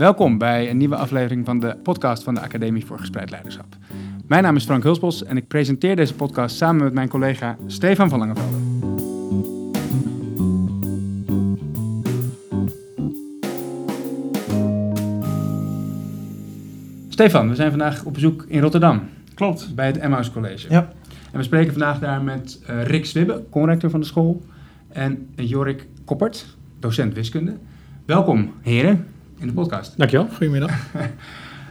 Welkom 0.00 0.38
bij 0.38 0.70
een 0.70 0.76
nieuwe 0.76 0.96
aflevering 0.96 1.46
van 1.46 1.58
de 1.58 1.76
podcast 1.82 2.22
van 2.22 2.34
de 2.34 2.40
Academie 2.40 2.86
voor 2.86 2.98
Gespreid 2.98 3.30
Leiderschap. 3.30 3.76
Mijn 4.26 4.42
naam 4.42 4.56
is 4.56 4.64
Frank 4.64 4.82
Hulsbos 4.82 5.24
en 5.24 5.36
ik 5.36 5.48
presenteer 5.48 5.96
deze 5.96 6.14
podcast 6.14 6.56
samen 6.56 6.84
met 6.84 6.92
mijn 6.92 7.08
collega 7.08 7.56
Stefan 7.66 8.08
van 8.08 8.18
Langevelde. 8.18 8.56
Stefan, 17.08 17.48
we 17.48 17.54
zijn 17.54 17.70
vandaag 17.70 18.04
op 18.04 18.12
bezoek 18.12 18.44
in 18.48 18.60
Rotterdam. 18.60 19.02
Klopt. 19.34 19.74
Bij 19.74 19.86
het 19.86 19.98
Emmaus 19.98 20.32
College. 20.32 20.70
Ja. 20.70 20.92
En 21.32 21.38
we 21.38 21.42
spreken 21.42 21.72
vandaag 21.72 21.98
daar 21.98 22.22
met 22.22 22.60
uh, 22.70 22.84
Rick 22.84 23.06
Swibbe, 23.06 23.44
conrector 23.50 23.90
van 23.90 24.00
de 24.00 24.06
school, 24.06 24.42
en 24.88 25.28
Jorik 25.34 25.86
Koppert, 26.04 26.56
docent 26.78 27.14
wiskunde. 27.14 27.56
Welkom, 28.04 28.52
heren, 28.60 29.06
in 29.40 29.46
de 29.46 29.52
podcast. 29.52 29.98
Dankjewel. 29.98 30.28
Goedemiddag. 30.28 30.86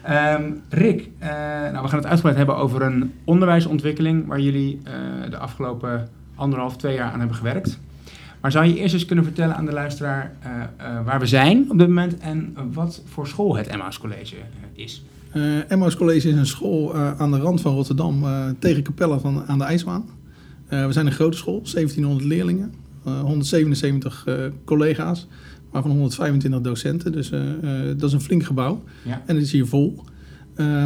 um, 0.09 0.61
Rick, 0.69 1.09
uh, 1.21 1.27
nou, 1.71 1.81
we 1.81 1.87
gaan 1.87 1.99
het 1.99 2.07
uitgebreid 2.07 2.37
hebben 2.37 2.57
over 2.57 2.81
een 2.81 3.13
onderwijsontwikkeling 3.23 4.27
waar 4.27 4.39
jullie 4.39 4.79
uh, 4.87 5.29
de 5.29 5.37
afgelopen 5.37 6.09
anderhalf, 6.35 6.77
twee 6.77 6.95
jaar 6.95 7.11
aan 7.11 7.19
hebben 7.19 7.37
gewerkt. 7.37 7.79
Maar 8.41 8.51
zou 8.51 8.65
je 8.65 8.77
eerst 8.77 8.93
eens 8.93 9.05
kunnen 9.05 9.25
vertellen 9.25 9.55
aan 9.55 9.65
de 9.65 9.71
luisteraar 9.71 10.31
waar 11.05 11.19
we 11.19 11.25
zijn 11.25 11.71
op 11.71 11.77
dit 11.77 11.87
moment 11.87 12.17
en 12.17 12.55
wat 12.73 13.01
voor 13.05 13.27
school 13.27 13.55
het 13.55 13.67
Emmaus 13.67 13.99
College 13.99 14.35
is? 14.73 15.03
Uh, 15.33 15.71
Emmaus 15.71 15.95
College 15.95 16.29
is 16.29 16.35
een 16.35 16.45
school 16.45 16.95
uh, 16.95 17.19
aan 17.19 17.31
de 17.31 17.37
rand 17.37 17.61
van 17.61 17.73
Rotterdam, 17.73 18.23
uh, 18.23 18.45
tegen 18.59 18.83
Capelle 18.83 19.19
van, 19.19 19.43
aan 19.47 19.57
de 19.57 19.63
IJsbaan. 19.63 20.05
we 20.67 20.91
zijn 20.91 21.05
een 21.05 21.11
grote 21.11 21.37
school, 21.37 21.61
1700 21.61 22.25
leerlingen, 22.25 22.73
177 23.03 24.25
collega's, 24.65 25.27
waarvan 25.71 25.91
125 25.91 26.61
docenten. 26.61 27.11
Dus 27.11 27.29
dat 27.97 28.03
is 28.03 28.13
een 28.13 28.21
flink 28.21 28.43
gebouw 28.43 28.83
ja. 29.03 29.21
en 29.25 29.35
het 29.35 29.45
is 29.45 29.51
hier 29.51 29.65
vol. 29.65 30.03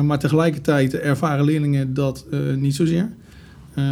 maar 0.04 0.20
tegelijkertijd 0.20 0.94
ervaren 0.94 1.46
leerlingen 1.46 1.94
dat 1.94 2.26
niet 2.56 2.76
zozeer. 2.76 3.10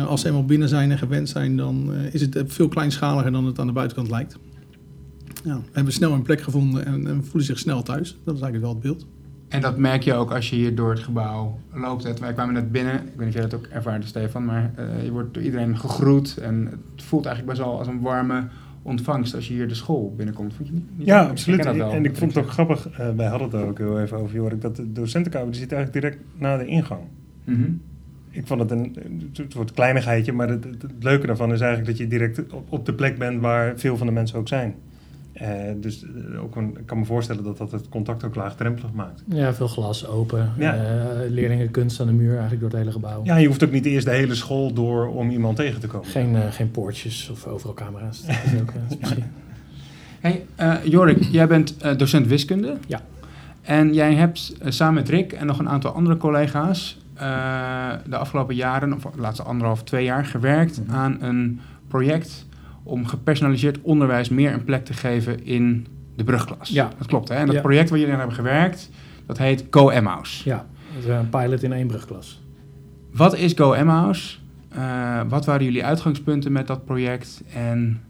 als 0.07 0.21
ze 0.21 0.27
eenmaal 0.27 0.45
binnen 0.45 0.69
zijn 0.69 0.91
en 0.91 0.97
gewend 0.97 1.29
zijn, 1.29 1.57
dan 1.57 1.93
is 2.11 2.21
het 2.21 2.43
veel 2.45 2.67
kleinschaliger 2.67 3.31
dan 3.31 3.45
het 3.45 3.59
aan 3.59 3.67
de 3.67 3.73
buitenkant 3.73 4.09
lijkt. 4.09 4.37
Ja, 5.43 5.55
we 5.55 5.69
hebben 5.71 5.93
snel 5.93 6.11
een 6.11 6.21
plek 6.21 6.41
gevonden 6.41 6.85
en, 6.85 7.07
en 7.07 7.23
voelen 7.23 7.43
zich 7.43 7.59
snel 7.59 7.83
thuis. 7.83 8.17
Dat 8.23 8.35
is 8.35 8.41
eigenlijk 8.41 8.61
wel 8.61 8.69
het 8.69 8.79
beeld. 8.79 9.05
En 9.51 9.61
dat 9.61 9.77
merk 9.77 10.03
je 10.03 10.13
ook 10.13 10.31
als 10.31 10.49
je 10.49 10.55
hier 10.55 10.75
door 10.75 10.89
het 10.89 10.99
gebouw 10.99 11.59
loopt. 11.73 12.19
Wij 12.19 12.33
kwamen 12.33 12.53
net 12.53 12.71
binnen, 12.71 12.93
ik 12.93 13.01
weet 13.15 13.17
niet 13.17 13.27
of 13.27 13.33
jij 13.33 13.41
dat 13.41 13.53
ook 13.53 13.65
ervaart, 13.65 14.05
Stefan, 14.05 14.45
maar 14.45 14.71
uh, 14.79 15.03
je 15.03 15.11
wordt 15.11 15.33
door 15.33 15.43
iedereen 15.43 15.77
gegroet. 15.77 16.37
En 16.37 16.65
het 16.95 17.03
voelt 17.03 17.25
eigenlijk 17.25 17.57
best 17.57 17.69
wel 17.69 17.77
als 17.77 17.87
een 17.87 18.01
warme 18.01 18.47
ontvangst 18.81 19.35
als 19.35 19.47
je 19.47 19.53
hier 19.53 19.67
de 19.67 19.75
school 19.75 20.13
binnenkomt. 20.17 20.53
Vond 20.53 20.67
je 20.67 20.73
niet? 20.73 20.97
niet 20.97 21.07
ja, 21.07 21.23
absoluut. 21.23 21.65
En 21.65 22.05
ik 22.05 22.15
vond 22.15 22.35
het 22.35 22.43
ook 22.43 22.51
grappig, 22.51 22.99
uh, 22.99 23.09
wij 23.15 23.27
hadden 23.27 23.49
het 23.51 23.69
ook 23.69 23.77
heel 23.77 24.01
even 24.01 24.17
over, 24.17 24.35
Jorik, 24.35 24.61
dat 24.61 24.75
de 24.75 24.91
docentenkamer 24.91 25.51
die 25.51 25.59
zit 25.59 25.71
eigenlijk 25.71 26.03
direct 26.03 26.23
na 26.37 26.57
de 26.57 26.65
ingang. 26.65 27.01
Mm 27.43 27.55
-hmm. 27.55 27.81
Ik 28.29 28.47
vond 28.47 28.59
het 28.59 28.71
een, 28.71 28.95
het 29.33 29.53
wordt 29.53 29.71
kleinigheidje, 29.71 30.31
maar 30.31 30.49
het, 30.49 30.63
het, 30.63 30.81
het, 30.81 30.91
leuke 30.99 31.27
daarvan 31.27 31.53
is 31.53 31.59
eigenlijk 31.59 31.89
dat 31.89 31.99
je 31.99 32.07
direct 32.07 32.53
op, 32.53 32.71
op 32.71 32.85
de 32.85 32.93
plek 32.93 33.17
bent 33.17 33.41
waar 33.41 33.79
veel 33.79 33.97
van 33.97 34.07
de 34.07 34.13
mensen 34.13 34.39
ook 34.39 34.47
zijn. 34.47 34.75
Uh, 35.41 35.47
dus 35.75 36.03
uh, 36.03 36.43
ook 36.43 36.55
een, 36.55 36.77
ik 36.77 36.85
kan 36.85 36.99
me 36.99 37.05
voorstellen 37.05 37.43
dat 37.43 37.57
dat 37.57 37.71
het 37.71 37.89
contact 37.89 38.23
ook 38.23 38.35
laagdrempelig 38.35 38.91
maakt. 38.91 39.23
Ja, 39.27 39.53
veel 39.53 39.67
glas 39.67 40.07
open. 40.07 40.51
Ja. 40.57 40.75
Uh, 40.75 40.81
leerlingen 41.29 41.71
kunst 41.71 41.99
aan 41.99 42.07
de 42.07 42.13
muur 42.13 42.31
eigenlijk 42.31 42.59
door 42.59 42.69
het 42.69 42.79
hele 42.79 42.91
gebouw. 42.91 43.21
Ja, 43.23 43.35
je 43.35 43.47
hoeft 43.47 43.63
ook 43.63 43.71
niet 43.71 43.85
eerst 43.85 44.05
de 44.05 44.11
hele 44.11 44.35
school 44.35 44.73
door 44.73 45.07
om 45.07 45.29
iemand 45.29 45.55
tegen 45.55 45.79
te 45.79 45.87
komen. 45.87 46.07
Geen, 46.07 46.51
geen 46.51 46.71
poortjes 46.71 47.29
of 47.29 47.45
overal 47.47 47.73
camera's. 47.73 48.21
Dat 48.25 48.35
is 48.53 48.61
ook 48.61 48.73
misschien. 48.99 49.23
Hey, 50.19 50.45
Jorik, 50.83 51.23
jij 51.23 51.47
bent 51.47 51.99
docent 51.99 52.27
wiskunde. 52.27 52.77
Ja. 52.87 53.01
En 53.61 53.93
jij 53.93 54.13
hebt 54.13 54.53
samen 54.65 54.93
met 54.93 55.09
Rick 55.09 55.31
en 55.31 55.45
nog 55.45 55.59
een 55.59 55.69
aantal 55.69 55.91
andere 55.91 56.17
collega's 56.17 56.99
de 58.09 58.17
afgelopen 58.17 58.55
jaren, 58.55 58.93
of 58.93 59.01
de 59.01 59.21
laatste 59.21 59.43
anderhalf, 59.43 59.83
twee 59.83 60.03
jaar, 60.03 60.25
gewerkt 60.25 60.79
mm 60.79 60.85
-hmm. 60.87 60.95
aan 60.95 61.17
een 61.21 61.59
project 61.87 62.45
om 62.83 63.05
gepersonaliseerd 63.05 63.81
onderwijs 63.81 64.29
meer 64.29 64.53
een 64.53 64.63
plek 64.63 64.85
te 64.85 64.93
geven 64.93 65.45
in 65.45 65.87
de 66.15 66.23
brugklas. 66.23 66.69
Ja. 66.69 66.89
Dat 66.97 67.07
klopt, 67.07 67.29
hè? 67.29 67.35
En 67.35 67.45
dat 67.45 67.55
ja. 67.55 67.61
project 67.61 67.89
waar 67.89 67.99
jullie 67.99 68.13
aan 68.13 68.19
hebben 68.19 68.37
gewerkt, 68.37 68.89
dat 69.25 69.37
heet 69.37 69.65
Go 69.69 69.89
Emmaus. 69.89 70.41
Ja, 70.43 70.65
dat 70.93 71.03
is 71.03 71.09
een 71.09 71.29
pilot 71.29 71.63
in 71.63 71.73
één 71.73 71.87
brugklas. 71.87 72.41
Wat 73.13 73.37
is 73.37 73.53
Go 73.55 73.73
Emmaus? 73.73 74.41
Uh, 74.77 75.21
wat 75.29 75.45
waren 75.45 75.65
jullie 75.65 75.85
uitgangspunten 75.85 76.51
met 76.51 76.67
dat 76.67 76.85
project? 76.85 77.43
En 77.53 78.01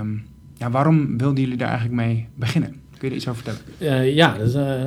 um, 0.00 0.26
ja, 0.54 0.70
waarom 0.70 1.18
wilden 1.18 1.42
jullie 1.42 1.56
daar 1.56 1.68
eigenlijk 1.68 1.96
mee 1.96 2.28
beginnen? 2.34 2.70
Kun 2.70 2.80
je 3.00 3.06
er 3.08 3.16
iets 3.16 3.28
over 3.28 3.42
vertellen? 3.42 4.04
Uh, 4.04 4.14
ja, 4.14 4.36
dat 4.38 4.46
is 4.46 4.54
uh, 4.54 4.82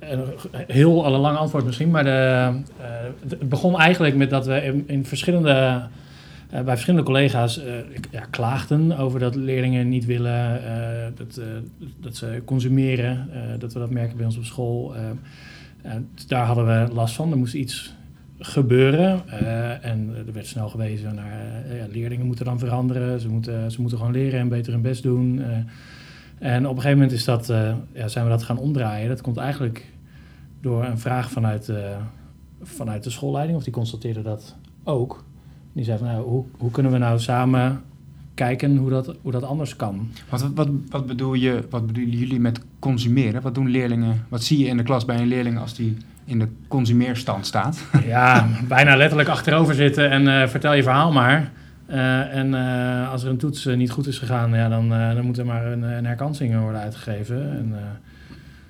een 0.00 0.24
heel 0.66 1.10
lang 1.10 1.36
antwoord 1.36 1.64
misschien. 1.64 1.90
Maar 1.90 2.04
de, 2.04 2.52
het 3.28 3.48
begon 3.48 3.78
eigenlijk 3.78 4.16
met 4.16 4.30
dat 4.30 4.46
we 4.46 4.62
in, 4.62 4.84
in 4.86 5.04
verschillende... 5.04 5.82
Uh, 6.52 6.60
bij 6.60 6.72
verschillende 6.72 7.06
collega's 7.06 7.58
uh, 7.58 7.74
ja, 8.10 8.24
klaagden 8.30 8.96
over 8.98 9.20
dat 9.20 9.34
leerlingen 9.34 9.88
niet 9.88 10.04
willen, 10.04 10.60
uh, 10.64 11.16
dat, 11.16 11.40
dat 12.00 12.16
ze 12.16 12.42
consumeren, 12.44 13.28
dat 13.58 13.72
we 13.72 13.78
dat 13.78 13.90
merken 13.90 14.16
bij 14.16 14.26
ons 14.26 14.36
op 14.36 14.44
school. 14.44 14.94
Daar 16.26 16.46
hadden 16.46 16.66
we 16.66 16.94
last 16.94 17.14
van. 17.14 17.30
Er 17.30 17.38
moest 17.38 17.54
iets 17.54 17.94
gebeuren 18.38 19.28
en 19.82 20.14
er 20.26 20.32
werd 20.32 20.46
snel 20.46 20.68
gewezen 20.68 21.14
naar 21.14 21.64
ja, 21.76 21.86
leerlingen 21.90 22.26
moeten 22.26 22.44
dan 22.44 22.58
veranderen, 22.58 23.20
ze 23.20 23.28
moeten, 23.28 23.70
ze 23.70 23.80
moeten 23.80 23.98
gewoon 23.98 24.12
leren 24.12 24.40
en 24.40 24.48
beter 24.48 24.72
hun 24.72 24.82
best 24.82 25.02
doen. 25.02 25.42
en 26.38 26.66
op 26.66 26.76
een 26.76 26.82
gegeven 26.82 26.98
moment 26.98 27.12
is 27.12 27.24
dat, 27.24 27.46
ja, 27.92 28.08
zijn 28.08 28.24
we 28.24 28.30
dat 28.30 28.42
gaan 28.42 28.58
omdraaien. 28.58 29.08
Dat 29.08 29.20
komt 29.20 29.36
eigenlijk 29.36 29.92
door 30.60 30.84
een 30.84 30.98
vraag 30.98 31.30
vanuit, 31.30 31.72
vanuit 32.62 33.04
de 33.04 33.10
schoolleiding, 33.10 33.58
of 33.58 33.64
die 33.64 33.72
constateerde 33.72 34.22
dat 34.22 34.56
ook. 34.84 35.24
Die 35.72 35.84
zei 35.84 35.98
van, 35.98 36.06
nou, 36.06 36.24
hoe, 36.24 36.44
hoe 36.58 36.70
kunnen 36.70 36.92
we 36.92 36.98
nou 36.98 37.18
samen 37.18 37.82
kijken 38.34 38.76
hoe 38.76 38.90
dat, 38.90 39.16
hoe 39.22 39.32
dat 39.32 39.42
anders 39.42 39.76
kan? 39.76 40.10
Wat, 40.28 40.50
wat, 40.54 40.68
wat, 40.88 41.06
bedoel 41.06 41.34
je, 41.34 41.64
wat 41.70 41.86
bedoelen 41.86 42.18
jullie 42.18 42.40
met 42.40 42.60
consumeren? 42.78 43.42
Wat 43.42 43.54
doen 43.54 43.68
leerlingen, 43.68 44.24
wat 44.28 44.42
zie 44.42 44.58
je 44.58 44.66
in 44.66 44.76
de 44.76 44.82
klas 44.82 45.04
bij 45.04 45.18
een 45.18 45.26
leerling 45.26 45.58
als 45.58 45.74
die 45.74 45.96
in 46.24 46.38
de 46.38 46.48
consumeerstand 46.68 47.46
staat? 47.46 47.84
Ja, 48.06 48.48
bijna 48.68 48.96
letterlijk 48.96 49.28
achterover 49.28 49.74
zitten 49.74 50.10
en 50.10 50.22
uh, 50.22 50.48
vertel 50.48 50.74
je 50.74 50.82
verhaal 50.82 51.12
maar. 51.12 51.50
Uh, 51.90 52.34
en 52.36 52.52
uh, 52.52 53.10
als 53.10 53.22
er 53.22 53.30
een 53.30 53.36
toets 53.36 53.64
niet 53.64 53.90
goed 53.90 54.06
is 54.06 54.18
gegaan, 54.18 54.54
ja, 54.54 54.68
dan, 54.68 54.88
dan 54.88 55.24
moet 55.24 55.38
er 55.38 55.46
maar 55.46 55.66
een, 55.66 55.82
een 55.82 56.06
herkansing 56.06 56.60
worden 56.60 56.80
uitgegeven. 56.80 57.50
En, 57.50 57.74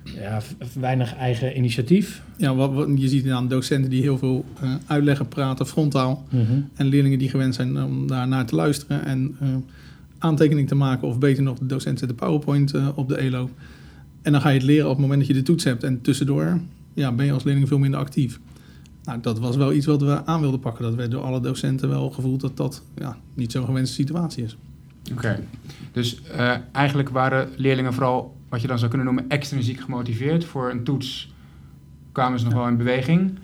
ja, 0.03 0.41
weinig 0.79 1.15
eigen 1.15 1.57
initiatief. 1.57 2.23
Ja, 2.37 2.55
wat, 2.55 2.73
wat, 2.73 2.89
je 2.95 3.07
ziet 3.07 3.29
aan 3.29 3.47
docenten 3.47 3.89
die 3.89 4.01
heel 4.01 4.17
veel 4.17 4.45
uh, 4.63 4.75
uitleggen, 4.85 5.27
praten 5.27 5.67
frontaal. 5.67 6.25
Mm 6.29 6.45
-hmm. 6.45 6.69
En 6.75 6.85
leerlingen 6.85 7.19
die 7.19 7.29
gewend 7.29 7.55
zijn 7.55 7.83
om 7.83 8.07
daar 8.07 8.27
naar 8.27 8.45
te 8.45 8.55
luisteren 8.55 9.05
en 9.05 9.35
uh, 9.41 9.49
aantekening 10.17 10.67
te 10.67 10.75
maken. 10.75 11.07
Of 11.07 11.19
beter 11.19 11.43
nog, 11.43 11.57
de 11.57 11.65
docent 11.65 11.99
zet 11.99 12.09
de 12.09 12.15
PowerPoint 12.15 12.73
uh, 12.73 12.87
op 12.95 13.07
de 13.07 13.17
ELO. 13.17 13.49
En 14.21 14.31
dan 14.31 14.41
ga 14.41 14.49
je 14.49 14.57
het 14.57 14.65
leren 14.65 14.85
op 14.85 14.91
het 14.91 15.01
moment 15.01 15.19
dat 15.19 15.27
je 15.27 15.33
de 15.33 15.43
toets 15.43 15.63
hebt. 15.63 15.83
En 15.83 16.01
tussendoor 16.01 16.59
ja, 16.93 17.11
ben 17.11 17.25
je 17.25 17.31
als 17.31 17.43
leerling 17.43 17.67
veel 17.67 17.79
minder 17.79 17.99
actief. 17.99 18.39
Nou, 19.03 19.19
dat 19.21 19.39
was 19.39 19.55
wel 19.55 19.73
iets 19.73 19.85
wat 19.85 20.01
we 20.01 20.25
aan 20.25 20.41
wilden 20.41 20.59
pakken. 20.59 20.83
Dat 20.83 20.95
werd 20.95 21.11
door 21.11 21.21
alle 21.21 21.39
docenten 21.39 21.89
wel 21.89 22.09
gevoeld 22.09 22.41
dat 22.41 22.57
dat 22.57 22.83
ja, 22.95 23.17
niet 23.33 23.51
zo'n 23.51 23.65
gewenste 23.65 23.95
situatie 23.95 24.43
is. 24.43 24.57
Oké, 25.11 25.17
okay. 25.17 25.39
dus 25.91 26.21
eigenlijk 26.71 27.09
waren 27.09 27.49
leerlingen 27.55 27.93
vooral 27.93 28.37
wat 28.49 28.61
je 28.61 28.67
dan 28.67 28.77
zou 28.77 28.89
kunnen 28.89 29.07
noemen 29.07 29.29
extrinsiek 29.29 29.79
gemotiveerd. 29.79 30.45
Voor 30.45 30.69
een 30.69 30.83
toets 30.83 31.33
kwamen 32.11 32.39
ze 32.39 32.45
nog 32.45 32.53
ja. 32.53 32.59
wel 32.59 32.67
in 32.67 32.77
beweging. 32.77 33.39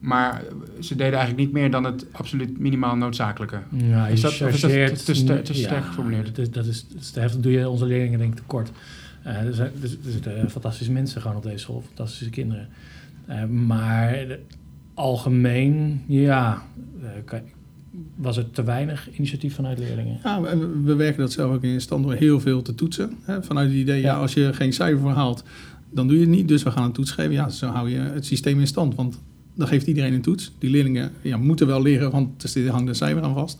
Maar 0.00 0.42
ze 0.80 0.96
deden 0.96 1.18
eigenlijk 1.18 1.36
niet 1.46 1.52
meer 1.52 1.70
dan 1.70 1.84
het 1.84 2.06
absoluut 2.12 2.58
minimaal 2.58 2.96
noodzakelijke. 2.96 3.58
Ja, 3.70 4.06
is, 4.06 4.20
dat, 4.20 4.32
is 4.32 4.60
dat 4.60 4.70
te, 4.70 5.02
te, 5.04 5.14
ster 5.14 5.42
te 5.42 5.54
sterk 5.54 5.84
geformuleerd? 5.84 6.26
Dat 6.26 6.38
is, 6.38 6.50
dat 6.50 6.66
is, 6.66 7.10
te 7.12 7.20
heftig. 7.20 7.40
doe 7.40 7.52
je 7.52 7.68
onze 7.68 7.86
leerlingen 7.86 8.18
denk 8.18 8.32
ik 8.32 8.38
tekort. 8.38 8.70
Uh, 9.26 9.36
er, 9.36 9.54
zijn, 9.54 9.72
er, 9.82 9.88
zitten 10.02 10.50
fantastische 10.50 10.92
mensen 10.92 11.20
gewoon 11.20 11.36
op 11.36 11.42
deze 11.42 11.58
school. 11.58 11.82
Fantastische 11.86 12.30
kinderen. 12.30 12.68
Uh, 13.28 13.44
maar 13.44 14.38
algemeen, 14.94 16.02
ja... 16.06 16.62
Kan, 17.24 17.40
was 18.16 18.36
er 18.36 18.50
te 18.50 18.62
weinig 18.62 19.10
initiatief 19.12 19.54
vanuit 19.54 19.78
leerlingen? 19.78 20.18
Ja, 20.24 20.40
we, 20.40 20.80
we 20.84 20.94
werken 20.94 21.20
dat 21.20 21.32
zelf 21.32 21.54
ook 21.54 21.62
in 21.62 21.80
stand 21.80 22.04
door 22.04 22.14
heel 22.14 22.40
veel 22.40 22.62
te 22.62 22.74
toetsen. 22.74 23.16
Hè? 23.22 23.42
Vanuit 23.42 23.68
het 23.68 23.78
idee, 23.78 24.00
ja. 24.00 24.06
ja, 24.06 24.18
als 24.20 24.34
je 24.34 24.52
geen 24.52 24.72
cijfer 24.72 25.08
haalt, 25.08 25.44
dan 25.90 26.08
doe 26.08 26.16
je 26.16 26.22
het 26.22 26.30
niet. 26.30 26.48
Dus 26.48 26.62
we 26.62 26.70
gaan 26.70 26.84
een 26.84 26.92
toets 26.92 27.10
geven. 27.10 27.32
Ja, 27.32 27.48
zo 27.48 27.66
hou 27.66 27.90
je 27.90 27.98
het 27.98 28.26
systeem 28.26 28.60
in 28.60 28.66
stand. 28.66 28.94
Want 28.94 29.20
dan 29.54 29.68
geeft 29.68 29.86
iedereen 29.86 30.12
een 30.12 30.22
toets. 30.22 30.52
Die 30.58 30.70
leerlingen 30.70 31.12
ja, 31.22 31.36
moeten 31.36 31.66
wel 31.66 31.82
leren, 31.82 32.10
want 32.10 32.54
er 32.54 32.70
hangt 32.70 32.88
een 32.88 32.94
cijfer 32.94 33.22
aan 33.22 33.34
vast. 33.34 33.58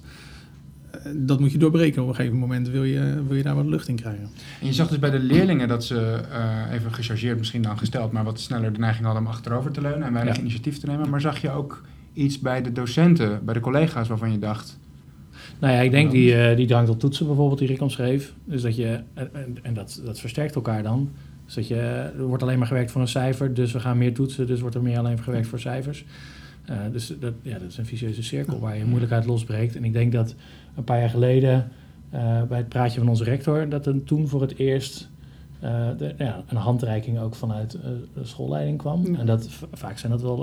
Dat 1.14 1.40
moet 1.40 1.52
je 1.52 1.58
doorbreken. 1.58 2.02
Op 2.02 2.08
een 2.08 2.14
gegeven 2.14 2.38
moment 2.38 2.68
wil 2.68 2.84
je, 2.84 3.22
wil 3.26 3.36
je 3.36 3.42
daar 3.42 3.54
wat 3.54 3.66
lucht 3.66 3.88
in 3.88 3.96
krijgen. 3.96 4.28
En 4.60 4.66
je 4.66 4.72
zag 4.72 4.88
dus 4.88 4.98
bij 4.98 5.10
de 5.10 5.18
leerlingen 5.18 5.68
dat 5.68 5.84
ze, 5.84 6.20
uh, 6.30 6.74
even 6.74 6.92
gechargeerd 6.92 7.38
misschien 7.38 7.62
dan 7.62 7.78
gesteld, 7.78 8.12
maar 8.12 8.24
wat 8.24 8.40
sneller 8.40 8.72
de 8.72 8.78
neiging 8.78 9.04
hadden 9.04 9.22
om 9.22 9.28
achterover 9.28 9.70
te 9.70 9.80
leunen 9.80 10.02
en 10.02 10.12
weinig 10.12 10.34
ja. 10.34 10.40
initiatief 10.40 10.78
te 10.78 10.86
nemen. 10.86 11.10
Maar 11.10 11.20
zag 11.20 11.40
je 11.40 11.50
ook 11.50 11.82
iets 12.12 12.38
bij 12.38 12.62
de 12.62 12.72
docenten, 12.72 13.44
bij 13.44 13.54
de 13.54 13.60
collega's 13.60 14.08
waarvan 14.08 14.32
je 14.32 14.38
dacht... 14.38 14.78
Nou 15.60 15.74
ja, 15.74 15.80
ik 15.80 15.90
denk 15.90 16.10
die, 16.10 16.34
uh, 16.34 16.56
die 16.56 16.66
drang 16.66 16.86
tot 16.86 17.00
toetsen 17.00 17.26
bijvoorbeeld 17.26 17.58
die 17.58 17.68
Rick 17.68 17.80
omschreef. 17.80 18.34
Dus 18.44 18.62
dat 18.62 18.76
je, 18.76 19.00
en, 19.14 19.58
en 19.62 19.74
dat, 19.74 20.02
dat 20.04 20.20
versterkt 20.20 20.54
elkaar 20.54 20.82
dan. 20.82 21.10
Dus 21.44 21.54
dat 21.54 21.68
je, 21.68 21.76
er 22.18 22.24
wordt 22.24 22.42
alleen 22.42 22.58
maar 22.58 22.66
gewerkt 22.66 22.90
voor 22.90 23.00
een 23.00 23.08
cijfer, 23.08 23.54
dus 23.54 23.72
we 23.72 23.80
gaan 23.80 23.98
meer 23.98 24.14
toetsen, 24.14 24.46
dus 24.46 24.60
wordt 24.60 24.74
er 24.76 24.82
meer 24.82 24.98
alleen 24.98 25.22
gewerkt 25.22 25.46
voor 25.46 25.60
cijfers. 25.60 26.04
Uh, 26.70 26.76
dus 26.92 27.14
dat, 27.20 27.34
ja, 27.42 27.58
dat 27.58 27.68
is 27.68 27.78
een 27.78 27.86
vicieuze 27.86 28.22
cirkel 28.22 28.60
waar 28.60 28.76
je 28.76 28.84
moeilijkheid 28.84 29.26
losbreekt. 29.26 29.76
En 29.76 29.84
ik 29.84 29.92
denk 29.92 30.12
dat 30.12 30.34
een 30.76 30.84
paar 30.84 30.98
jaar 30.98 31.10
geleden, 31.10 31.68
uh, 32.14 32.42
bij 32.42 32.58
het 32.58 32.68
praatje 32.68 32.98
van 32.98 33.08
onze 33.08 33.24
rector, 33.24 33.68
dat 33.68 33.86
er 33.86 34.04
toen 34.04 34.28
voor 34.28 34.40
het 34.40 34.58
eerst 34.58 35.09
de, 35.60 36.14
ja, 36.18 36.42
een 36.46 36.56
handreiking 36.56 37.18
ook 37.18 37.34
vanuit 37.34 37.70
de 38.14 38.24
schoolleiding 38.24 38.78
kwam. 38.78 39.14
En 39.14 39.26
dat 39.26 39.48
vaak 39.72 39.98
zijn 39.98 40.12
dat 40.12 40.22
wel, 40.22 40.36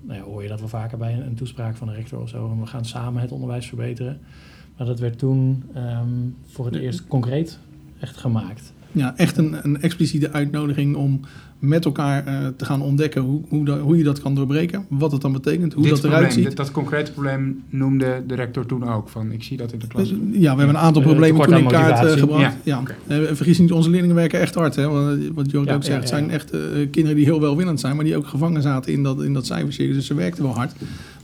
nou 0.00 0.18
ja, 0.18 0.20
hoor 0.20 0.42
je 0.42 0.48
dat 0.48 0.60
wel 0.60 0.68
vaker 0.68 0.98
bij 0.98 1.14
een, 1.14 1.26
een, 1.26 1.34
toespraak 1.34 1.76
van 1.76 1.88
een 1.88 1.94
rector 1.94 2.20
of 2.20 2.28
zo. 2.28 2.50
En 2.50 2.60
we 2.60 2.66
gaan 2.66 2.84
samen 2.84 3.22
het 3.22 3.32
onderwijs 3.32 3.66
verbeteren. 3.66 4.20
Maar 4.76 4.86
dat 4.86 4.98
werd 4.98 5.18
toen 5.18 5.64
um, 5.76 6.36
voor 6.46 6.64
het 6.64 6.74
eerst 6.74 7.06
concreet 7.06 7.58
echt 8.00 8.16
gemaakt. 8.16 8.72
Ja, 8.92 9.16
echt 9.16 9.36
een, 9.36 9.64
een 9.64 9.80
expliciete 9.80 10.32
uitnodiging 10.32 10.96
om 10.96 11.20
met 11.68 11.84
elkaar 11.84 12.28
uh, 12.28 12.46
te 12.56 12.64
gaan 12.64 12.82
ontdekken 12.82 13.22
hoe, 13.22 13.42
hoe, 13.48 13.70
hoe, 13.70 13.96
je 13.96 14.04
dat 14.04 14.22
kan 14.22 14.34
doorbreken. 14.34 14.86
Wat 14.88 15.12
het 15.12 15.20
dan 15.20 15.32
betekent, 15.32 15.72
hoe 15.72 15.82
dit 15.82 15.92
dat 15.92 16.04
eruit 16.04 16.14
probleem, 16.14 16.36
ziet. 16.36 16.44
Dit, 16.44 16.56
dat 16.56 16.70
concrete 16.70 17.12
probleem 17.12 17.62
noemde 17.68 18.22
de 18.26 18.34
rector 18.34 18.66
toen 18.66 18.88
ook. 18.88 19.08
Van, 19.08 19.32
ik 19.32 19.42
zie 19.42 19.56
dat 19.56 19.72
in 19.72 19.78
de 19.78 19.86
klas. 19.86 20.08
Dus, 20.08 20.18
ja, 20.32 20.52
we 20.52 20.58
hebben 20.58 20.68
een 20.68 20.76
aantal 20.76 21.02
Uh, 21.02 21.08
problemen 21.08 21.40
tekort 21.40 21.58
toen 21.58 21.66
in 21.66 21.72
kaart 21.72 21.84
uh, 21.84 21.90
motivatie. 21.90 22.18
gebracht. 22.18 22.56
Ja, 22.64 22.82
Ja. 23.08 23.16
Eh, 23.18 23.34
vergis 23.34 23.58
niet, 23.58 23.72
onze 23.72 23.90
leerlingen 23.90 24.16
werken 24.16 24.40
echt 24.40 24.54
hard. 24.54 24.76
Hè? 24.76 24.88
Want, 24.88 25.18
eh, 25.18 25.28
Wat 25.34 25.50
Jorrit 25.50 25.68
Ja, 25.68 25.74
ook 25.74 25.84
zegt, 25.84 26.02
ja, 26.02 26.06
zijn 26.08 26.30
echt 26.30 26.50
eh, 26.50 26.60
kinderen 26.90 27.16
die 27.16 27.24
heel 27.24 27.40
welwillend 27.40 27.80
zijn, 27.80 27.96
maar 27.96 28.04
die 28.04 28.16
ook 28.16 28.26
gevangen 28.26 28.62
zaten 28.62 28.92
in 28.92 29.02
dat, 29.02 29.22
in 29.22 29.32
dat 29.32 29.46
cijfercircus. 29.46 29.96
Dus 29.96 30.06
ze 30.06 30.14
werkten 30.14 30.44
wel 30.44 30.54
hard. 30.54 30.72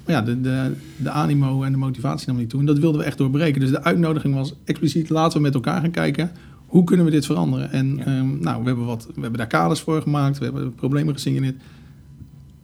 Maar 0.05 0.15
ja, 0.15 0.23
de, 0.23 0.41
de, 0.41 0.73
de 0.97 1.11
animo 1.11 1.63
en 1.63 1.73
de 1.73 1.79
motivatie 1.79 2.29
nam 2.29 2.37
niet 2.37 2.51
toe. 2.51 2.61
En 2.61 2.67
dat 2.67 2.79
wilden 2.79 3.01
we 3.01 3.07
echt 3.07 3.19
doorbreken. 3.19 3.61
Dus 3.61 3.71
de 3.71 3.83
uitnodiging 3.83 4.35
was 4.35 4.55
expliciet, 4.65 5.09
laten 5.09 5.37
we 5.37 5.43
met 5.43 5.55
elkaar 5.55 5.81
gaan 5.81 5.91
kijken. 5.91 6.31
Hoe 6.71 6.85
kunnen 6.85 7.05
we 7.07 7.13
dit 7.13 7.27
veranderen? 7.27 7.73
En 7.73 7.97
Ja. 7.97 8.05
ehm, 8.05 8.41
nou, 8.41 8.61
we 8.61 8.67
hebben, 8.67 8.85
wat, 8.87 9.07
we 9.15 9.21
hebben 9.21 9.39
daar 9.39 9.47
kaders 9.47 9.81
voor 9.81 10.03
gemaakt. 10.03 10.39
We 10.39 10.45
hebben 10.45 10.75
problemen 10.75 11.15
gesignaleerd. 11.15 11.57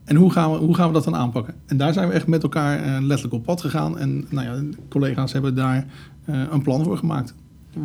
En 0.03 0.15
hoe 0.15 0.31
gaan, 0.31 0.51
we, 0.51 0.57
hoe 0.57 0.75
gaan 0.75 0.87
we 0.87 0.93
dat 0.93 1.03
dan 1.03 1.15
aanpakken? 1.15 1.53
En 1.65 1.77
daar 1.77 1.93
zijn 1.93 2.07
we 2.07 2.13
echt 2.13 2.27
met 2.27 2.43
elkaar 2.43 2.79
eh, 2.83 2.91
letterlijk 3.01 3.33
op 3.33 3.43
pad 3.43 3.61
gegaan. 3.61 3.97
En 3.97 4.25
nou 4.29 4.47
ja, 4.47 4.53
de 4.55 4.69
collega's 4.89 5.31
hebben 5.33 5.55
daar 5.55 5.85
eh, 6.25 6.41
een 6.51 6.61
plan 6.61 6.83
voor 6.83 6.97
gemaakt. 6.97 7.33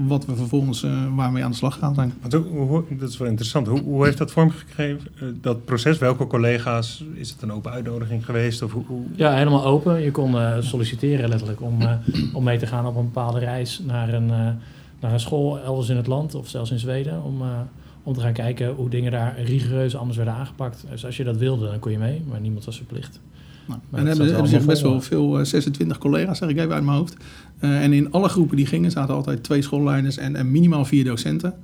Wat 0.07 0.27
we 0.27 0.35
vervolgens 0.37 0.83
eh 0.83 1.15
waarmee 1.15 1.45
aan 1.45 1.51
de 1.51 1.57
slag 1.57 1.79
gaan 1.79 1.95
zijn. 1.95 2.13
Want 2.21 2.33
hoe, 2.33 2.45
hoe- 2.67 2.83
dat 2.99 3.09
is 3.09 3.19
wel 3.19 3.29
interessant. 3.29 3.67
Hoe, 3.67 3.81
hoe 3.81 4.05
heeft 4.05 4.19
dat 4.19 4.31
vormgegeven, 4.33 5.09
dat 5.41 5.65
proces? 5.65 5.99
Welke 5.99 6.27
collega's? 6.27 7.05
Is 7.15 7.31
het 7.31 7.43
een 7.43 7.53
open 7.53 7.71
uitnodiging 7.71 8.25
geweest? 8.25 8.63
Of 8.63 8.73
hoe, 8.73 8.83
hoe- 8.87 9.05
Ja, 9.15 9.35
helemaal 9.35 9.65
open. 9.65 10.03
Je 10.03 10.11
kon 10.11 10.35
eh, 10.39 10.53
solliciteren 10.61 11.29
letterlijk 11.29 11.61
om, 11.61 11.81
eh, 11.81 11.91
om 12.33 12.45
mee 12.45 12.59
te 12.59 12.67
gaan 12.67 12.87
op 12.87 12.97
een 12.97 13.05
bepaalde 13.05 13.39
reis 13.39 13.83
naar 13.87 14.15
een, 14.15 14.31
eh, 14.31 14.47
naar 15.03 15.13
een 15.13 15.21
school 15.21 15.61
elders 15.61 15.89
in 15.89 15.97
het 15.97 16.07
land 16.07 16.35
of 16.35 16.49
zelfs 16.49 16.71
in 16.71 16.79
Zweden. 16.79 17.23
Om, 17.23 17.43
eh, 17.43 17.61
om 18.03 18.15
te 18.15 18.21
gaan 18.21 18.33
kijken 18.33 18.75
hoe 18.75 18.91
dingen 18.91 19.13
daar 19.13 19.41
rigoureus 19.41 19.97
anders 19.97 20.17
werden 20.17 20.35
aangepakt. 20.35 20.85
Dus 20.91 21.05
als 21.05 21.17
je 21.17 21.25
dat 21.25 21.37
wilde, 21.37 21.67
dan 21.67 21.79
kon 21.79 21.93
je 21.93 21.99
mee, 21.99 22.23
maar 22.29 22.41
niemand 22.41 22.65
was 22.65 22.77
verplicht. 22.77 23.21
Nou, 23.67 23.81
en 23.91 24.07
hebben, 24.07 24.27
hebben 24.27 24.49
zich 24.49 24.65
best 24.65 24.83
wel 24.83 24.91
vol, 24.91 25.01
veel, 25.01 25.39
eh, 25.39 25.45
26 25.45 25.99
collega's, 25.99 26.39
zeg 26.39 26.49
ik 26.49 26.59
even 26.59 26.75
uit 26.75 26.85
mijn 26.85 26.97
hoofd. 26.97 27.17
Eh, 27.59 27.83
en 27.83 27.93
in 27.93 28.13
alle 28.13 28.29
groepen 28.29 28.57
die 28.57 28.67
gingen 28.67 28.91
zaten 28.91 29.15
altijd 29.15 29.43
twee 29.43 29.63
schoolleiders 29.63 30.17
en, 30.17 30.37
en 30.37 30.51
minimaal 30.51 30.85
vier 30.85 31.05
docenten. 31.05 31.55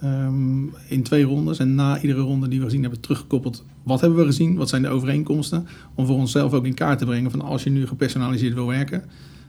Ehm, 0.00 0.64
in 0.88 1.02
twee 1.02 1.24
rondes. 1.24 1.58
En 1.58 1.74
na 1.74 2.00
iedere 2.00 2.20
ronde 2.20 2.48
die 2.48 2.58
we 2.58 2.64
gezien 2.64 2.82
hebben, 2.82 3.00
teruggekoppeld. 3.00 3.64
Wat 3.82 4.00
hebben 4.00 4.18
we 4.18 4.24
gezien? 4.24 4.56
Wat 4.56 4.68
zijn 4.68 4.82
de 4.82 4.88
overeenkomsten? 4.88 5.66
Om 5.94 6.06
voor 6.06 6.16
onszelf 6.16 6.52
ook 6.52 6.64
in 6.64 6.74
kaart 6.74 6.98
te 6.98 7.04
brengen 7.04 7.30
van 7.30 7.40
als 7.40 7.62
je 7.62 7.70
nu 7.70 7.86
gepersonaliseerd 7.86 8.54
wil 8.54 8.66
werken. 8.66 9.04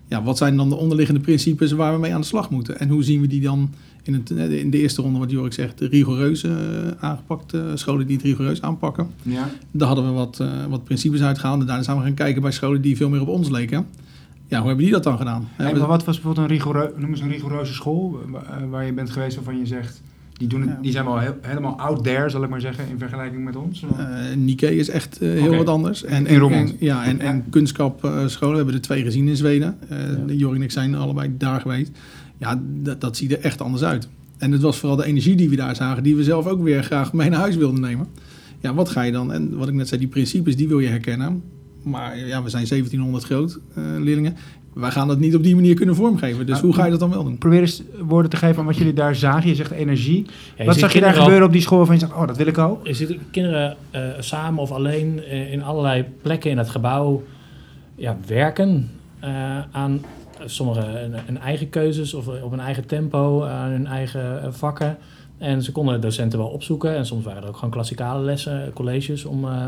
Ja, 0.07 0.23
wat 0.23 0.37
zijn 0.37 0.57
dan 0.57 0.69
de 0.69 0.75
onderliggende 0.75 1.19
principes 1.21 1.71
waar 1.71 1.93
we 1.93 1.99
mee 1.99 2.13
aan 2.13 2.21
de 2.21 2.27
slag 2.27 2.49
moeten? 2.49 2.79
En 2.79 2.89
hoe 2.89 3.03
zien 3.03 3.21
we 3.21 3.27
die 3.27 3.41
dan 3.41 3.69
in, 4.03 4.13
het, 4.13 4.31
eh, 4.31 4.59
in 4.59 4.69
de 4.69 4.77
eerste 4.77 5.01
ronde, 5.01 5.19
wat 5.19 5.31
Jorik 5.31 5.53
zegt, 5.53 5.79
rigoureus 5.81 6.43
eh, 6.43 6.51
aangepakt? 6.99 7.53
eh, 7.53 7.61
scholen 7.73 8.07
die 8.07 8.15
het 8.15 8.25
rigoureus 8.25 8.61
aanpakken. 8.61 9.07
Ja. 9.21 9.49
Daar 9.71 9.87
hadden 9.87 10.05
we 10.05 10.11
wat, 10.11 10.43
wat 10.69 10.83
principes 10.83 11.21
uitgehaald. 11.21 11.59
En 11.61 11.65
daarna 11.67 11.83
zijn 11.83 11.97
we 11.97 12.03
gaan 12.03 12.13
kijken 12.13 12.41
bij 12.41 12.51
scholen 12.51 12.81
die 12.81 12.95
veel 12.97 13.09
meer 13.09 13.21
op 13.21 13.27
ons 13.27 13.49
leken. 13.49 13.85
Ja, 14.47 14.57
hoe 14.57 14.67
hebben 14.67 14.85
die 14.85 14.93
dat 14.93 15.03
dan 15.03 15.17
gedaan? 15.17 15.47
Maar 15.57 15.77
wat 15.87 16.03
was 16.03 16.15
bijvoorbeeld 16.15 16.37
een, 16.49 16.55
rigoureu, 16.55 16.89
noem 16.97 17.09
eens 17.09 17.21
een 17.21 17.29
rigoureuze 17.29 17.73
school 17.73 18.19
wa- 18.29 18.67
waar 18.69 18.85
je 18.85 18.93
bent 18.93 19.09
geweest 19.09 19.35
waarvan 19.35 19.57
je 19.57 19.65
zegt, 19.65 20.01
die, 20.37 20.47
doen 20.47 20.61
het, 20.61 20.83
die 20.83 20.91
zijn 20.91 21.05
wel 21.05 21.19
heel- 21.19 21.37
helemaal 21.41 21.79
out 21.79 22.03
there, 22.03 22.29
zal 22.29 22.43
ik 22.43 22.49
maar 22.49 22.61
zeggen, 22.61 22.83
in 22.89 22.97
vergelijking 22.99 23.43
met 23.43 23.55
ons? 23.55 23.83
Eh 23.97 24.35
Nikkei 24.37 24.77
is 24.79 24.89
echt 24.89 25.17
eh, 25.21 25.29
heel 25.29 25.55
wat 25.55 25.67
anders. 25.67 26.03
En, 26.03 26.27
In 26.27 26.39
Roermond. 26.39 26.69
en- 26.69 26.75
ja, 26.79 27.05
en, 27.05 27.19
en 27.19 27.43
kunstkapscholen, 27.49 28.49
we 28.51 28.55
hebben 28.57 28.73
er 28.73 28.81
twee 28.81 29.03
gezien 29.03 29.27
in 29.27 29.35
Zweden. 29.37 29.77
Eh. 29.89 30.37
Jorik 30.39 30.57
en 30.57 30.63
ik 30.63 30.71
zijn 30.71 30.95
allebei 30.95 31.33
daar 31.37 31.61
geweest. 31.61 31.91
Ja, 32.37 32.61
dat, 32.81 33.01
dat 33.01 33.17
ziet 33.17 33.31
er 33.31 33.39
echt 33.39 33.61
anders 33.61 33.83
uit. 33.83 34.07
En 34.37 34.51
het 34.51 34.61
was 34.61 34.77
vooral 34.77 34.97
de 34.97 35.05
energie 35.05 35.35
die 35.35 35.49
we 35.49 35.55
daar 35.55 35.75
zagen, 35.75 36.03
die 36.03 36.15
we 36.15 36.23
zelf 36.23 36.47
ook 36.47 36.63
weer 36.63 36.83
graag 36.83 37.13
mee 37.13 37.29
naar 37.29 37.39
huis 37.39 37.55
wilden 37.55 37.81
nemen. 37.81 38.07
Ja, 38.59 38.73
wat 38.73 38.89
ga 38.89 39.01
je 39.01 39.11
dan? 39.11 39.33
En 39.33 39.57
wat 39.57 39.67
ik 39.67 39.73
net 39.73 39.87
zei, 39.87 39.99
die 39.99 40.09
principes, 40.09 40.55
die 40.55 40.67
wil 40.67 40.79
je 40.79 40.87
herkennen. 40.87 41.41
Maar 41.83 42.17
ja, 42.17 42.43
we 42.43 42.49
zijn 42.49 42.65
1700 42.67 43.23
groot, 43.23 43.59
eh, 43.75 43.83
leerlingen. 43.99 44.35
Wij 44.75 44.91
gaan 44.91 45.07
dat 45.07 45.19
niet 45.19 45.35
op 45.35 45.43
die 45.43 45.55
manier 45.55 45.75
kunnen 45.75 45.95
vormgeven. 45.95 46.45
Dus 46.45 46.59
hoe 46.59 46.73
ga 46.73 46.85
je 46.85 46.91
dat 46.91 46.99
dan 46.99 47.09
wel 47.09 47.23
doen? 47.23 47.37
Probeer 47.37 47.59
eens 47.59 47.83
woorden 47.99 48.29
te 48.29 48.37
geven 48.37 48.59
aan 48.59 48.65
wat 48.65 48.77
jullie 48.77 48.93
daar 48.93 49.15
zagen. 49.15 49.49
Je 49.49 49.55
zegt 49.55 49.71
energie. 49.71 50.25
Ja, 50.57 50.65
wat 50.65 50.77
zag 50.77 50.93
je 50.93 50.99
daar 50.99 51.13
gebeuren 51.13 51.45
op 51.45 51.51
die 51.51 51.61
school 51.61 51.77
waarvan 51.77 51.95
je 51.95 52.01
zegt, 52.01 52.13
oh, 52.13 52.27
dat 52.27 52.37
wil 52.37 52.47
ik 52.47 52.57
ook? 52.57 52.87
Je 52.87 52.93
ziet 52.93 53.17
kinderen 53.31 53.77
eh, 53.91 54.01
samen 54.19 54.61
of 54.61 54.71
alleen 54.71 55.23
eh, 55.23 55.51
in 55.51 55.63
allerlei 55.63 56.05
plekken 56.21 56.51
in 56.51 56.57
het 56.57 56.69
gebouw 56.69 57.23
ja, 57.95 58.17
werken 58.27 58.91
eh, 59.19 59.59
aan 59.71 60.01
sommige 60.45 60.99
een, 60.99 61.13
een 61.27 61.37
eigen 61.37 61.69
keuzes 61.69 62.13
of 62.13 62.27
op 62.27 62.51
een 62.51 62.59
eigen 62.59 62.85
tempo, 62.85 63.43
aan 63.43 63.69
hun 63.69 63.87
eigen 63.87 64.53
vakken. 64.53 64.97
En 65.37 65.63
ze 65.63 65.71
konden 65.71 65.93
de 65.93 65.99
docenten 65.99 66.39
wel 66.39 66.47
opzoeken. 66.47 66.95
En 66.95 67.05
soms 67.05 67.25
waren 67.25 67.41
er 67.41 67.47
ook 67.47 67.55
gewoon 67.55 67.69
klassikale 67.69 68.23
lessen, 68.23 68.73
colleges 68.73 69.25
om, 69.25 69.45
eh, 69.45 69.67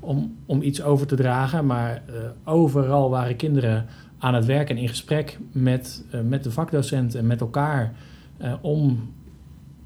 om, 0.00 0.36
om 0.46 0.62
iets 0.62 0.82
over 0.82 1.06
te 1.06 1.16
dragen. 1.16 1.66
Maar 1.66 2.02
eh, 2.06 2.14
overal 2.52 3.10
waren 3.10 3.36
kinderen 3.36 3.86
aan 4.20 4.34
het 4.34 4.44
werken 4.44 4.76
en 4.76 4.82
in 4.82 4.88
gesprek 4.88 5.38
met, 5.52 6.04
eh, 6.10 6.20
met 6.20 6.44
de 6.44 6.50
vakdocent 6.50 7.14
en 7.14 7.26
met 7.26 7.40
elkaar 7.40 7.94
eh, 8.36 8.52
om 8.60 9.12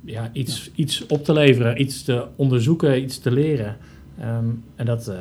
ja, 0.04 0.31
iets, 0.32 0.70
iets 0.75 1.06
op 1.06 1.25
te 1.25 1.32
leveren, 1.32 1.81
iets 1.81 2.02
te 2.02 2.26
onderzoeken, 2.36 3.02
iets 3.02 3.19
te 3.19 3.31
leren. 3.32 3.76
Ehm, 4.19 4.44
en 4.75 4.86
dat, 4.86 5.08
eh, 5.08 5.16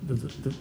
dat, 0.00 0.20
dat, 0.20 0.32
dat, 0.42 0.52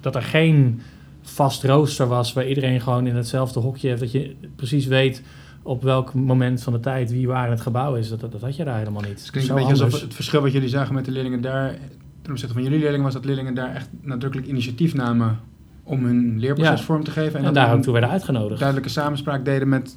dat 0.00 0.14
er 0.14 0.22
geen 0.22 0.80
vast 1.22 1.64
rooster 1.64 2.06
was 2.06 2.32
waar 2.32 2.48
iedereen 2.48 2.80
gewoon 2.80 3.06
in 3.06 3.16
hetzelfde 3.16 3.60
hokje 3.60 3.88
heeft, 3.88 4.00
dat 4.00 4.12
je 4.12 4.34
precies 4.56 4.86
weet 4.86 5.22
op 5.62 5.82
welk 5.82 6.14
moment 6.14 6.62
van 6.62 6.72
de 6.72 6.80
tijd 6.80 7.10
wie 7.10 7.26
waar 7.26 7.44
in 7.44 7.50
het 7.50 7.60
gebouw 7.60 7.94
is. 7.94 8.08
Dat, 8.08 8.20
dat, 8.20 8.32
dat 8.32 8.40
had 8.40 8.56
je 8.56 8.64
daar 8.64 8.78
helemaal 8.78 9.02
niet. 9.02 9.20
Het 9.20 9.30
klinkt 9.30 9.50
Zo 9.50 9.56
een 9.56 9.66
beetje 9.66 9.84
alsof 9.84 10.00
het 10.00 10.14
verschil 10.14 10.40
wat 10.40 10.52
jullie 10.52 10.68
zagen 10.68 10.94
met 10.94 11.04
de 11.04 11.10
leerlingen 11.10 11.40
daar, 11.40 11.78
ten 12.22 12.30
opzichte 12.30 12.54
van 12.54 12.62
jullie 12.62 12.78
leerlingen, 12.78 13.04
was 13.04 13.14
dat 13.14 13.24
leerlingen 13.24 13.54
daar 13.54 13.74
echt 13.74 13.88
nadrukkelijk 14.00 14.48
initiatief 14.48 14.94
namen 14.94 15.38
om 15.88 16.04
hun 16.04 16.38
leerproces 16.38 16.78
Ja. 16.78 16.84
vorm 16.84 17.04
te 17.04 17.10
geven. 17.10 17.38
En, 17.38 17.44
dan 17.44 17.54
daar 17.54 17.74
ook 17.74 17.82
toe 17.82 17.92
werden 17.92 18.10
uitgenodigd. 18.10 18.58
duidelijke 18.58 18.90
samenspraak 18.90 19.44
deden 19.44 19.68
met 19.68 19.96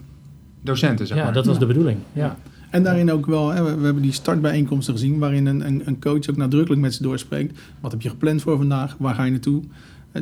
docenten, 0.62 1.08
zeg 1.08 1.18
ja, 1.18 1.24
maar. 1.24 1.34
dat 1.34 1.46
was 1.46 1.54
Ja. 1.54 1.60
de 1.60 1.66
bedoeling. 1.68 1.98
Ja. 2.14 2.36
En 2.70 2.84
daarin 2.84 3.12
ook 3.12 3.26
wel, 3.26 3.50
hè, 3.50 3.64
we, 3.64 3.76
we 3.78 3.86
hebben 3.86 4.04
die 4.04 4.12
startbijeenkomsten 4.12 4.94
gezien, 4.94 5.20
waarin 5.20 5.46
een, 5.46 5.68
een, 5.68 5.82
een 5.86 6.00
coach 6.00 6.30
ook 6.30 6.38
nadrukkelijk 6.38 6.82
met 6.82 6.94
ze 6.94 7.04
doorspreekt. 7.04 7.60
Wat 7.80 7.92
heb 7.92 8.02
je 8.02 8.10
gepland 8.10 8.42
voor 8.42 8.58
vandaag? 8.58 8.96
Waar 9.00 9.16
ga 9.16 9.24
je 9.24 9.32
naartoe? 9.32 9.64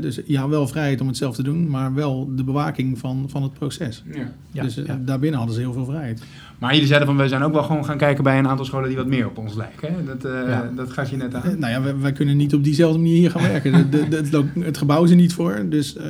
Dus 0.02 0.20
ja, 0.26 0.50
wel 0.50 0.68
vrijheid 0.68 1.02
om 1.02 1.08
het 1.08 1.18
zelf 1.18 1.36
te 1.36 1.44
doen, 1.44 1.68
maar 1.70 1.94
wel 1.94 2.32
de 2.36 2.44
bewaking 2.44 2.98
van, 3.00 3.26
van 3.30 3.44
het 3.44 3.54
proces. 3.54 4.04
Ja. 4.14 4.32
Ja, 4.52 4.64
dus 4.64 4.78
eh, 4.78 4.86
ja. 4.86 5.00
daarbinnen 5.06 5.38
hadden 5.38 5.56
ze 5.58 5.62
heel 5.62 5.74
veel 5.74 5.86
vrijheid. 5.86 6.24
Maar 6.60 6.72
jullie 6.74 6.88
zeiden 6.88 7.08
van, 7.08 7.18
we 7.18 7.28
zijn 7.28 7.42
ook 7.44 7.54
wel 7.54 7.64
gewoon 7.64 7.86
gaan 7.86 7.98
kijken 7.98 8.24
bij 8.24 8.38
een 8.40 8.48
aantal 8.48 8.66
scholen 8.66 8.88
die 8.88 8.98
wat 8.98 9.08
meer 9.08 9.26
op 9.26 9.38
ons 9.38 9.56
lijken. 9.56 9.94
Hè? 9.94 10.04
Dat, 10.04 10.26
eh, 10.26 10.48
Ja. 10.50 10.72
dat 10.76 10.92
gaat 10.92 11.10
je 11.10 11.16
net 11.18 11.34
Eh, 11.34 11.46
aan. 11.46 11.60
nou 11.60 11.72
ja, 11.74 11.82
wij, 11.82 11.98
wij 11.98 12.12
kunnen 12.12 12.38
niet 12.38 12.54
op 12.54 12.64
diezelfde 12.64 12.98
manier 12.98 13.16
hier 13.18 13.32
gaan 13.32 13.42
werken. 13.42 13.72
De, 13.72 13.90
de, 13.90 14.08
de- 14.10 14.38
het, 14.38 14.66
het 14.66 14.78
gebouw 14.78 15.04
is 15.04 15.10
er 15.10 15.16
niet 15.16 15.34
voor. 15.34 15.66
Dus 15.70 15.96
eh, 15.96 16.06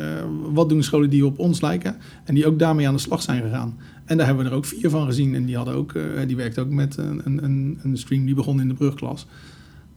wat 0.52 0.70
doen 0.70 0.84
scholen 0.84 1.10
die 1.10 1.26
op 1.26 1.40
ons 1.40 1.62
lijken 1.62 1.96
en 2.24 2.36
die 2.36 2.46
ook 2.48 2.60
daarmee 2.60 2.88
aan 2.88 2.94
de 2.94 3.00
slag 3.00 3.22
zijn 3.22 3.42
gegaan? 3.42 3.78
En 4.06 4.18
daar 4.18 4.26
hebben 4.26 4.44
we 4.46 4.50
er 4.52 4.58
ook 4.58 4.66
vier 4.66 4.90
van 4.90 5.06
gezien. 5.06 5.36
En 5.36 5.46
die, 5.46 5.56
hadden 5.56 5.74
ook, 5.76 5.94
eh, 5.94 6.04
die 6.28 6.36
werkten 6.36 6.64
ook 6.64 6.70
met 6.70 6.98
een- 6.98 7.22
een, 7.44 7.80
een 7.84 7.98
stream 7.98 8.26
die 8.26 8.36
begon 8.36 8.62
in 8.62 8.68
de 8.68 8.74
brugklas. 8.74 9.26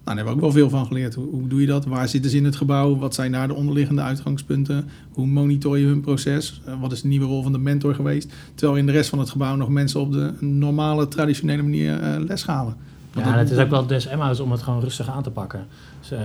Nou, 0.04 0.16
daar 0.16 0.26
hebben 0.26 0.35
we 0.42 0.49
ook 0.49 0.54
wel 0.54 0.62
veel 0.62 0.71
van 0.78 0.87
geleerd. 0.87 1.14
Hoe, 1.14 1.26
hoe 1.30 1.49
doe 1.49 1.61
je 1.61 1.66
dat? 1.66 1.85
Waar 1.85 2.09
zitten 2.09 2.30
ze 2.30 2.37
in 2.37 2.44
het 2.44 2.56
gebouw? 2.56 2.97
Wat 2.97 3.14
zijn 3.14 3.32
daar 3.32 3.49
de 3.49 3.54
onderliggende 3.54 4.02
uitgangspunten? 4.02 4.88
Hoe 5.12 5.26
monitor 5.26 5.78
je 5.78 5.87
hun 5.87 6.00
proces? 6.00 6.61
Eh, 6.64 6.75
wat 6.80 6.92
is 6.92 7.02
de 7.02 7.09
nieuwe 7.09 7.26
rol 7.26 7.42
van 7.42 7.52
de 7.52 7.59
mentor 7.59 7.94
geweest? 7.94 8.32
Terwijl 8.54 8.78
in 8.78 8.87
de 8.87 8.92
rest 8.92 9.11
van 9.11 9.18
het 9.18 9.30
gebouw 9.30 9.56
nog 9.56 9.68
mensen 9.68 10.00
op 10.00 10.12
de 10.12 10.32
normale, 10.40 11.09
traditionele 11.09 11.62
manier 11.62 12.00
eh, 12.00 12.21
les 12.26 12.42
gaven. 12.42 12.76
Ja, 13.14 13.23
en 13.23 13.38
het 13.38 13.50
is 13.50 13.59
ook 13.59 13.71
wel 13.71 13.87
des 13.87 14.06
Emma's 14.06 14.40
om 14.40 14.50
het 14.52 14.62
gewoon 14.62 14.80
rustig 14.80 15.11
aan 15.11 15.23
te 15.23 15.30
pakken. 15.30 15.66
Dus, 16.00 16.11
eh, 16.11 16.18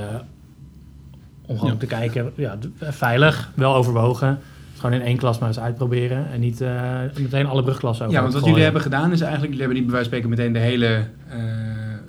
om 1.46 1.58
gewoon 1.58 1.74
Ja. 1.74 1.80
te 1.80 1.86
kijken, 1.86 2.32
ja, 2.36 2.58
veilig, 2.80 3.52
wel 3.56 3.76
overwogen. 3.76 4.40
Gewoon 4.76 4.94
in 4.94 5.02
één 5.02 5.18
klas 5.18 5.40
maar 5.40 5.48
eens 5.48 5.60
uitproberen. 5.60 6.32
En 6.32 6.40
niet 6.40 6.62
eh, 6.62 7.00
meteen 7.20 7.46
alle 7.46 7.64
brugklassen 7.64 8.06
over 8.06 8.18
Ja, 8.18 8.22
want 8.22 8.34
wat 8.34 8.44
gooien. 8.44 8.48
jullie 8.48 8.64
hebben 8.64 8.82
gedaan 8.82 9.12
is 9.12 9.22
eigenlijk, 9.22 9.54
jullie 9.54 9.60
hebben 9.60 9.78
niet 9.78 9.86
bij 9.86 9.96
wijze 9.96 10.10
van 10.10 10.20
spreken 10.20 10.30
meteen 10.30 10.54
de 10.54 10.70
hele, 10.70 11.04
eh, 11.30 11.38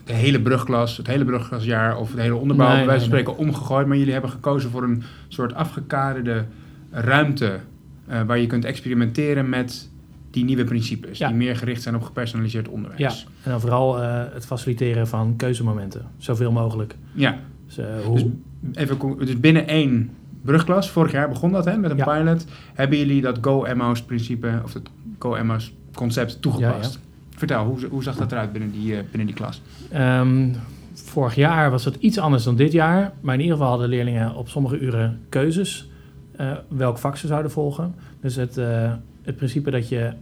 de 0.09 0.15
hele 0.15 0.41
brugklas, 0.43 0.97
het 0.97 1.07
hele 1.07 1.25
brugklasjaar 1.25 1.97
of 1.99 2.11
de 2.11 2.21
hele 2.21 2.35
onderbouw 2.35 2.67
Nee, 2.69 2.77
bij 2.77 2.87
wijze 2.87 3.05
van 3.05 3.15
nee, 3.15 3.23
spreken 3.23 3.47
omgegooid. 3.47 3.87
Maar 3.87 3.97
jullie 3.97 4.13
hebben 4.13 4.31
gekozen 4.31 4.71
voor 4.71 4.83
een 4.83 5.03
soort 5.29 5.55
afgekaderde 5.55 6.45
ruimte 6.91 7.59
eh, 8.07 8.23
waar 8.23 8.39
je 8.39 8.47
kunt 8.47 8.65
experimenteren 8.65 9.49
met 9.49 9.91
die 10.31 10.45
nieuwe 10.45 10.65
principes, 10.65 11.19
Ja. 11.19 11.29
die 11.29 11.37
meer 11.37 11.57
gericht 11.57 11.83
zijn 11.83 11.95
op 11.95 12.03
gepersonaliseerd 12.03 12.69
onderwijs. 12.69 13.01
Ja, 13.01 13.29
en 13.43 13.51
dan 13.51 13.61
vooral 13.61 14.03
eh, 14.03 14.23
het 14.33 14.47
faciliteren 14.47 15.09
van 15.09 15.37
keuzemomenten. 15.37 16.03
Zoveel 16.19 16.53
mogelijk. 16.53 16.95
ja. 17.13 17.39
Dus, 17.67 17.79
eh, 17.79 17.87
hoe, 18.05 18.15
Dus, 18.15 18.25
even, 18.73 18.99
dus 19.19 19.41
binnen 19.41 19.67
één 19.67 20.11
brugklas, 20.43 20.91
vorig 20.91 21.13
jaar 21.13 21.29
begon 21.29 21.53
dat 21.53 21.65
hè, 21.65 21.77
met 21.77 21.91
een 21.91 21.97
Ja. 21.97 22.19
pilot, 22.19 22.45
hebben 22.75 22.99
jullie 22.99 23.21
dat 23.21 23.39
Go-Emma's 23.41 24.03
principe, 24.03 24.61
of 24.65 24.73
het 24.75 24.89
Go-Emma's 25.19 25.73
concept 25.95 26.43
toegepast. 26.43 26.99
Vertel, 27.39 27.65
hoe, 27.65 27.87
hoe 27.91 28.03
zag 28.03 28.17
dat 28.17 28.33
eruit 28.33 28.53
binnen 28.53 28.71
die, 28.71 28.97
eh, 28.97 29.03
binnen 29.11 29.27
die 29.27 29.37
klas? 29.37 29.63
Ehm, 29.91 30.53
vorig 30.95 31.35
jaar 31.35 31.71
was 31.71 31.85
het 31.85 31.97
iets 31.97 32.19
anders 32.19 32.45
dan 32.45 32.57
dit 32.57 32.73
jaar. 32.73 33.13
Maar 33.21 33.35
in 33.35 33.41
ieder 33.41 33.57
geval 33.57 33.71
hadden 33.71 33.89
leerlingen 33.89 34.35
op 34.35 34.49
sommige 34.49 34.79
uren 34.79 35.21
keuzes 35.29 35.89
eh, 36.37 36.53
welk 36.69 36.99
vak 36.99 37.17
ze 37.17 37.27
zouden 37.27 37.51
volgen. 37.51 37.95
Dus 38.21 38.37
het, 38.37 38.57
eh, 38.57 38.93
het 39.23 39.37
principe 39.37 39.71
dat, 39.71 39.89
je, 39.89 40.13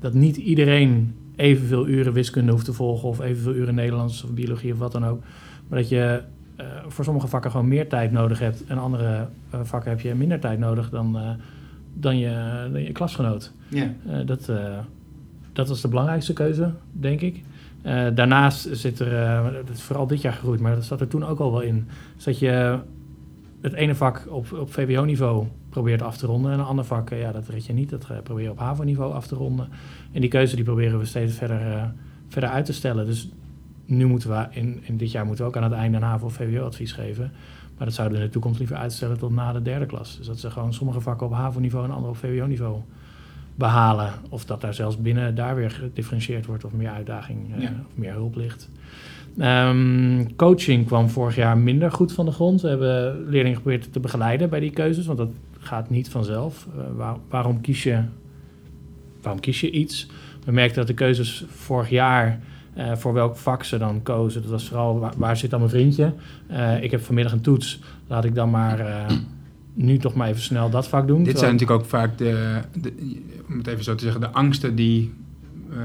dat 0.00 0.14
niet 0.14 0.36
iedereen 0.36 1.14
evenveel 1.36 1.88
uren 1.88 2.12
wiskunde 2.12 2.52
hoeft 2.52 2.64
te 2.64 2.72
volgen... 2.72 3.08
of 3.08 3.20
evenveel 3.20 3.54
uren 3.54 3.74
Nederlands 3.74 4.24
of 4.24 4.30
biologie 4.30 4.72
of 4.72 4.78
wat 4.78 4.92
dan 4.92 5.06
ook. 5.06 5.22
Maar 5.68 5.78
dat 5.78 5.88
je 5.88 6.22
eh, 6.56 6.66
voor 6.88 7.04
sommige 7.04 7.26
vakken 7.26 7.50
gewoon 7.50 7.68
meer 7.68 7.88
tijd 7.88 8.12
nodig 8.12 8.38
hebt... 8.38 8.64
en 8.64 8.78
andere 8.78 9.28
vakken 9.62 9.90
heb 9.90 10.00
je 10.00 10.14
minder 10.14 10.40
tijd 10.40 10.58
nodig 10.58 10.90
dan, 10.90 11.18
eh, 11.18 11.30
dan, 11.94 12.18
je, 12.18 12.68
dan 12.72 12.82
je 12.82 12.92
klasgenoot. 12.92 13.52
Ja. 13.68 13.94
Eh, 14.08 14.26
dat, 14.26 14.48
eh, 14.48 14.78
dat 15.52 15.68
was 15.68 15.80
de 15.80 15.88
belangrijkste 15.88 16.32
keuze, 16.32 16.72
denk 16.92 17.20
ik. 17.20 17.42
Eh, 17.82 18.06
daarnaast 18.14 18.68
zit 18.72 18.98
er, 18.98 19.16
eh, 19.16 19.44
dat 19.66 19.76
is 19.76 19.82
vooral 19.82 20.06
dit 20.06 20.20
jaar 20.20 20.32
gegroeid, 20.32 20.60
maar 20.60 20.74
dat 20.74 20.84
zat 20.84 21.00
er 21.00 21.08
toen 21.08 21.24
ook 21.24 21.38
al 21.38 21.52
wel 21.52 21.60
in, 21.60 21.88
is 22.16 22.24
dat 22.24 22.38
je 22.38 22.78
het 23.60 23.72
ene 23.72 23.94
vak 23.94 24.26
op, 24.28 24.52
op 24.52 24.72
VWO-niveau 24.72 25.46
probeert 25.68 26.02
af 26.02 26.16
te 26.16 26.26
ronden 26.26 26.52
en 26.52 26.58
een 26.58 26.64
ander 26.64 26.84
vak, 26.84 27.10
eh, 27.10 27.20
ja, 27.20 27.32
dat 27.32 27.48
red 27.48 27.66
je 27.66 27.72
niet, 27.72 27.90
dat 27.90 28.06
probeer 28.22 28.44
je 28.44 28.50
op 28.50 28.58
HAVO-niveau 28.58 29.12
af 29.12 29.26
te 29.26 29.34
ronden. 29.34 29.68
En 30.12 30.20
die 30.20 30.30
keuze 30.30 30.54
die 30.54 30.64
proberen 30.64 30.98
we 30.98 31.04
steeds 31.04 31.34
verder, 31.34 31.92
verder 32.28 32.50
uit 32.50 32.64
te 32.64 32.72
stellen. 32.72 33.06
Dus 33.06 33.30
nu 33.84 34.06
moeten 34.06 34.30
we, 34.30 34.46
in, 34.50 34.80
in 34.82 34.96
dit 34.96 35.10
jaar 35.10 35.26
moeten 35.26 35.44
we 35.44 35.50
ook 35.50 35.56
aan 35.56 35.70
het 35.70 35.72
einde 35.72 35.96
een 35.96 36.02
HAVO- 36.02 36.26
of 36.26 36.34
VWO-advies 36.34 36.92
geven. 36.92 37.32
Maar 37.76 37.86
dat 37.86 37.94
zouden 37.94 38.16
we 38.16 38.22
in 38.22 38.28
de 38.28 38.34
toekomst 38.34 38.58
liever 38.58 38.76
uitstellen 38.76 39.18
tot 39.18 39.30
na 39.30 39.52
de 39.52 39.62
derde 39.62 39.86
klas. 39.86 40.16
Dus 40.16 40.26
dat 40.26 40.38
ze 40.38 40.50
gewoon 40.50 40.74
sommige 40.74 41.00
vakken 41.00 41.26
op 41.26 41.32
HAVO-niveau 41.32 41.84
en 41.84 41.90
andere 41.90 42.10
op 42.10 42.16
VWO-niveau 42.16 42.80
behalen. 43.60 44.12
Of 44.28 44.44
dat 44.44 44.60
daar 44.60 44.74
zelfs 44.74 44.96
binnen 45.00 45.34
daar 45.34 45.54
weer 45.54 45.70
gedifferentieerd 45.70 46.46
wordt 46.46 46.64
of 46.64 46.72
meer 46.72 46.90
uitdaging 46.90 47.54
eh, 47.56 47.62
Ja. 47.62 47.68
of 47.68 47.96
meer 47.96 48.12
hulp 48.12 48.36
ligt. 48.36 48.68
Ehm, 49.38 50.24
coaching 50.36 50.86
kwam 50.86 51.08
vorig 51.08 51.36
jaar 51.36 51.58
minder 51.58 51.92
goed 51.92 52.12
van 52.12 52.24
de 52.24 52.32
grond. 52.32 52.60
We 52.60 52.68
hebben 52.68 53.24
leerlingen 53.28 53.56
geprobeerd 53.56 53.92
te 53.92 54.00
begeleiden 54.00 54.50
bij 54.50 54.60
die 54.60 54.70
keuzes, 54.70 55.06
want 55.06 55.18
dat 55.18 55.30
gaat 55.58 55.90
niet 55.90 56.08
vanzelf. 56.10 56.66
Eh, 56.76 56.82
waar- 56.96 57.16
waarom, 57.28 57.60
kies 57.60 57.82
je, 57.82 58.02
waarom 59.22 59.40
kies 59.40 59.60
je 59.60 59.70
iets? 59.70 60.06
We 60.44 60.52
merkten 60.52 60.76
dat 60.76 60.86
de 60.86 60.94
keuzes 60.94 61.44
vorig 61.48 61.90
jaar 61.90 62.40
eh, 62.74 62.96
voor 62.96 63.12
welk 63.12 63.36
vak 63.36 63.64
ze 63.64 63.78
dan 63.78 64.02
kozen. 64.02 64.42
Dat 64.42 64.50
was 64.50 64.68
vooral 64.68 64.98
waar, 64.98 65.12
waar 65.16 65.36
zit 65.36 65.50
dan 65.50 65.58
mijn 65.58 65.70
vriendje? 65.72 66.12
Ik 66.80 66.90
heb 66.90 67.00
vanmiddag 67.02 67.32
een 67.32 67.40
toets. 67.40 67.80
Laat 68.06 68.24
ik 68.24 68.34
dan 68.34 68.50
maar 68.50 69.06
nu 69.74 69.98
toch 69.98 70.14
maar 70.14 70.28
even 70.28 70.42
snel 70.42 70.70
dat 70.70 70.88
vak 70.88 71.06
doen. 71.06 71.22
Dit 71.24 71.38
zijn 71.38 71.52
natuurlijk 71.52 71.80
ook 71.80 71.86
vaak 71.88 72.18
de, 72.18 72.60
de, 72.80 72.92
om 73.48 73.58
het 73.58 73.66
even 73.66 73.84
zo 73.84 73.94
te 73.94 74.02
zeggen, 74.02 74.20
de 74.20 74.30
angsten 74.30 74.74
die 74.74 75.12
eh, 75.70 75.76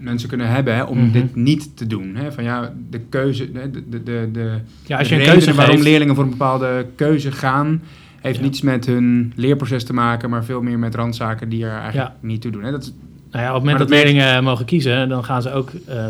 mensen 0.00 0.28
kunnen 0.28 0.48
hebben 0.48 0.74
hè, 0.74 0.82
om 0.82 0.98
Mhm. 0.98 1.10
dit 1.12 1.34
niet 1.34 1.76
te 1.76 1.86
doen. 1.86 2.14
Hè? 2.16 2.32
Van 2.32 2.44
ja, 2.44 2.72
de 2.90 2.98
keuze, 3.00 3.52
de, 3.52 3.70
de, 3.70 4.02
de, 4.02 4.28
de, 4.32 4.50
ja, 4.86 4.98
als 4.98 5.08
je 5.08 5.14
een 5.14 5.26
keuze 5.30 5.54
waarom 5.54 5.74
geeft, 5.74 5.86
leerlingen 5.88 6.14
voor 6.14 6.24
een 6.24 6.30
bepaalde 6.30 6.86
keuze 6.94 7.32
gaan, 7.32 7.82
heeft 8.20 8.36
Ja. 8.38 8.42
niets 8.44 8.60
met 8.62 8.86
hun 8.86 9.32
leerproces 9.36 9.84
te 9.84 9.92
maken, 9.92 10.30
maar 10.30 10.44
veel 10.44 10.62
meer 10.62 10.78
met 10.78 10.94
randzaken 10.94 11.48
die 11.48 11.64
er 11.64 11.70
eigenlijk 11.80 12.10
Ja. 12.10 12.26
niet 12.26 12.40
toe 12.40 12.50
doen. 12.50 12.62
Hè? 12.64 12.70
Dat 12.70 12.82
is, 12.82 12.92
Nou 13.30 13.44
ja, 13.44 13.48
op 13.48 13.54
het 13.54 13.62
moment 13.64 13.78
dat, 13.78 13.88
dat 13.88 13.96
leerlingen 13.98 14.44
mogen 14.44 14.64
kiezen, 14.64 15.08
dan 15.08 15.24
gaan 15.24 15.42
ze 15.42 15.52
ook 15.52 15.70
eh, 15.86 16.08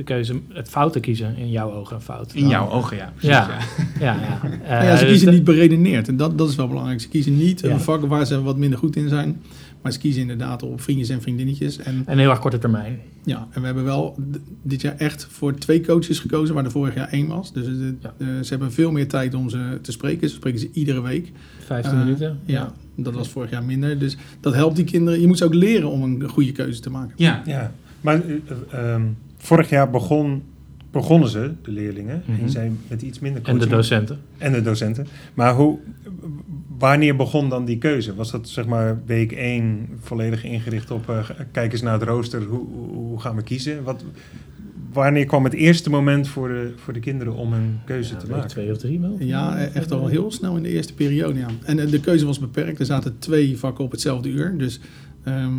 de 0.00 0.06
keuze 0.06 0.40
het 0.48 0.68
foute 0.68 1.00
kiezen. 1.00 1.36
In 1.36 1.50
jouw 1.50 1.72
ogen 1.72 2.02
fout. 2.02 2.34
in 2.34 2.48
jouw 2.48 2.70
ogen, 2.70 2.96
ja. 2.96 3.12
Precies, 3.14 3.30
Ja. 3.30 3.48
ja. 3.48 3.58
Ja, 4.06 4.20
ja. 4.22 4.40
Eh, 4.78 4.84
ja, 4.84 4.96
ze 4.96 5.04
dus 5.04 5.12
kiezen 5.12 5.32
niet 5.32 5.44
beredeneerd. 5.44 6.08
En 6.08 6.16
dat, 6.16 6.38
dat 6.38 6.48
is 6.48 6.54
wel 6.56 6.68
belangrijk. 6.68 7.00
Ze 7.00 7.08
kiezen 7.08 7.36
niet 7.36 7.60
Ja. 7.60 7.70
een 7.70 7.80
vak 7.80 8.06
waar 8.06 8.26
ze 8.26 8.42
wat 8.42 8.56
minder 8.56 8.78
goed 8.78 8.96
in 8.96 9.08
zijn. 9.08 9.40
Maar 9.82 9.92
ze 9.92 9.98
kiezen 9.98 10.20
inderdaad 10.22 10.62
op 10.62 10.80
vriendjes 10.80 11.08
en 11.08 11.22
vriendinnetjes. 11.22 11.78
En, 11.78 12.02
En 12.06 12.18
heel 12.18 12.30
erg 12.30 12.38
korte 12.38 12.58
termijn. 12.58 12.98
ja, 13.24 13.48
en 13.50 13.60
we 13.60 13.66
hebben 13.66 13.84
wel 13.84 14.16
dit 14.62 14.80
jaar 14.80 14.96
echt 14.96 15.26
voor 15.30 15.54
twee 15.54 15.80
coaches 15.80 16.18
gekozen, 16.18 16.54
waar 16.54 16.64
er 16.64 16.70
vorig 16.70 16.94
jaar 16.94 17.08
één 17.08 17.26
was. 17.26 17.52
Dus 17.52 17.64
de- 17.64 17.94
Ja. 18.00 18.14
eh, 18.18 18.26
ze 18.26 18.48
hebben 18.48 18.72
veel 18.72 18.90
meer 18.90 19.08
tijd 19.08 19.34
om 19.34 19.48
ze 19.50 19.78
te 19.82 19.92
spreken. 19.92 20.28
Ze 20.28 20.34
spreken 20.34 20.60
ze 20.60 20.68
iedere 20.72 21.00
week. 21.02 21.32
15 21.66 21.92
Eh, 21.92 21.98
minuten. 21.98 22.38
Ja, 22.44 22.72
dat 22.96 23.14
was 23.14 23.28
vorig 23.28 23.50
jaar 23.50 23.64
minder. 23.64 23.98
Dus 23.98 24.16
dat 24.40 24.54
helpt 24.54 24.76
die 24.76 24.84
kinderen. 24.84 25.20
Je 25.20 25.26
moet 25.26 25.38
ze 25.38 25.44
ook 25.44 25.54
leren 25.54 25.90
om 25.90 26.02
een 26.02 26.28
goede 26.28 26.52
keuze 26.52 26.80
te 26.80 26.90
maken. 26.90 27.12
Ja. 27.16 27.42
Ja, 27.46 27.72
maar 28.00 28.14
eh, 28.14 28.34
eh, 28.70 28.92
ehm, 28.94 29.02
vorig 29.42 29.68
jaar 29.68 29.90
begon, 29.90 30.42
begonnen 30.90 31.28
ze, 31.28 31.52
de 31.62 31.70
leerlingen, 31.70 32.22
Mhm. 32.26 32.38
die 32.40 32.48
zijn 32.48 32.78
met 32.88 33.02
iets 33.02 33.18
minder 33.18 33.42
En 33.44 33.58
de 33.58 33.66
coaching. 33.66 33.76
docenten. 33.76 34.18
En 34.38 34.52
de 34.52 34.62
docenten. 34.62 35.06
Maar 35.34 35.54
hoe, 35.54 35.78
wanneer 36.78 37.16
begon 37.16 37.48
dan 37.48 37.64
die 37.64 37.78
keuze? 37.78 38.14
Was 38.14 38.30
dat 38.30 38.48
zeg 38.48 38.66
maar 38.66 39.00
week 39.06 39.32
1 39.32 39.88
volledig 40.00 40.44
ingericht 40.44 40.90
op 40.90 41.08
eh, 41.08 41.30
kijk 41.52 41.72
eens 41.72 41.82
naar 41.82 41.92
het 41.92 42.02
rooster, 42.02 42.42
hoe, 42.42 42.66
hoe- 42.92 43.20
gaan 43.20 43.36
we 43.36 43.42
kiezen? 43.42 43.82
Wat, 43.84 44.04
wanneer 44.92 45.24
kwam 45.26 45.44
het 45.44 45.52
eerste 45.52 45.90
moment 45.90 46.28
voor 46.28 46.48
de, 46.48 46.72
voor 46.76 46.92
de 46.92 47.00
kinderen 47.00 47.34
om 47.34 47.52
een 47.52 47.78
keuze 47.84 48.12
Ja, 48.12 48.18
te 48.18 48.26
maken? 48.30 48.48
twee 48.48 48.70
of 48.70 48.78
drie 48.78 49.00
wel. 49.00 49.16
Ja, 49.18 49.60
e- 49.60 49.64
echt 49.74 49.92
al 49.92 50.06
heel 50.06 50.30
snel 50.30 50.56
in 50.56 50.62
de 50.62 50.68
eerste 50.68 50.94
periode. 50.94 51.38
Ja. 51.38 51.46
En 51.64 51.78
eh, 51.78 51.90
de 51.90 52.00
keuze 52.00 52.26
was 52.26 52.38
beperkt. 52.38 52.78
Er 52.80 52.86
zaten 52.86 53.18
twee 53.18 53.58
vakken 53.58 53.84
op 53.84 53.90
hetzelfde 53.90 54.28
uur. 54.28 54.58
Dus 54.58 54.80
ehm, 55.24 55.36
eh, 55.36 55.50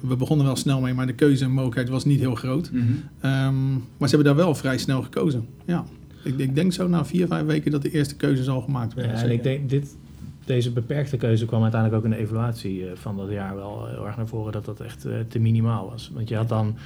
we 0.00 0.16
begonnen 0.16 0.46
wel 0.46 0.56
snel 0.56 0.80
mee, 0.80 0.94
maar 0.94 1.06
de 1.06 1.12
keuzemogelijkheid 1.12 1.88
was 1.88 2.04
niet 2.04 2.20
heel 2.20 2.34
groot. 2.34 2.70
Mhm. 2.72 2.84
Ehm, 3.20 3.72
maar 3.72 4.08
ze 4.08 4.16
hebben 4.16 4.24
daar 4.24 4.44
wel 4.44 4.54
vrij 4.54 4.78
snel 4.78 5.02
gekozen. 5.02 5.46
Ja. 5.64 5.84
Ik, 6.22 6.38
ik 6.38 6.54
denk 6.54 6.72
zo 6.72 6.88
na 6.88 7.04
vier, 7.04 7.26
vijf 7.26 7.46
weken 7.46 7.70
dat 7.70 7.82
de 7.82 7.90
eerste 7.90 8.16
keuzes 8.16 8.48
al 8.48 8.60
gemaakt 8.60 8.92
Ja, 8.96 9.00
werden. 9.02 9.20
en 9.20 9.30
ik 9.30 9.42
denk, 9.42 9.68
dit, 9.68 9.96
deze 10.44 10.72
beperkte 10.72 11.16
keuze 11.16 11.46
kwam 11.46 11.62
uiteindelijk 11.62 12.04
ook 12.04 12.10
in 12.10 12.16
de 12.16 12.24
evaluatie 12.24 12.86
eh, 12.86 12.96
van 12.96 13.16
dat 13.16 13.30
jaar 13.30 13.54
wel 13.54 13.86
heel 13.86 14.06
erg 14.06 14.16
naar 14.16 14.26
voren 14.28 14.52
dat 14.52 14.64
dat 14.64 14.80
echt 14.80 15.04
eh, 15.04 15.14
te 15.28 15.38
minimaal 15.38 15.90
was. 15.90 16.10
Want 16.14 16.28
je 16.28 16.36
had 16.36 16.48
dan 16.48 16.76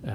eh, 0.00 0.12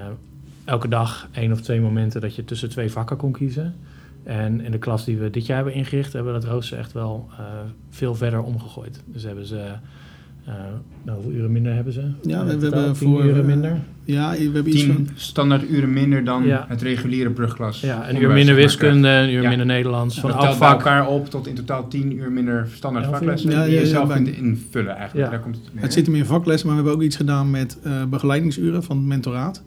elke 0.66 0.88
dag 0.88 1.28
één 1.32 1.52
of 1.52 1.62
twee 1.62 1.82
momenten 1.82 2.22
dat 2.22 2.36
je 2.36 2.46
tussen 2.46 2.70
twee 2.70 2.92
vakken 2.92 3.18
kon 3.18 3.32
kiezen. 3.32 3.76
En 4.24 4.62
in 4.62 4.72
de 4.72 4.78
klas 4.78 5.06
die 5.06 5.18
we 5.18 5.30
dit 5.30 5.46
jaar 5.46 5.56
hebben 5.56 5.74
ingericht, 5.74 6.14
hebben 6.14 6.34
we 6.34 6.40
dat 6.40 6.50
rooster 6.50 6.78
echt 6.78 6.92
wel 6.92 7.30
eh, 7.38 7.46
veel 7.90 8.16
verder 8.16 8.42
omgegooid. 8.42 9.04
Dus 9.06 9.24
hebben 9.24 9.46
ze, 9.46 9.72
eh, 10.46 10.54
nou, 11.04 11.18
hoeveel 11.18 11.32
uren 11.40 11.52
minder 11.52 11.74
hebben 11.74 11.94
ze? 11.94 12.02
Ja, 12.22 12.46
we- 12.46 12.58
we 12.58 12.58
totaal 12.64 12.80
hebben 12.80 12.98
tien 12.98 13.10
voor, 13.10 13.24
uren 13.26 13.40
eh, 13.42 13.46
minder. 13.48 13.78
Ja, 14.04 14.32
we 14.32 14.38
hebben 14.44 14.68
iets 14.74 14.84
van... 14.84 14.96
Tien 14.96 15.10
standaard 15.16 15.70
uren 15.70 15.94
minder 15.94 16.24
dan 16.24 16.44
Ja. 16.46 16.66
het 16.70 16.82
reguliere 16.82 17.30
brugklas. 17.30 17.82
Ja, 17.82 18.10
een 18.10 18.22
uur 18.22 18.30
minder 18.32 18.56
wiskunde, 18.56 19.08
een 19.08 19.30
uur 19.34 19.42
Ja. 19.42 19.48
minder 19.50 19.66
Nederlands. 19.66 20.20
Van 20.20 20.30
dat 20.32 20.60
bij 20.60 20.70
elkaar 20.70 21.08
op 21.08 21.30
tot 21.30 21.48
in 21.48 21.56
totaal 21.56 21.88
10 21.88 22.18
uur 22.18 22.32
minder 22.32 22.68
standaard 22.74 23.06
vaklessen 23.06 23.50
Ja, 23.50 23.64
die 23.64 23.74
ja, 23.74 23.80
je 23.80 23.86
ja, 23.86 23.92
zelf 23.92 24.14
kunt 24.14 24.28
invullen 24.28 24.96
eigenlijk. 24.96 25.26
Ja. 25.26 25.32
Daar 25.32 25.44
komt 25.44 25.56
het, 25.56 25.82
Het 25.82 25.94
zit 25.94 26.06
hem 26.06 26.16
in 26.16 26.26
vaklessen, 26.26 26.68
maar 26.68 26.76
we 26.78 26.82
hebben 26.84 27.02
ook 27.02 27.08
iets 27.08 27.18
gedaan 27.18 27.52
met 27.52 27.78
eh, 27.84 28.06
begeleidingsuren 28.06 28.84
van 28.84 28.98
het 28.98 29.06
mentoraat. 29.06 29.64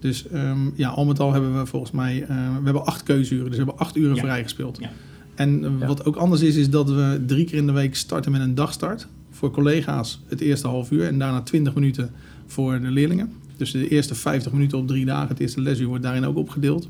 Dus 0.00 0.28
ehm, 0.28 0.58
ja, 0.74 0.88
al 0.88 1.04
met 1.04 1.20
al 1.20 1.32
hebben 1.32 1.58
we 1.58 1.66
volgens 1.66 1.92
mij, 1.92 2.22
eh, 2.22 2.28
we 2.58 2.64
hebben 2.64 2.84
acht 2.86 3.02
keuzeuren, 3.02 3.46
dus 3.50 3.58
we 3.58 3.64
hebben 3.64 3.80
acht 3.86 3.96
uren 3.96 4.14
Ja. 4.14 4.22
vrijgespeeld. 4.22 4.78
Ja. 4.80 4.90
En 5.34 5.64
eh, 5.64 5.70
Ja. 5.80 5.86
wat 5.86 6.04
ook 6.04 6.16
anders 6.16 6.40
is, 6.42 6.56
is 6.56 6.70
dat 6.70 6.90
we 6.90 7.22
drie 7.26 7.44
keer 7.44 7.58
in 7.58 7.66
de 7.66 7.72
week 7.72 7.94
starten 7.96 8.32
met 8.32 8.40
een 8.40 8.54
dagstart. 8.54 9.06
Voor 9.38 9.50
collega's 9.50 10.20
het 10.26 10.40
eerste 10.40 10.66
half 10.66 10.90
uur 10.90 11.06
en 11.06 11.18
daarna 11.18 11.40
20 11.40 11.74
minuten 11.74 12.10
voor 12.46 12.80
de 12.80 12.90
leerlingen. 12.90 13.32
Dus 13.56 13.70
de 13.70 13.88
eerste 13.88 14.14
50 14.14 14.52
minuten 14.52 14.78
op 14.78 14.86
drie 14.88 15.04
dagen, 15.04 15.28
het 15.28 15.38
eerste 15.40 15.60
lesuur 15.60 15.86
wordt 15.86 16.02
daarin 16.02 16.24
ook 16.24 16.36
opgedeeld. 16.36 16.88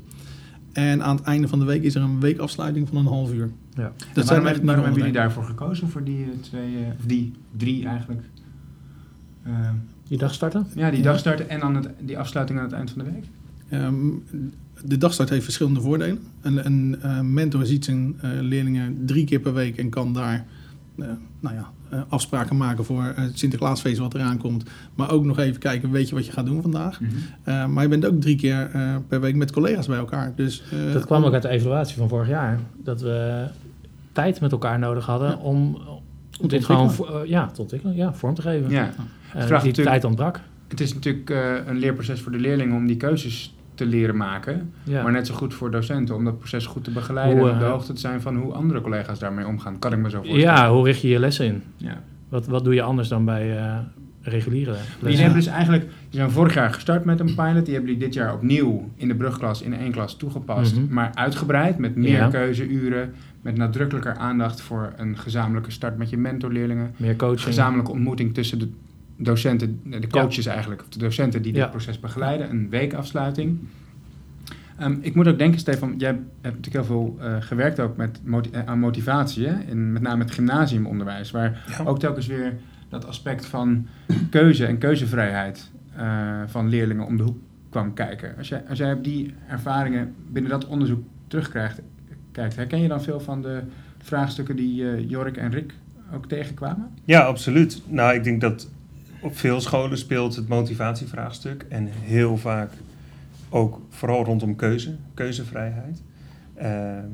En 0.71 1.03
aan 1.03 1.15
het 1.15 1.25
einde 1.25 1.47
van 1.47 1.59
de 1.59 1.65
week 1.65 1.83
is 1.83 1.95
er 1.95 2.01
een 2.01 2.19
weekafsluiting 2.19 2.87
van 2.87 2.97
een 2.97 3.05
half 3.05 3.33
uur. 3.33 3.49
Ja. 3.75 3.91
Dat 4.13 4.29
En 4.29 4.41
waarom 4.43 4.65
waarom 4.65 4.83
hebben 4.83 5.01
jullie 5.01 5.17
daarvoor 5.17 5.43
gekozen? 5.43 5.89
Voor 5.89 6.03
die 6.03 6.23
eh, 6.23 6.29
twee, 6.41 6.75
eh, 6.75 6.87
of 6.99 7.05
die 7.05 7.31
drie 7.57 7.85
eigenlijk? 7.85 8.21
Eh, 9.43 9.51
Je 10.03 10.17
dag 10.17 10.33
starten? 10.33 10.67
ja, 10.75 10.89
die 10.89 10.97
Ja. 10.99 11.05
dag 11.05 11.19
starten 11.19 11.49
en 11.49 11.59
dan 11.59 11.75
het, 11.75 11.89
die 11.99 12.17
afsluiting 12.17 12.59
aan 12.59 12.65
het 12.65 12.73
eind 12.73 12.91
van 12.91 13.03
de 13.03 13.11
week. 13.11 13.23
Ehm, 13.69 13.95
de 14.85 14.97
dagstart 14.97 15.29
heeft 15.29 15.43
verschillende 15.43 15.81
voordelen. 15.81 16.19
Een, 16.41 16.65
een 16.65 17.01
eh, 17.01 17.21
mentor 17.21 17.65
ziet 17.65 17.85
zijn 17.85 18.15
eh, 18.21 18.29
leerlingen 18.41 19.05
drie 19.05 19.25
keer 19.25 19.39
per 19.39 19.53
week 19.53 19.77
en 19.77 19.89
kan 19.89 20.13
daar 20.13 20.45
nou 21.39 21.55
ja, 21.55 21.69
eh, 21.89 22.01
afspraken 22.09 22.57
maken 22.57 22.85
voor 22.85 23.03
eh, 23.03 23.23
het 23.23 23.39
Sinterklaasfeest 23.39 23.99
wat 23.99 24.13
eraan 24.13 24.37
komt. 24.37 24.63
Maar 24.95 25.11
ook 25.11 25.23
nog 25.25 25.39
even 25.39 25.59
kijken, 25.59 25.91
weet 25.91 26.09
je 26.09 26.15
wat 26.15 26.25
je 26.25 26.31
gaat 26.31 26.45
doen 26.45 26.61
vandaag? 26.61 26.99
Eh, 27.43 27.65
maar 27.65 27.83
je 27.83 27.89
bent 27.89 28.05
ook 28.05 28.21
drie 28.21 28.35
keer 28.35 28.69
eh, 28.73 28.95
per 29.07 29.21
week 29.21 29.35
met 29.35 29.51
collega's 29.51 29.87
bij 29.87 29.97
elkaar. 29.97 30.33
Dus, 30.35 30.63
eh, 30.87 30.93
Dat 30.93 31.05
kwam 31.05 31.23
ook 31.23 31.33
uit 31.33 31.41
de 31.41 31.49
evaluatie 31.49 31.97
van 31.97 32.09
vorig 32.09 32.27
jaar. 32.27 32.59
Dat 32.83 33.01
we 33.01 33.45
tijd 34.11 34.41
met 34.41 34.51
elkaar 34.51 34.79
nodig 34.79 35.05
hadden 35.05 35.29
Ja. 35.29 35.35
om, 35.37 35.77
om 36.41 36.47
dit 36.47 36.65
gewoon 36.65 36.89
eh, 36.89 37.15
ja, 37.25 37.45
te 37.47 37.61
ontwikkelen, 37.61 37.95
ja, 37.95 38.13
vorm 38.13 38.33
te 38.35 38.41
geven. 38.41 38.69
Ja. 38.71 38.83
Eh, 38.85 38.91
vraagt 39.31 39.47
die 39.47 39.49
natuurlijk- 39.51 39.87
tijd 39.87 40.03
ontbrak. 40.03 40.39
Het 40.67 40.79
is 40.79 40.93
natuurlijk 40.93 41.29
eh, 41.29 41.53
een 41.65 41.77
leerproces 41.77 42.21
voor 42.21 42.31
de 42.31 42.39
leerlingen 42.39 42.75
om 42.75 42.87
die 42.87 42.97
keuzes 42.97 43.53
te 43.79 43.85
leren 43.85 44.17
maken. 44.17 44.73
Ja. 44.83 45.03
Maar 45.03 45.11
net 45.11 45.27
zo 45.27 45.33
goed 45.33 45.53
voor 45.53 45.71
docenten 45.71 46.15
om 46.15 46.23
dat 46.25 46.37
proces 46.39 46.65
goed 46.65 46.83
te 46.83 46.91
begeleiden. 46.91 47.37
Hoe, 47.37 47.47
en 47.47 47.53
op 47.53 47.59
de 47.59 47.65
eh, 47.65 47.71
hoogte 47.71 47.93
te 47.93 47.99
zijn 47.99 48.21
van 48.21 48.35
hoe 48.35 48.53
andere 48.53 48.81
collega's 48.81 49.19
daarmee 49.19 49.47
omgaan. 49.47 49.79
Kan 49.79 49.93
ik 49.93 49.99
me 49.99 50.09
zo 50.09 50.17
voorstellen. 50.17 50.43
ja, 50.43 50.71
hoe 50.71 50.85
richt 50.85 51.01
je 51.01 51.07
je 51.07 51.19
lessen 51.19 51.45
in? 51.45 51.63
Ja. 51.77 52.01
Wat, 52.29 52.47
wat 52.47 52.63
doe 52.63 52.73
je 52.73 52.81
anders 52.81 53.07
dan 53.07 53.25
bij, 53.25 53.57
eh, 53.57 53.77
reguliere 54.21 54.71
Jullie 54.71 54.85
lessen. 55.01 55.23
hebben 55.23 55.39
dus 55.43 55.51
eigenlijk, 55.51 55.83
jullie 55.83 55.97
zijn 56.09 56.31
vorig 56.31 56.53
jaar 56.53 56.73
gestart 56.73 57.05
met 57.05 57.19
een 57.19 57.35
pilot. 57.35 57.65
Die 57.65 57.73
hebben 57.73 57.91
jullie 57.91 58.05
dit 58.05 58.13
jaar 58.13 58.33
opnieuw 58.33 58.89
in 58.95 59.07
de 59.07 59.15
brugklas 59.15 59.61
in 59.61 59.73
één 59.73 59.91
klas 59.91 60.17
toegepast. 60.17 60.75
Mhm. 60.75 60.93
Maar 60.93 61.11
uitgebreid 61.13 61.77
met 61.77 61.95
meer 61.95 62.09
Ja. 62.09 62.27
keuzeuren. 62.27 63.13
Met 63.41 63.57
nadrukkelijker 63.57 64.15
aandacht 64.15 64.61
voor 64.61 64.93
een 64.97 65.17
gezamenlijke 65.17 65.71
start 65.71 65.97
met 65.97 66.09
je 66.09 66.17
mentorleerlingen. 66.17 66.91
Meer 66.97 67.15
coaching. 67.15 67.41
Gezamenlijke 67.41 67.91
ontmoeting 67.91 68.33
tussen 68.33 68.59
de 68.59 68.69
docenten, 69.21 69.81
de 69.83 70.07
coaches 70.07 70.45
eigenlijk. 70.45 70.81
Of 70.81 70.87
de 70.89 70.99
docenten 70.99 71.41
die 71.41 71.53
dit 71.53 71.61
Ja. 71.61 71.67
proces 71.67 71.99
begeleiden. 71.99 72.49
Een 72.49 72.69
weekafsluiting. 72.69 73.59
Ehm, 74.77 74.95
ik 75.01 75.15
moet 75.15 75.27
ook 75.27 75.37
denken, 75.37 75.59
Stefan, 75.59 75.93
jij 75.97 76.09
hebt 76.41 76.55
natuurlijk 76.55 76.73
heel 76.73 76.83
veel 76.83 77.17
eh, 77.21 77.35
gewerkt 77.39 77.79
ook 77.79 77.97
met 77.97 78.19
moti- 78.23 78.49
eh, 78.51 78.61
aan 78.65 78.79
motivatie. 78.79 79.47
Hè? 79.47 79.59
In, 79.67 79.91
met 79.91 80.01
name 80.01 80.23
het 80.23 80.31
gymnasiumonderwijs. 80.31 81.31
Waar 81.31 81.65
Ja. 81.77 81.83
ook 81.85 81.99
telkens 81.99 82.27
weer 82.27 82.53
dat 82.89 83.07
aspect 83.07 83.45
van 83.45 83.87
keuze 84.29 84.65
en 84.65 84.77
keuzevrijheid 84.77 85.71
eh, 85.95 86.41
van 86.45 86.69
leerlingen 86.69 87.05
om 87.05 87.17
de 87.17 87.23
hoek 87.23 87.37
kwam 87.69 87.93
kijken. 87.93 88.37
Als 88.37 88.49
jij, 88.49 88.63
als 88.69 88.77
jij 88.77 88.93
op 88.93 89.03
die 89.03 89.33
ervaringen 89.47 90.13
binnen 90.31 90.51
dat 90.51 90.65
onderzoek 90.67 91.03
terugkrijgt, 91.27 91.81
kijkt, 92.31 92.55
herken 92.55 92.81
je 92.81 92.87
dan 92.87 93.01
veel 93.03 93.19
van 93.19 93.41
de 93.41 93.61
vraagstukken 93.97 94.55
die 94.55 94.91
eh, 94.91 95.09
Jorik 95.09 95.37
en 95.37 95.51
Rick 95.51 95.73
ook 96.13 96.25
tegenkwamen? 96.27 96.87
Ja, 97.05 97.19
absoluut. 97.21 97.81
Nou, 97.87 98.13
ik 98.15 98.23
denk 98.23 98.41
dat 98.41 98.69
op 99.21 99.37
veel 99.37 99.61
scholen 99.61 99.97
speelt 99.97 100.35
het 100.35 100.47
motivatievraagstuk. 100.47 101.65
En 101.69 101.87
heel 101.87 102.37
vaak 102.37 102.71
ook 103.49 103.81
vooral 103.89 104.23
rondom 104.23 104.55
keuze, 104.55 104.95
keuzevrijheid. 105.13 106.01
Ehm, 106.55 107.05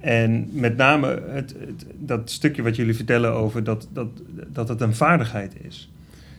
en 0.00 0.48
met 0.52 0.76
name 0.76 1.22
het, 1.28 1.54
dat 1.98 2.30
stukje 2.30 2.62
wat 2.62 2.76
jullie 2.76 2.96
vertellen 2.96 3.32
over 3.32 3.64
dat, 3.64 3.88
dat, 3.92 4.08
dat 4.48 4.68
het 4.68 4.80
een 4.80 4.94
vaardigheid 4.94 5.64
is. 5.64 5.90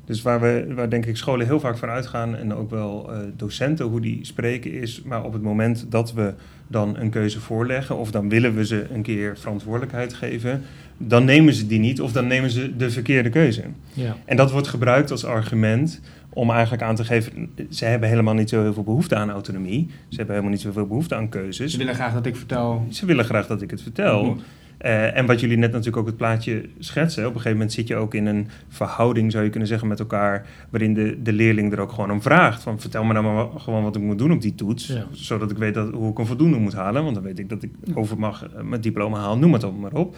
Dus 0.08 0.22
waar, 0.22 0.42
we, 0.42 0.66
waar 0.76 0.90
denk 0.90 1.06
ik 1.06 1.18
scholen 1.18 1.46
heel 1.46 1.60
vaak 1.60 1.78
van 1.78 1.90
uitgaan 1.90 2.36
en 2.36 2.54
ook 2.54 2.70
wel 2.70 3.12
eh, 3.12 3.20
docenten 3.36 3.86
hoe 3.86 4.02
die 4.02 4.26
spreken 4.26 4.74
is, 4.74 5.02
maar 5.06 5.24
op 5.24 5.34
het 5.34 5.42
moment 5.42 5.86
dat 5.90 6.14
we 6.14 6.34
dan 6.68 6.98
een 6.98 7.10
keuze 7.10 7.40
voorleggen 7.40 7.98
of 7.98 8.12
dan 8.12 8.30
willen 8.30 8.56
we 8.56 8.66
ze 8.66 8.86
een 8.94 9.02
keer 9.02 9.38
verantwoordelijkheid 9.38 10.14
geven, 10.14 10.62
dan 10.98 11.26
nemen 11.26 11.54
ze 11.54 11.68
die 11.68 11.80
niet 11.80 12.02
of 12.02 12.12
dan 12.12 12.28
nemen 12.28 12.50
ze 12.50 12.76
de 12.76 12.90
verkeerde 12.90 13.30
keuze. 13.30 13.64
Ja. 13.94 14.16
En 14.26 14.38
dat 14.38 14.52
wordt 14.52 14.68
gebruikt 14.68 15.12
als 15.12 15.26
argument 15.26 16.02
om 16.30 16.52
eigenlijk 16.52 16.84
aan 16.84 16.96
te 16.96 17.06
geven, 17.06 17.50
ze 17.70 17.86
hebben 17.86 18.10
helemaal 18.10 18.34
niet 18.34 18.50
zo 18.50 18.62
heel 18.62 18.74
veel 18.74 18.84
behoefte 18.84 19.16
aan 19.16 19.30
autonomie, 19.30 19.90
ze 20.10 20.16
hebben 20.16 20.36
helemaal 20.36 20.54
niet 20.56 20.66
zoveel 20.66 20.88
behoefte 20.88 21.16
aan 21.16 21.30
keuzes. 21.30 21.72
Ze 21.72 21.78
willen 21.78 21.96
graag 21.96 22.14
dat 22.14 22.26
ik 22.26 22.36
vertel. 22.36 22.86
Ze 22.90 23.06
willen 23.06 23.26
graag 23.26 23.48
dat 23.48 23.62
ik 23.62 23.72
het 23.72 23.82
vertel. 23.82 24.24
Mhm. 24.24 24.40
Eh, 24.78 25.18
en 25.18 25.26
wat 25.26 25.40
jullie 25.40 25.58
net 25.58 25.72
natuurlijk 25.72 25.98
ook 25.98 26.06
het 26.06 26.18
plaatje 26.18 26.70
schetsen. 26.80 27.24
Op 27.24 27.30
een 27.30 27.36
gegeven 27.36 27.58
moment 27.58 27.74
zit 27.74 27.88
je 27.88 27.96
ook 27.96 28.14
in 28.14 28.26
een 28.26 28.48
verhouding, 28.68 29.32
zou 29.32 29.44
je 29.44 29.50
kunnen 29.50 29.68
zeggen, 29.68 29.88
met 29.88 30.00
elkaar. 30.00 30.46
Waarin 30.70 30.94
de, 30.94 31.22
de 31.22 31.34
leerling 31.34 31.72
er 31.72 31.80
ook 31.80 31.92
gewoon 31.92 32.12
om 32.12 32.22
vraagt. 32.22 32.64
Van 32.64 32.80
vertel 32.80 33.04
me 33.04 33.14
nou 33.14 33.26
maar 33.26 33.60
gewoon 33.60 33.84
wat 33.84 33.96
ik 33.96 34.02
moet 34.02 34.18
doen 34.18 34.32
op 34.32 34.42
die 34.42 34.56
toets. 34.56 34.88
Ja. 34.88 35.06
Zodat 35.12 35.52
ik 35.52 35.58
weet 35.58 35.74
dat, 35.74 35.94
hoe 35.94 36.12
ik 36.12 36.18
een 36.18 36.26
voldoende 36.26 36.58
moet 36.58 36.74
halen. 36.74 37.04
Want 37.04 37.16
dan 37.16 37.24
weet 37.24 37.40
ik 37.40 37.50
dat 37.50 37.64
ik 37.64 37.72
over 37.94 38.20
mag 38.20 38.44
eh, 38.44 38.62
mijn 38.62 38.82
diploma 38.82 39.20
halen. 39.20 39.40
Noem 39.40 39.54
het 39.54 39.62
dan 39.62 39.80
maar 39.80 39.94
op. 39.94 40.16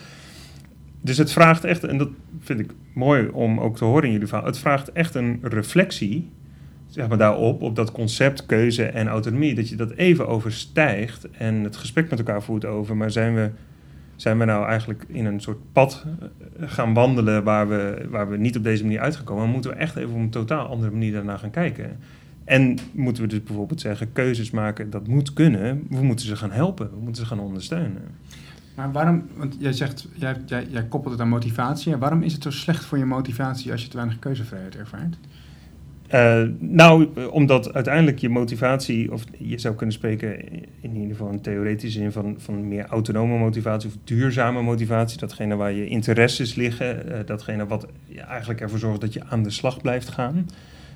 Dus 1.02 1.18
het 1.18 1.32
vraagt 1.32 1.64
echt, 1.64 1.84
en 1.84 1.98
dat 1.98 2.10
vind 2.40 2.60
ik 2.60 2.72
mooi 2.94 3.28
om 3.28 3.60
ook 3.60 3.78
te 3.78 3.86
horen 3.86 4.04
in 4.04 4.12
jullie 4.12 4.28
verhaal. 4.28 4.46
Het 4.46 4.58
vraagt 4.58 4.92
echt 4.92 5.16
een 5.16 5.40
reflectie 5.42 6.30
zeg 6.90 7.08
maar, 7.08 7.18
daarop, 7.18 7.62
op 7.62 7.76
dat 7.76 7.92
concept 7.92 8.46
keuze 8.46 8.84
en 8.84 9.08
autonomie. 9.08 9.56
Dat 9.56 9.70
je 9.70 9.76
dat 9.76 9.92
even 9.92 10.28
overstijgt 10.28 11.30
en 11.30 11.64
het 11.64 11.78
gesprek 11.78 12.10
met 12.10 12.20
elkaar 12.20 12.44
voert 12.44 12.66
over. 12.66 12.98
Maar 12.98 13.12
zijn 13.12 13.36
we, 13.36 13.50
zijn 14.22 14.38
we 14.38 14.46
nou 14.46 14.66
eigenlijk 14.66 15.06
in 15.08 15.26
een 15.26 15.42
soort 15.42 15.58
pad 15.74 16.06
eh, 16.20 16.70
gaan 16.70 16.94
wandelen 16.94 17.44
waar 17.44 17.70
we, 17.70 18.08
waar 18.10 18.30
we 18.30 18.38
niet 18.38 18.58
op 18.58 18.64
deze 18.64 18.84
manier 18.84 19.00
uitgekomen? 19.00 19.44
Dan 19.44 19.52
moeten 19.52 19.72
we 19.72 19.78
echt 19.78 19.96
even 19.96 20.14
op 20.14 20.20
een 20.20 20.30
totaal 20.30 20.68
andere 20.68 20.92
manier 20.92 21.12
daarna 21.12 21.38
gaan 21.38 21.50
kijken. 21.50 21.98
En 22.44 22.78
moeten 22.92 23.24
we 23.24 23.30
dus 23.30 23.44
bijvoorbeeld 23.44 23.82
zeggen, 23.82 24.14
keuzes 24.14 24.52
maken, 24.52 24.90
dat 24.90 25.08
moet 25.08 25.34
kunnen. 25.34 25.86
We 25.90 26.04
moeten 26.04 26.26
ze 26.26 26.36
gaan 26.36 26.52
helpen, 26.52 26.90
we 26.90 27.00
moeten 27.02 27.22
ze 27.24 27.30
gaan 27.30 27.40
ondersteunen. 27.40 28.02
Maar 28.76 28.92
waarom, 28.92 29.28
want 29.36 29.56
jij 29.60 29.74
zegt, 29.74 30.08
jij, 30.14 30.36
jij, 30.46 30.68
jij 30.70 30.84
koppelt 30.84 31.14
het 31.14 31.22
aan 31.22 31.30
motivatie. 31.30 31.98
Waarom 31.98 32.22
is 32.22 32.34
het 32.34 32.44
zo 32.44 32.52
slecht 32.52 32.86
voor 32.86 32.98
je 32.98 33.06
motivatie 33.06 33.72
als 33.72 33.82
je 33.82 33.88
te 33.88 33.98
weinig 33.98 34.20
keuzevrijheid 34.20 34.76
ervaart? 34.76 35.18
Eh, 36.10 36.42
nou, 36.60 37.08
omdat 37.30 37.74
uiteindelijk 37.74 38.20
je 38.20 38.30
motivatie, 38.30 39.12
of 39.12 39.24
je 39.38 39.58
zou 39.58 39.76
kunnen 39.76 39.96
spreken 39.96 40.50
in 40.82 40.96
ieder 40.96 41.16
geval 41.16 41.32
een 41.32 41.42
theoretische 41.42 42.00
zin 42.00 42.12
van, 42.12 42.36
van 42.38 42.68
meer 42.68 42.86
autonome 42.86 43.38
motivatie 43.38 43.90
of 43.90 43.96
duurzame 44.04 44.62
motivatie, 44.62 45.20
datgene 45.20 45.56
waar 45.56 45.72
je 45.72 45.88
interesses 45.88 46.56
liggen, 46.56 47.12
eh, 47.12 47.20
datgene 47.26 47.68
wat 47.68 47.88
eigenlijk 48.28 48.62
ervoor 48.62 48.80
zorgt 48.80 49.02
dat 49.02 49.14
je 49.14 49.24
aan 49.26 49.44
de 49.44 49.50
slag 49.50 49.82
blijft 49.82 50.10
gaan. 50.10 50.50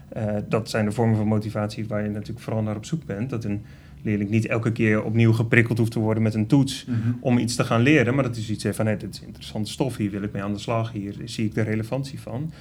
Eh, 0.09 0.35
dat 0.49 0.69
zijn 0.69 0.85
de 0.85 0.91
vormen 0.91 1.17
van 1.17 1.27
motivatie 1.27 1.87
waar 1.87 2.03
je 2.03 2.09
natuurlijk 2.09 2.39
vooral 2.39 2.63
naar 2.63 2.75
op 2.75 2.85
zoek 2.85 3.05
bent. 3.05 3.29
Dat 3.29 3.43
een 3.43 3.61
leerling 4.01 4.29
niet 4.29 4.45
elke 4.45 4.71
keer 4.71 5.03
opnieuw 5.03 5.33
geprikkeld 5.33 5.77
hoeft 5.77 5.91
te 5.91 5.99
worden 5.99 6.23
met 6.23 6.33
een 6.33 6.47
toets 6.47 6.87
om 7.19 7.37
iets 7.37 7.55
te 7.55 7.63
gaan 7.63 7.81
leren, 7.81 8.15
maar 8.15 8.23
dat 8.23 8.35
is 8.35 8.49
iets 8.49 8.65
van, 8.71 8.85
hé, 8.85 8.97
dit 8.97 9.13
is 9.13 9.21
interessante 9.21 9.71
stof, 9.71 9.97
hier 9.97 10.11
wil 10.11 10.23
ik 10.23 10.31
mee 10.31 10.43
aan 10.43 10.53
de 10.53 10.59
slag, 10.59 10.91
hier 10.91 11.15
zie 11.25 11.45
ik 11.45 11.53
de 11.53 11.61
relevantie 11.61 12.19
van. 12.19 12.51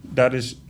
Daar 0.00 0.34
is 0.34 0.60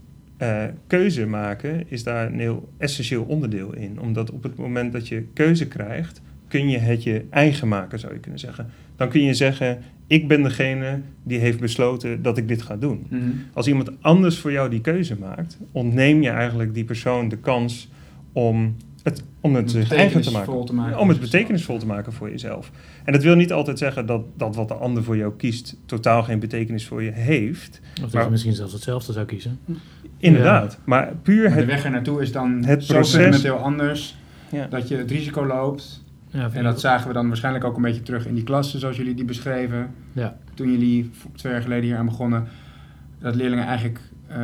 eh, 0.43 0.63
keuze 0.87 1.25
maken, 1.25 1.83
is 1.87 2.03
daar 2.03 2.27
een 2.27 2.39
heel 2.39 2.69
essentieel 2.77 3.23
onderdeel 3.23 3.75
in. 3.75 3.99
Omdat 3.99 4.31
op 4.31 4.43
het 4.43 4.55
moment 4.55 4.93
dat 4.93 5.07
je 5.07 5.25
keuze 5.33 5.67
krijgt, 5.67 6.21
kun 6.47 6.69
je 6.69 6.77
het 6.77 7.03
je 7.03 7.25
eigen 7.29 7.67
maken, 7.67 7.99
zou 7.99 8.13
je 8.13 8.19
kunnen 8.19 8.39
zeggen. 8.39 8.69
Dan 8.95 9.09
kun 9.09 9.23
je 9.23 9.33
zeggen, 9.33 9.79
ik 10.07 10.27
ben 10.27 10.43
degene 10.43 10.99
die 11.23 11.39
heeft 11.39 11.59
besloten 11.59 12.21
dat 12.21 12.37
ik 12.37 12.47
dit 12.47 12.61
ga 12.61 12.75
doen. 12.75 13.05
Mhm. 13.09 13.21
Als 13.53 13.67
iemand 13.67 13.91
anders 14.01 14.37
voor 14.39 14.51
jou 14.51 14.69
die 14.69 14.81
keuze 14.81 15.17
maakt, 15.19 15.57
ontneem 15.71 16.21
je 16.21 16.29
eigenlijk 16.29 16.73
die 16.73 16.85
persoon 16.85 17.29
de 17.29 17.37
kans 17.37 17.89
om 18.31 18.75
het, 19.03 19.23
om 19.39 19.55
het 19.55 19.71
zich 19.71 19.91
eigen 19.91 20.21
te 20.21 20.31
maken. 20.31 20.45
Betekenisvol 20.45 20.65
te 20.65 20.73
maken. 20.73 20.99
Om 20.99 21.09
het 21.09 21.19
betekenisvol 21.19 21.77
te 21.77 21.85
maken 21.85 22.13
voor 22.13 22.29
jezelf. 22.29 22.71
En 23.03 23.13
dat 23.13 23.23
wil 23.23 23.35
niet 23.35 23.51
altijd 23.51 23.77
zeggen 23.77 24.05
dat, 24.05 24.25
dat 24.37 24.55
wat 24.55 24.67
de 24.67 24.73
ander 24.73 25.03
voor 25.03 25.17
jou 25.17 25.33
kiest 25.37 25.77
totaal 25.85 26.23
geen 26.23 26.39
betekenis 26.39 26.87
voor 26.87 27.03
je 27.03 27.11
heeft. 27.11 27.79
Of 27.93 28.01
dat 28.01 28.13
Maar- 28.13 28.23
je 28.23 28.29
misschien 28.29 28.53
zelfs 28.53 28.73
hetzelfde 28.73 29.13
zou 29.13 29.25
kiezen. 29.25 29.59
Inderdaad. 30.23 30.77
Maar 30.83 31.13
puur 31.21 31.41
Maar 31.43 31.51
de 31.51 31.57
het. 31.57 31.65
weg 31.65 31.83
er 31.83 31.91
naartoe 31.91 32.21
is 32.21 32.31
dan 32.31 32.63
het 32.65 32.83
zo 32.83 32.93
proces- 32.93 33.13
fundamenteel 33.15 33.55
anders 33.57 34.17
Ja. 34.51 34.67
dat 34.69 34.87
je 34.87 34.95
het 34.97 35.11
risico 35.11 35.45
loopt. 35.45 36.01
Ja, 36.29 36.49
En 36.53 36.63
dat 36.63 36.79
zagen 36.79 37.07
we 37.07 37.13
dan 37.13 37.27
waarschijnlijk 37.27 37.65
ook 37.65 37.75
een 37.75 37.81
beetje 37.81 38.01
terug 38.01 38.27
in 38.27 38.33
die 38.35 38.43
klassen 38.43 38.79
zoals 38.79 38.97
jullie 38.97 39.13
die 39.13 39.25
beschreven. 39.25 39.89
Ja. 40.11 40.37
Toen 40.53 40.71
jullie 40.71 41.09
twee 41.35 41.53
jaar 41.53 41.61
geleden 41.61 41.83
hier 41.83 41.97
aan 41.97 42.05
begonnen. 42.05 42.47
Dat 43.19 43.35
leerlingen 43.35 43.65
eigenlijk 43.65 43.99
eh, 44.27 44.37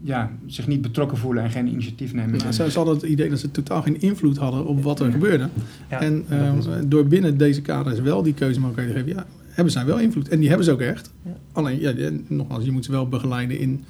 ja, 0.00 0.30
zich 0.46 0.66
niet 0.66 0.80
betrokken 0.82 1.18
voelen 1.18 1.42
en 1.44 1.50
geen 1.50 1.66
initiatief 1.68 2.12
nemen. 2.14 2.38
Ja, 2.38 2.52
ze, 2.52 2.70
ze 2.70 2.76
hadden 2.76 2.94
het 2.94 3.04
idee 3.04 3.28
dat 3.30 3.38
ze 3.38 3.50
totaal 3.50 3.82
geen 3.82 4.00
invloed 4.00 4.36
hadden 4.36 4.66
op 4.66 4.82
wat 4.82 5.00
er 5.00 5.10
gebeurde. 5.12 5.48
Ja, 5.90 6.00
en 6.00 6.24
ehm, 6.28 6.88
door 6.88 7.06
binnen 7.06 7.36
deze 7.36 7.62
kaders 7.62 8.00
wel 8.00 8.22
die 8.22 8.34
keuzemogelijkheden 8.34 9.04
te 9.04 9.10
geven, 9.10 9.24
ja, 9.24 9.41
hebben 9.52 9.72
zij 9.72 9.84
wel 9.84 9.98
invloed. 9.98 10.28
En 10.28 10.38
die 10.38 10.48
hebben 10.48 10.66
ze 10.66 10.72
ook 10.72 10.80
echt. 10.80 11.12
Ja. 11.24 11.30
Alleen, 11.52 11.80
ja, 11.80 12.10
nogmaals, 12.28 12.64
je 12.64 12.70
moet 12.72 12.84
ze 12.84 12.90
wel 12.90 13.08
begeleiden 13.08 13.58
in 13.58 13.84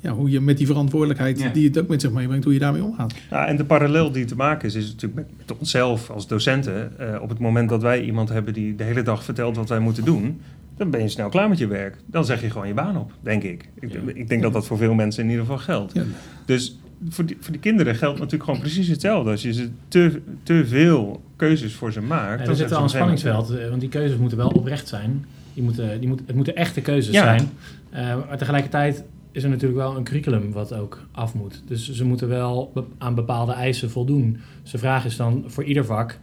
ja, 0.00 0.12
hoe 0.12 0.30
je 0.30 0.40
met 0.40 0.58
die 0.58 0.66
verantwoordelijkheid 0.66 1.40
Ja. 1.40 1.48
die 1.48 1.66
het 1.68 1.78
ook 1.78 1.88
met 1.88 2.00
zich 2.00 2.10
meebrengt, 2.12 2.44
hoe 2.44 2.52
je 2.52 2.58
daarmee 2.58 2.84
omgaat. 2.84 3.14
Ja, 3.30 3.46
en 3.46 3.56
de 3.56 3.64
parallel 3.64 4.12
die 4.12 4.24
te 4.24 4.36
maken 4.36 4.68
is, 4.68 4.74
is 4.74 4.86
natuurlijk 4.86 5.14
met, 5.14 5.26
met 5.46 5.58
onszelf 5.58 6.10
als 6.10 6.26
docenten. 6.26 6.98
eh, 6.98 7.22
op 7.22 7.28
het 7.28 7.38
moment 7.38 7.68
dat 7.68 7.82
wij 7.82 8.02
iemand 8.04 8.28
hebben 8.28 8.52
die 8.54 8.74
de 8.76 8.84
hele 8.84 9.02
dag 9.02 9.24
vertelt 9.24 9.56
wat 9.56 9.68
wij 9.68 9.78
moeten 9.78 10.04
doen, 10.04 10.40
dan 10.76 10.90
ben 10.90 11.00
je 11.02 11.08
snel 11.08 11.28
klaar 11.28 11.48
met 11.48 11.58
je 11.58 11.66
werk. 11.66 11.96
Dan 12.06 12.24
zeg 12.24 12.40
je 12.40 12.50
gewoon 12.50 12.68
je 12.68 12.74
baan 12.74 12.96
op, 12.98 13.12
denk 13.20 13.42
ik. 13.42 13.68
Ik, 13.80 13.92
ik 14.14 14.28
denk 14.28 14.42
dat 14.42 14.52
dat 14.52 14.66
voor 14.66 14.76
veel 14.78 14.94
mensen 14.94 15.22
in 15.22 15.28
ieder 15.30 15.44
geval 15.44 15.58
geldt. 15.60 15.92
Ja. 15.94 16.02
Dus 16.44 16.78
voor 17.08 17.26
die, 17.26 17.36
voor 17.40 17.52
die 17.52 17.60
kinderen 17.60 17.94
geldt 17.94 18.18
natuurlijk 18.18 18.44
gewoon 18.44 18.60
precies 18.60 18.88
hetzelfde. 18.88 19.30
Als 19.30 19.42
je 19.42 19.52
ze 19.52 19.68
te, 19.88 20.20
te 20.42 20.64
veel 20.66 21.22
keuzes 21.36 21.74
voor 21.74 21.92
ze 21.92 22.00
maakt. 22.00 22.30
Ja, 22.30 22.36
dan 22.36 22.48
er 22.48 22.56
zit 22.56 22.70
wel 22.70 22.82
een 22.82 22.88
spanningsveld, 22.88 23.50
eh, 23.50 23.68
want 23.68 23.80
die 23.80 23.88
keuzes 23.90 24.18
moeten 24.18 24.38
wel 24.38 24.48
oprecht 24.48 24.88
zijn. 24.88 25.24
Die 25.54 25.62
moeten, 25.62 26.00
die 26.00 26.08
moet, 26.08 26.20
het 26.26 26.36
moeten 26.36 26.56
echte 26.56 26.80
keuzes 26.80 27.14
Ja. 27.14 27.22
zijn. 27.22 27.48
Eh, 27.90 28.26
maar 28.28 28.38
tegelijkertijd 28.38 29.04
is 29.32 29.42
er 29.42 29.48
natuurlijk 29.48 29.80
wel 29.80 29.96
een 29.96 30.04
curriculum 30.04 30.52
wat 30.52 30.74
ook 30.74 31.06
af 31.12 31.34
moet. 31.34 31.62
Dus 31.66 31.92
ze 31.92 32.04
moeten 32.04 32.28
wel 32.28 32.72
aan 32.98 33.14
bepaalde 33.14 33.52
eisen 33.52 33.90
voldoen. 33.90 34.38
Dus 34.62 34.70
de 34.70 34.78
vraag 34.78 35.04
is 35.04 35.16
dan 35.16 35.44
voor 35.46 35.64
ieder 35.64 35.84
vak... 35.84 36.18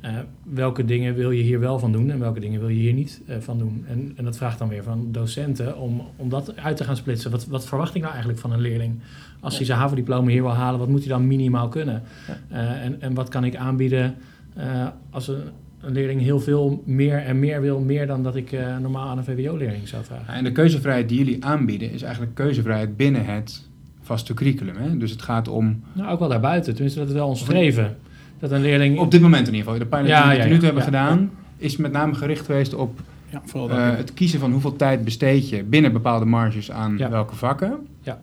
eh, 0.00 0.12
welke 0.42 0.84
dingen 0.84 1.14
wil 1.14 1.30
je 1.30 1.42
hier 1.42 1.60
wel 1.60 1.78
van 1.78 1.92
doen 1.92 2.10
en 2.10 2.18
welke 2.18 2.40
dingen 2.40 2.60
wil 2.60 2.68
je 2.68 2.80
hier 2.80 2.92
niet 2.92 3.20
eh, 3.26 3.36
van 3.38 3.58
doen? 3.58 3.84
En, 3.88 4.12
en 4.16 4.24
dat 4.24 4.36
vraagt 4.36 4.58
dan 4.58 4.68
weer 4.68 4.82
van 4.82 5.08
docenten 5.12 5.78
om, 5.78 6.02
om 6.16 6.28
dat 6.28 6.56
uit 6.56 6.76
te 6.76 6.84
gaan 6.84 6.96
splitsen. 6.96 7.30
Wat, 7.30 7.46
wat 7.46 7.66
verwacht 7.66 7.94
ik 7.94 8.00
nou 8.00 8.12
eigenlijk 8.12 8.40
van 8.40 8.52
een 8.52 8.60
leerling? 8.60 9.00
Als 9.40 9.56
hij 9.56 9.66
zijn 9.66 9.78
HAVO-diploma 9.78 10.30
hier 10.30 10.42
wil 10.42 10.54
halen, 10.54 10.78
wat 10.78 10.88
moet 10.88 11.00
hij 11.00 11.08
dan 11.08 11.26
minimaal 11.26 11.68
kunnen? 11.68 12.02
Ja. 12.26 12.38
Eh, 12.48 12.84
en, 12.84 13.00
en 13.00 13.14
wat 13.14 13.28
kan 13.28 13.44
ik 13.44 13.56
aanbieden 13.56 14.14
eh, 14.54 14.86
als 15.10 15.28
een, 15.28 15.42
een 15.80 15.92
leerling 15.92 16.20
heel 16.20 16.40
veel 16.40 16.82
meer 16.86 17.18
en 17.18 17.38
meer 17.38 17.60
wil, 17.60 17.80
meer 17.80 18.06
dan 18.06 18.22
dat 18.22 18.36
ik 18.36 18.52
eh, 18.52 18.78
normaal 18.78 19.08
aan 19.08 19.18
een 19.18 19.24
VWO-leerling 19.24 19.88
zou 19.88 20.04
vragen. 20.04 20.34
En 20.34 20.44
de 20.44 20.52
keuzevrijheid 20.52 21.08
die 21.08 21.18
jullie 21.18 21.44
aanbieden 21.44 21.92
is 21.92 22.02
eigenlijk 22.02 22.34
keuzevrijheid 22.34 22.96
binnen 22.96 23.24
het 23.24 23.68
vaste 24.02 24.34
curriculum. 24.34 24.76
Hè? 24.76 24.96
Dus 24.96 25.10
het 25.10 25.22
gaat 25.22 25.48
om, 25.48 25.82
Nou, 25.92 26.10
ook 26.10 26.18
wel 26.18 26.28
daarbuiten. 26.28 26.72
Tenminste, 26.72 27.00
dat 27.00 27.08
is 27.08 27.14
wel 27.14 27.28
ons 27.28 27.40
streven. 27.40 27.96
Dat 28.40 28.50
een 28.50 28.60
leerling... 28.60 28.98
op 28.98 29.10
dit 29.10 29.20
moment 29.20 29.48
in 29.48 29.54
ieder 29.54 29.72
geval, 29.72 29.88
de 29.88 29.96
pilot 29.96 30.08
Ja, 30.08 30.20
die 30.22 30.30
we 30.30 30.36
ja, 30.36 30.40
tot 30.42 30.50
nu 30.50 30.56
ja, 30.56 30.62
hebben 30.64 30.82
ja, 30.82 30.88
gedaan, 30.88 31.30
is 31.56 31.76
met 31.76 31.92
name 31.92 32.14
gericht 32.14 32.46
geweest 32.46 32.74
op 32.74 33.00
Ja, 33.30 33.42
vooral. 33.44 33.70
Eh, 33.70 33.96
het 33.96 34.14
kiezen 34.14 34.40
van 34.40 34.52
hoeveel 34.52 34.76
tijd 34.76 35.04
besteed 35.04 35.48
je 35.48 35.62
binnen 35.64 35.92
bepaalde 35.92 36.24
marges 36.24 36.70
aan 36.70 36.94
Ja. 36.98 37.10
welke 37.10 37.36
vakken. 37.36 37.76
Ja. 38.02 38.20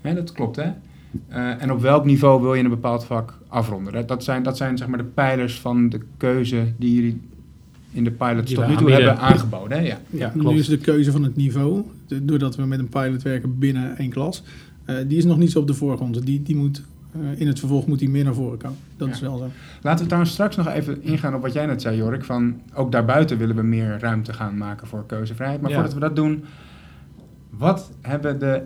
Hè, 0.00 0.14
dat 0.14 0.32
klopt, 0.32 0.56
hè? 0.56 0.70
Eh, 1.28 1.62
en 1.62 1.72
op 1.72 1.80
welk 1.80 2.04
niveau 2.04 2.42
wil 2.42 2.54
je 2.54 2.62
een 2.62 2.68
bepaald 2.70 3.04
vak 3.04 3.38
afronden? 3.48 3.92
Dat, 3.92 4.08
dat 4.08 4.24
zijn, 4.24 4.42
dat 4.42 4.56
zijn 4.56 4.76
zeg 4.78 4.88
maar 4.88 4.98
de 4.98 5.04
pijlers 5.04 5.60
van 5.60 5.88
de 5.88 6.00
keuze 6.16 6.64
die 6.76 6.94
jullie 6.94 7.20
in 7.92 8.04
de 8.04 8.10
pilots 8.10 8.46
Die 8.46 8.56
tot 8.56 8.66
nu 8.66 8.76
toe 8.76 8.80
aanbieden. 8.80 9.06
hebben 9.06 9.24
aangeboden. 9.24 9.78
Hè? 9.78 9.84
Ja. 9.86 9.98
Ja, 10.10 10.30
nu 10.34 10.40
klopt. 10.40 10.58
is 10.58 10.66
de 10.68 10.78
keuze 10.78 11.10
van 11.12 11.22
het 11.22 11.36
niveau, 11.36 11.82
doordat 12.22 12.56
we 12.56 12.66
met 12.66 12.78
een 12.78 12.88
pilot 12.88 13.22
werken 13.22 13.58
binnen 13.58 13.96
één 13.96 14.10
klas, 14.10 14.42
eh, 14.84 14.96
die 15.06 15.18
is 15.18 15.24
nog 15.24 15.38
niet 15.38 15.50
zo 15.50 15.58
op 15.58 15.66
de 15.66 15.74
voorgrond. 15.74 16.26
Die, 16.26 16.42
die 16.42 16.56
moet, 16.56 16.82
in 17.36 17.46
het 17.46 17.58
vervolg 17.58 17.86
moet 17.86 17.98
die 17.98 18.10
meer 18.10 18.24
naar 18.24 18.34
voren 18.34 18.58
komen. 18.58 18.76
Dat 18.96 19.08
Ja. 19.08 19.14
is 19.14 19.20
wel 19.20 19.36
zo. 19.38 19.48
Laten 19.82 19.98
we 20.00 20.06
trouwens 20.06 20.32
straks 20.32 20.56
nog 20.56 20.68
even 20.68 21.02
ingaan 21.02 21.34
op 21.34 21.42
wat 21.42 21.52
jij 21.52 21.66
net 21.66 21.82
zei, 21.82 21.96
Jorik. 21.96 22.24
Van 22.24 22.60
ook 22.74 22.92
daarbuiten 22.92 23.38
willen 23.38 23.56
we 23.56 23.62
meer 23.62 23.98
ruimte 24.00 24.32
gaan 24.32 24.56
maken 24.58 24.86
voor 24.86 25.06
keuzevrijheid. 25.06 25.60
Maar 25.60 25.70
Ja. 25.70 25.76
voordat 25.76 25.94
we 25.94 26.00
dat 26.00 26.16
doen, 26.16 26.44
wat 27.50 27.90
hebben 28.00 28.38
de 28.38 28.62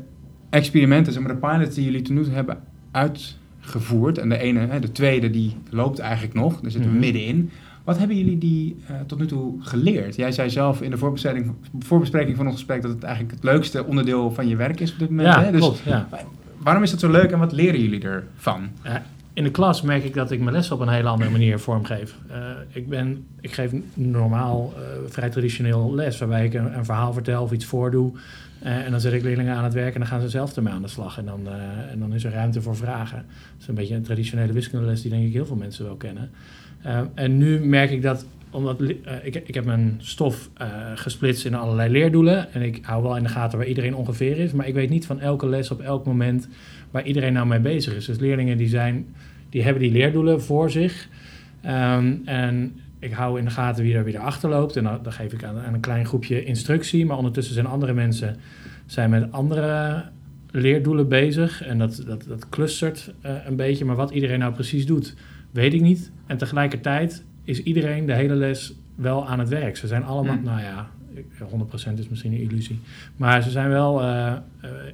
experimenten, 0.50 1.12
zeg 1.12 1.22
maar 1.22 1.32
de 1.40 1.46
pilots 1.48 1.74
die 1.74 1.84
jullie 1.84 2.02
tot 2.02 2.14
nu 2.16 2.22
toe 2.24 2.32
hebben 2.32 2.58
uitgevoerd, 2.90 4.18
en 4.18 4.28
de 4.28 4.38
ene, 4.38 4.58
hè, 4.66 4.80
de 4.80 4.92
tweede, 4.92 5.30
die 5.30 5.56
loopt 5.70 5.98
eigenlijk 5.98 6.34
nog, 6.34 6.60
daar 6.60 6.70
zitten 6.70 6.90
we 6.90 6.96
Mhm. 6.96 7.04
middenin. 7.04 7.50
Wat 7.84 7.98
hebben 7.98 8.16
jullie 8.18 8.38
die 8.38 8.76
eh, 8.86 8.94
tot 9.06 9.18
nu 9.18 9.26
toe 9.26 9.54
geleerd? 9.58 10.16
Jij 10.16 10.32
zei 10.32 10.50
zelf 10.50 10.82
in 10.82 10.90
de 10.90 10.98
voorbespreking, 10.98 11.52
voorbespreking 11.78 12.36
van 12.36 12.46
ons 12.46 12.54
gesprek 12.54 12.82
dat 12.82 12.90
het 12.90 13.02
eigenlijk 13.02 13.34
het 13.34 13.44
leukste 13.44 13.84
onderdeel 13.84 14.30
van 14.30 14.48
je 14.48 14.56
werk 14.56 14.80
is 14.80 14.92
op 14.92 14.98
dit 14.98 15.08
moment. 15.10 15.28
Ja, 15.28 15.42
hè? 15.42 15.50
Dus 15.50 15.60
klopt. 15.60 15.78
Ja. 15.84 16.08
Waarom 16.62 16.82
is 16.82 16.90
dat 16.90 17.00
zo 17.00 17.10
leuk 17.10 17.30
en 17.30 17.38
wat 17.38 17.52
leren 17.52 17.80
jullie 17.80 18.02
ervan? 18.02 18.70
In 19.34 19.44
de 19.44 19.50
klas 19.50 19.82
merk 19.82 20.04
ik 20.04 20.14
dat 20.14 20.30
ik 20.30 20.40
mijn 20.40 20.54
les 20.54 20.70
op 20.70 20.80
een 20.80 20.88
hele 20.88 21.08
andere 21.08 21.30
manier 21.30 21.58
vormgeef. 21.58 22.14
Eh, 22.28 22.40
ik, 22.68 22.88
ben, 22.88 23.26
ik 23.40 23.52
geef 23.52 23.72
normaal 23.94 24.72
eh, 24.76 24.82
vrij 25.06 25.30
traditioneel 25.30 25.94
les, 25.94 26.18
waarbij 26.18 26.44
ik 26.44 26.54
een, 26.54 26.84
verhaal 26.84 27.12
vertel 27.12 27.42
of 27.42 27.52
iets 27.52 27.64
voordoe. 27.64 28.12
Eh, 28.58 28.84
en 28.84 28.90
dan 28.90 29.00
zet 29.00 29.12
ik 29.12 29.22
leerlingen 29.22 29.56
aan 29.56 29.64
het 29.64 29.72
werk 29.72 29.94
en 29.94 30.00
dan 30.00 30.08
gaan 30.08 30.20
ze 30.20 30.28
zelf 30.28 30.56
ermee 30.56 30.72
aan 30.72 30.82
de 30.82 30.88
slag. 30.88 31.18
En 31.18 31.24
dan, 31.24 31.48
en 31.90 31.98
dan 31.98 32.14
is 32.14 32.24
er 32.24 32.32
ruimte 32.32 32.62
voor 32.62 32.76
vragen. 32.76 33.16
Dat 33.26 33.60
is 33.60 33.66
een 33.66 33.74
beetje 33.74 33.94
een 33.94 34.02
traditionele 34.02 34.52
wiskundeles 34.52 35.02
die 35.02 35.10
denk 35.10 35.26
ik 35.26 35.32
heel 35.32 35.46
veel 35.46 35.56
mensen 35.56 35.84
wel 35.84 35.96
kennen. 35.96 36.30
En 37.14 37.36
nu 37.36 37.60
merk 37.66 37.90
ik 37.90 38.02
dat, 38.02 38.26
omdat 38.52 38.80
eh, 38.80 39.14
ik, 39.22 39.34
ik 39.34 39.54
heb 39.54 39.64
mijn 39.64 39.96
stof 39.98 40.50
eh, 40.54 40.68
gesplitst 40.94 41.44
in 41.44 41.54
allerlei 41.54 41.90
leerdoelen. 41.90 42.52
En 42.52 42.62
ik 42.62 42.78
hou 42.82 43.02
wel 43.02 43.16
in 43.16 43.22
de 43.22 43.28
gaten 43.28 43.58
waar 43.58 43.66
iedereen 43.66 43.94
ongeveer 43.94 44.38
is. 44.38 44.52
Maar 44.52 44.68
ik 44.68 44.74
weet 44.74 44.90
niet 44.90 45.06
van 45.06 45.20
elke 45.20 45.48
les 45.48 45.70
op 45.70 45.80
elk 45.80 46.06
moment 46.06 46.48
waar 46.90 47.04
iedereen 47.04 47.32
nou 47.32 47.46
mee 47.46 47.60
bezig 47.60 47.94
is. 47.94 48.04
Dus 48.04 48.18
leerlingen 48.18 48.56
die, 48.56 48.68
zijn, 48.68 49.14
die 49.50 49.62
hebben 49.62 49.82
die 49.82 49.92
leerdoelen 49.92 50.42
voor 50.42 50.70
zich. 50.70 51.08
Ehm, 51.62 52.14
en 52.24 52.80
ik 52.98 53.12
hou 53.12 53.38
in 53.38 53.44
de 53.44 53.50
gaten 53.50 53.84
wie 53.84 53.94
er 53.94 54.04
weer 54.04 54.18
achter 54.18 54.48
loopt. 54.48 54.76
En 54.76 54.84
dan, 54.84 54.98
dan 55.02 55.12
geef 55.12 55.32
ik 55.32 55.44
aan, 55.44 55.58
aan 55.58 55.74
een 55.74 55.80
klein 55.80 56.06
groepje 56.06 56.44
instructie. 56.44 57.06
Maar 57.06 57.16
ondertussen 57.16 57.54
zijn 57.54 57.66
andere 57.66 57.92
mensen 57.92 58.36
zijn 58.86 59.10
met 59.10 59.32
andere 59.32 60.04
leerdoelen 60.50 61.08
bezig. 61.08 61.62
En 61.62 61.78
dat, 61.78 62.02
dat, 62.06 62.24
dat 62.28 62.48
clustert 62.48 63.12
eh, 63.20 63.34
een 63.46 63.56
beetje. 63.56 63.84
Maar 63.84 63.96
wat 63.96 64.10
iedereen 64.10 64.38
nou 64.38 64.52
precies 64.52 64.86
doet, 64.86 65.14
weet 65.50 65.74
ik 65.74 65.80
niet. 65.80 66.10
En 66.26 66.36
tegelijkertijd 66.36 67.24
is 67.44 67.62
iedereen 67.62 68.06
de 68.06 68.14
hele 68.14 68.34
les 68.34 68.74
wel 68.94 69.28
aan 69.28 69.38
het 69.38 69.48
werk. 69.48 69.76
Ze 69.76 69.86
zijn 69.86 70.04
allemaal, 70.04 70.34
Hmm. 70.34 70.44
nou 70.44 70.60
ja, 70.60 70.88
ik- 71.14 71.26
100% 71.50 71.98
is 71.98 72.08
misschien 72.08 72.32
een 72.32 72.40
illusie. 72.40 72.80
Maar 73.16 73.42
ze 73.42 73.50
zijn 73.50 73.68
wel 73.68 74.00
eh, 74.02 74.26
eh, 74.32 74.38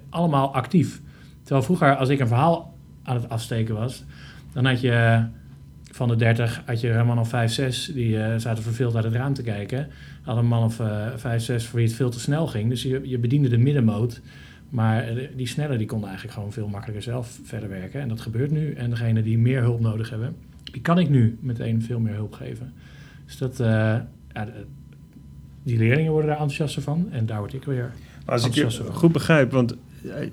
allemaal 0.09 0.55
actief. 0.55 1.01
Terwijl 1.43 1.63
vroeger, 1.67 1.97
als 1.97 2.09
ik 2.09 2.21
een 2.21 2.27
verhaal 2.29 2.75
aan 3.03 3.17
het 3.17 3.29
afsteken 3.29 3.75
was, 3.75 4.05
dan 4.53 4.65
had 4.65 4.81
je 4.81 5.25
van 5.93 6.09
de 6.09 6.17
30 6.17 6.63
had 6.67 6.81
je 6.81 6.91
een 6.91 7.07
man 7.07 7.19
of 7.19 7.29
5, 7.29 7.53
6 7.53 7.91
die 7.95 8.23
eh, 8.23 8.39
zaten 8.39 8.63
verveeld 8.63 8.95
uit 8.97 9.05
het 9.05 9.15
raam 9.15 9.35
te 9.35 9.43
kijken. 9.43 9.89
Had 10.23 10.37
een 10.37 10.47
man 10.47 10.65
of 10.65 10.81
eh 10.81 11.07
5, 11.17 11.43
6 11.43 11.67
voor 11.67 11.79
wie 11.79 11.87
het 11.89 11.97
veel 11.97 12.11
te 12.11 12.21
snel 12.21 12.47
ging. 12.47 12.69
Dus 12.69 12.83
je, 12.83 13.01
je 13.05 13.19
bediende 13.19 13.49
de 13.49 13.59
middenmoot. 13.59 14.21
Maar 14.71 15.03
eh, 15.09 15.29
die 15.37 15.47
snelle 15.47 15.77
die 15.77 15.87
konden 15.87 16.09
eigenlijk 16.09 16.39
gewoon 16.39 16.53
veel 16.53 16.69
makkelijker 16.69 17.03
zelf 17.03 17.41
verder 17.45 17.69
werken. 17.69 18.01
En 18.01 18.09
dat 18.09 18.21
gebeurt 18.21 18.51
nu. 18.51 18.73
En 18.73 18.91
degene 18.91 19.23
die 19.23 19.39
meer 19.39 19.61
hulp 19.61 19.81
nodig 19.81 20.11
hebben, 20.11 20.37
die 20.73 20.83
kan 20.83 20.99
ik 20.99 21.09
nu 21.09 21.39
meteen 21.41 21.83
veel 21.83 22.01
meer 22.01 22.15
hulp 22.15 22.33
geven. 22.33 22.73
Dus 23.27 23.39
dat, 23.39 23.61
eh, 23.61 23.67
ja, 24.33 24.45
de- 24.45 24.65
die 25.63 25.79
leerlingen 25.79 26.11
worden 26.13 26.31
daar 26.31 26.39
enthousiaster 26.41 26.83
van. 26.83 27.07
En 27.11 27.27
daar 27.27 27.39
word 27.39 27.53
ik 27.53 27.65
weer 27.65 27.93
Als 28.25 28.47
ik 28.47 28.53
je 28.55 28.71
goed 28.93 29.13
begrijp, 29.13 29.51
want 29.53 29.77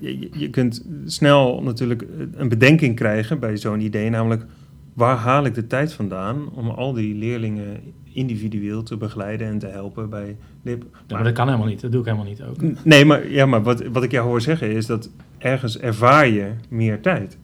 je, 0.32 0.50
kunt 0.50 0.86
snel 1.06 1.62
natuurlijk 1.62 2.06
een 2.34 2.48
bedenking 2.48 2.96
krijgen 2.96 3.38
bij 3.38 3.56
zo'n 3.56 3.80
idee, 3.80 4.10
namelijk 4.10 4.44
waar 4.92 5.16
haal 5.16 5.44
ik 5.44 5.54
de 5.54 5.66
tijd 5.66 5.92
vandaan 5.92 6.48
om 6.52 6.68
al 6.70 6.92
die 6.92 7.14
leerlingen 7.14 7.80
individueel 8.12 8.82
te 8.82 8.96
begeleiden 8.96 9.46
en 9.46 9.58
te 9.58 9.66
helpen 9.66 10.10
bij 10.10 10.36
LIP. 10.62 10.84
Ja, 11.06 11.14
maar 11.14 11.24
dat 11.24 11.32
kan 11.32 11.46
helemaal 11.46 11.68
niet. 11.68 11.80
Dat 11.80 11.90
doe 11.92 12.00
ik 12.00 12.06
helemaal 12.06 12.26
niet 12.28 12.42
ook. 12.42 12.84
Nee, 12.84 13.04
maar, 13.04 13.30
ja, 13.30 13.46
maar 13.46 13.62
wat, 13.62 13.86
wat 13.86 14.02
ik 14.02 14.10
jou 14.10 14.26
hoor 14.28 14.40
zeggen 14.40 14.70
is 14.70 14.86
dat 14.86 15.10
ergens 15.38 15.78
ervaar 15.78 16.28
je 16.28 16.50
meer 16.68 17.00
tijd. 17.00 17.38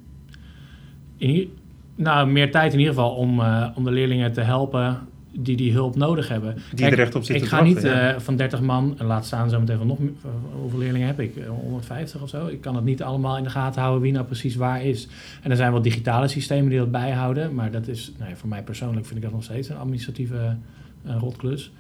In 1.17 1.51
nou, 1.95 2.29
meer 2.31 2.51
tijd 2.51 2.73
in 2.73 2.79
ieder 2.79 2.95
geval 2.95 3.11
om, 3.15 3.41
eh, 3.41 3.67
om 3.75 3.85
de 3.85 3.91
leerlingen 3.91 4.33
te 4.33 4.41
helpen 4.41 4.99
die 5.35 5.57
die 5.57 5.73
hulp 5.73 5.97
nodig 5.97 6.29
hebben. 6.29 6.57
Die 6.75 6.87
er 6.87 6.99
echt 6.99 7.15
op 7.15 7.25
zitten 7.25 7.45
Ik 7.45 7.51
ga 7.51 7.63
niet 7.63 7.83
ja. 7.83 8.13
eh, 8.15 8.21
van 8.21 8.37
30 8.37 8.61
man, 8.61 8.95
en 8.99 9.07
laat 9.07 9.27
staan 9.27 9.51
zo 9.51 9.59
meteen 9.61 9.79
van 9.79 9.87
nog, 9.87 9.99
meer- 9.99 10.11
eh, 10.25 10.31
hoeveel 10.61 10.79
leerlingen 10.79 11.07
heb 11.07 11.21
ik? 11.21 11.37
Eh, 11.37 11.49
150 11.49 12.23
of 12.23 12.29
zo. 12.29 12.47
Ik 12.47 12.61
kan 12.61 12.75
het 12.75 12.85
niet 12.85 13.03
allemaal 13.03 13.37
in 13.37 13.43
de 13.45 13.51
gaten 13.51 13.81
houden 13.81 14.03
wie 14.03 14.13
nou 14.13 14.25
precies 14.25 14.55
waar 14.55 14.85
is. 14.85 15.09
En 15.43 15.51
er 15.51 15.57
zijn 15.57 15.73
wel 15.73 15.83
digitale 15.83 16.29
systemen 16.29 16.69
die 16.71 16.79
dat 16.79 16.91
bijhouden, 16.91 17.55
maar 17.55 17.71
dat 17.71 17.89
is, 17.89 18.13
nou 18.19 18.31
ja, 18.31 18.37
voor 18.37 18.49
mij 18.49 18.63
persoonlijk 18.63 19.07
vind 19.07 19.17
ik 19.19 19.25
dat 19.25 19.33
nog 19.33 19.45
steeds 19.45 19.69
een 19.69 19.77
administratieve 19.77 20.57
eh, 21.05 21.17
rotklus. 21.21 21.73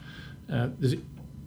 Eh, 0.46 0.62
dus 0.78 0.96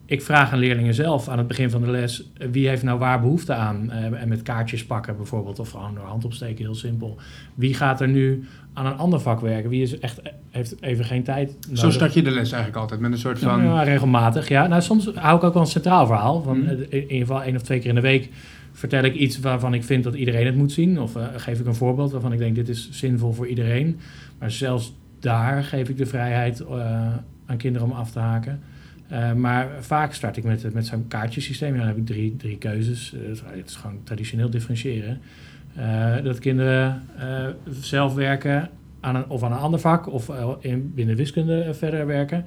ik 0.06 0.22
vraag 0.22 0.52
aan 0.52 0.60
leerlingen 0.60 0.94
zelf 0.94 1.28
aan 1.30 1.38
het 1.38 1.48
begin 1.48 1.70
van 1.70 1.82
de 1.82 1.92
les, 1.92 2.30
eh, 2.38 2.48
wie 2.52 2.68
heeft 2.68 2.84
nou 2.84 3.00
waar 3.00 3.22
behoefte 3.22 3.54
aan? 3.54 3.92
Eh, 3.92 4.22
en 4.22 4.28
met 4.28 4.42
kaartjes 4.42 4.86
pakken 4.86 5.18
bijvoorbeeld, 5.18 5.60
of 5.60 5.70
gewoon 5.70 5.96
door 5.96 6.04
hand 6.06 6.26
opsteken, 6.26 6.66
heel 6.66 6.76
simpel. 6.76 7.18
Wie 7.56 7.74
gaat 7.74 8.02
er 8.02 8.08
nu 8.08 8.44
aan 8.74 8.86
een 8.86 8.98
ander 8.98 9.20
vak 9.20 9.40
werken? 9.40 9.70
Wie 9.70 9.82
is 9.82 10.00
echt, 10.00 10.22
heeft 10.50 10.76
even 10.82 11.06
geen 11.06 11.24
tijd 11.24 11.56
nodig? 11.68 11.80
Zo 11.80 11.90
start 11.90 12.14
je 12.14 12.22
de 12.24 12.32
les 12.32 12.52
eigenlijk 12.52 12.82
altijd, 12.82 13.00
met 13.00 13.12
een 13.12 13.18
soort 13.18 13.40
van... 13.40 13.64
Ja, 13.64 13.84
regelmatig. 13.84 14.48
Ja, 14.48 14.68
nou, 14.68 14.82
soms 14.82 15.10
hou 15.16 15.38
ik 15.38 15.44
ook 15.44 15.54
wel 15.54 15.62
een 15.62 15.68
centraal 15.68 16.06
verhaal. 16.06 16.42
Van, 16.42 16.58
Mhm. 16.60 16.70
eh, 16.70 16.78
In 16.90 17.02
ieder 17.02 17.18
geval 17.18 17.44
één 17.44 17.56
of 17.56 17.62
twee 17.62 17.80
keer 17.80 17.90
in 17.90 17.96
de 17.96 18.02
week 18.02 18.30
vertel 18.72 19.04
ik 19.04 19.14
iets 19.14 19.40
waarvan 19.40 19.74
ik 19.74 19.84
vind 19.84 20.04
dat 20.04 20.14
iedereen 20.16 20.46
het 20.46 20.56
moet 20.56 20.72
zien. 20.72 21.00
Of 21.02 21.16
eh, 21.16 21.24
geef 21.36 21.60
ik 21.60 21.66
een 21.66 21.76
voorbeeld 21.76 22.12
waarvan 22.12 22.34
ik 22.34 22.40
denk 22.40 22.56
dit 22.56 22.70
is 22.70 22.90
zinvol 22.92 23.32
voor 23.34 23.48
iedereen. 23.48 24.00
Maar 24.40 24.52
zelfs 24.52 24.94
daar 25.20 25.64
geef 25.64 25.90
ik 25.90 25.98
de 25.98 26.06
vrijheid 26.06 26.60
eh, 26.60 27.08
aan 27.46 27.58
kinderen 27.58 27.88
om 27.88 27.94
af 27.94 28.12
te 28.12 28.20
haken. 28.20 28.60
Eh, 29.08 29.34
maar 29.34 29.70
vaak 29.80 30.14
start 30.14 30.38
ik 30.38 30.44
met, 30.44 30.74
met 30.74 30.86
zo'n 30.86 31.08
kaartjesysteem. 31.08 31.78
Dan 31.78 31.88
heb 31.88 31.98
ik 31.98 32.06
drie, 32.06 32.36
drie 32.36 32.58
keuzes. 32.58 33.14
Eh, 33.14 33.28
het 33.56 33.70
is- 33.70 33.76
gewoon 33.76 34.00
traditioneel 34.04 34.50
differentiëren. 34.50 35.20
Eh, 35.76 36.24
dat 36.24 36.40
kinderen 36.40 37.02
zelf 37.70 38.14
werken 38.14 38.70
aan 39.00 39.16
een, 39.16 39.28
of 39.30 39.44
aan 39.44 39.52
een 39.52 39.58
ander 39.58 39.80
vak 39.80 40.08
of 40.08 40.30
in, 40.60 40.92
binnen 40.96 41.16
wiskunde 41.16 41.74
verder 41.74 42.06
werken. 42.06 42.46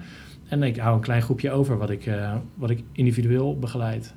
En 0.49 0.63
ik 0.63 0.77
hou 0.77 0.95
een 0.95 1.01
klein 1.03 1.23
groepje 1.23 1.51
over 1.51 1.79
wat 1.79 1.91
ik, 1.91 2.11
wat 2.55 2.71
ik 2.71 2.83
individueel 2.93 3.59
begeleid. 3.59 4.15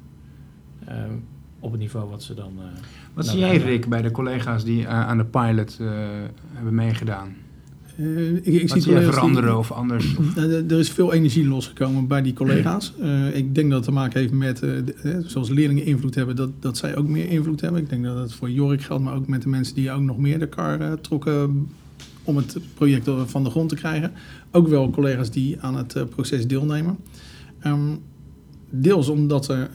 Eh, 0.86 0.95
op 1.60 1.71
het 1.71 1.80
niveau 1.80 2.10
wat 2.10 2.23
ze 2.23 2.34
dan. 2.34 2.60
Wat 3.13 3.25
zie 3.25 3.39
jij. 3.39 3.58
Rick, 3.58 3.88
bij 3.89 4.01
de 4.01 4.12
collega's 4.12 4.63
die 4.63 4.88
aan 4.88 5.17
de 5.17 5.25
pilot 5.25 5.80
hebben 6.54 6.75
meegedaan? 6.75 7.36
Eh, 7.97 8.36
ik, 8.36 8.45
ik 8.45 8.69
Wat 8.69 8.82
zie 8.84 8.93
die- 8.93 9.04
veranderen 9.04 9.58
of 9.58 9.71
anders? 9.71 10.15
Nou, 10.36 10.51
er- 10.51 10.80
is 10.80 10.89
veel 10.91 11.13
energie 11.13 11.47
losgekomen 11.47 12.08
bij 12.08 12.21
die 12.21 12.34
collega's. 12.34 12.93
Eh, 13.01 13.36
ik 13.36 13.56
denk 13.56 13.67
dat 13.69 13.77
het 13.77 13.88
te 13.88 13.91
maken 13.93 14.19
heeft 14.19 14.34
met, 14.34 14.62
eh, 14.63 14.69
de- 14.86 15.23
zoals 15.25 15.49
leerlingen 15.49 15.86
invloed 15.86 16.15
hebben, 16.15 16.36
dat, 16.36 16.49
dat 16.60 16.77
zij 16.77 16.95
ook 16.95 17.08
meer 17.08 17.30
invloed 17.30 17.62
hebben. 17.62 17.82
Ik 17.82 17.89
denk 17.89 18.04
dat 18.04 18.17
het 18.17 18.34
voor 18.34 18.49
Jorik 18.51 18.82
geldt, 18.82 19.04
maar 19.04 19.15
ook 19.15 19.27
met 19.27 19.41
de 19.41 19.49
mensen 19.49 19.75
die 19.75 19.91
ook 19.91 20.01
nog 20.01 20.17
meer 20.17 20.39
de 20.39 20.47
kar 20.47 21.01
trokken 21.01 21.67
om 22.23 22.38
het 22.38 22.58
project 22.73 23.10
van 23.25 23.43
de 23.43 23.49
grond 23.49 23.69
te 23.69 23.75
krijgen. 23.75 24.12
Ook 24.51 24.67
wel 24.67 24.89
collega's 24.89 25.32
die 25.32 25.58
aan 25.62 25.75
het 25.75 25.95
proces 26.10 26.47
deelnemen. 26.47 26.97
Ehm, 27.60 27.80
deels 28.69 29.08
omdat 29.10 29.45
ze 29.45 29.67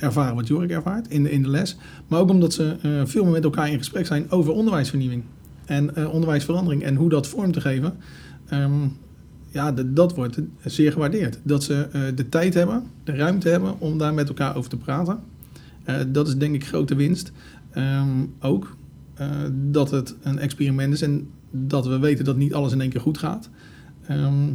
ervaren 0.00 0.34
wat 0.34 0.46
Jorik 0.46 0.70
ervaart 0.70 1.08
in 1.08 1.22
de, 1.22 1.30
in 1.30 1.42
de 1.42 1.48
les, 1.48 1.76
maar 2.08 2.20
ook 2.20 2.30
omdat 2.30 2.52
ze 2.52 2.76
veel 3.04 3.22
meer 3.24 3.32
met 3.32 3.44
elkaar 3.44 3.70
in 3.70 3.78
gesprek 3.78 4.06
zijn 4.06 4.30
over 4.30 4.52
onderwijsvernieuwing 4.52 5.22
en 5.66 5.96
eh, 5.96 6.12
onderwijsverandering 6.12 6.82
en 6.82 6.96
hoe 6.96 7.08
dat 7.08 7.26
vorm 7.26 7.52
te 7.52 7.60
geven. 7.60 7.96
Ehm, 8.48 8.72
ja, 9.50 9.72
dat 9.72 10.14
wordt 10.14 10.38
zeer 10.64 10.92
gewaardeerd. 10.92 11.38
Dat 11.42 11.64
ze 11.64 11.88
eh, 11.92 12.00
de 12.14 12.28
tijd 12.28 12.54
hebben, 12.54 12.82
de 13.04 13.12
ruimte 13.12 13.48
hebben 13.48 13.80
om 13.80 13.98
daar 13.98 14.14
met 14.14 14.28
elkaar 14.28 14.56
over 14.56 14.70
te 14.70 14.76
praten. 14.76 15.20
Eh, 15.84 15.96
dat 16.08 16.28
is 16.28 16.36
denk 16.36 16.54
ik 16.54 16.66
grote 16.66 16.94
winst. 16.94 17.32
Ehm, 17.70 18.08
ook 18.40 18.76
dat 19.52 19.90
het 19.90 20.14
een 20.22 20.38
experiment 20.38 20.92
is 20.92 21.02
en 21.02 21.28
dat 21.50 21.86
we 21.86 21.98
weten 21.98 22.24
dat 22.24 22.36
niet 22.36 22.54
alles 22.54 22.72
in 22.72 22.80
één 22.80 22.90
keer 22.90 23.00
goed 23.00 23.18
gaat. 23.18 23.50
Ehm, 24.06 24.48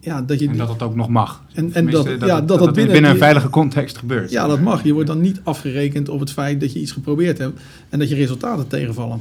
ja, 0.00 0.22
dat 0.22 0.38
je 0.38 0.48
En 0.48 0.56
dat 0.56 0.68
het 0.68 0.82
ook 0.82 0.94
nog 0.94 1.08
mag. 1.08 1.44
en, 1.54 1.72
en 1.72 1.90
dat, 1.90 2.04
dat, 2.04 2.20
ja, 2.20 2.38
dat, 2.38 2.48
dat 2.48 2.58
dat 2.58 2.72
binnen, 2.74 2.92
binnen 2.92 3.10
een 3.10 3.16
veilige 3.16 3.48
context 3.48 3.98
gebeurt. 3.98 4.30
ja, 4.30 4.46
dat 4.46 4.60
mag. 4.60 4.82
Je 4.84 4.92
wordt 4.92 5.08
dan 5.08 5.20
niet 5.20 5.40
afgerekend 5.42 6.08
op 6.08 6.20
het 6.20 6.30
feit 6.30 6.60
dat 6.60 6.72
je 6.72 6.80
iets 6.80 6.92
geprobeerd 6.92 7.38
hebt 7.38 7.60
en 7.88 7.98
dat 7.98 8.08
je 8.08 8.14
resultaten 8.14 8.66
tegenvallen. 8.66 9.20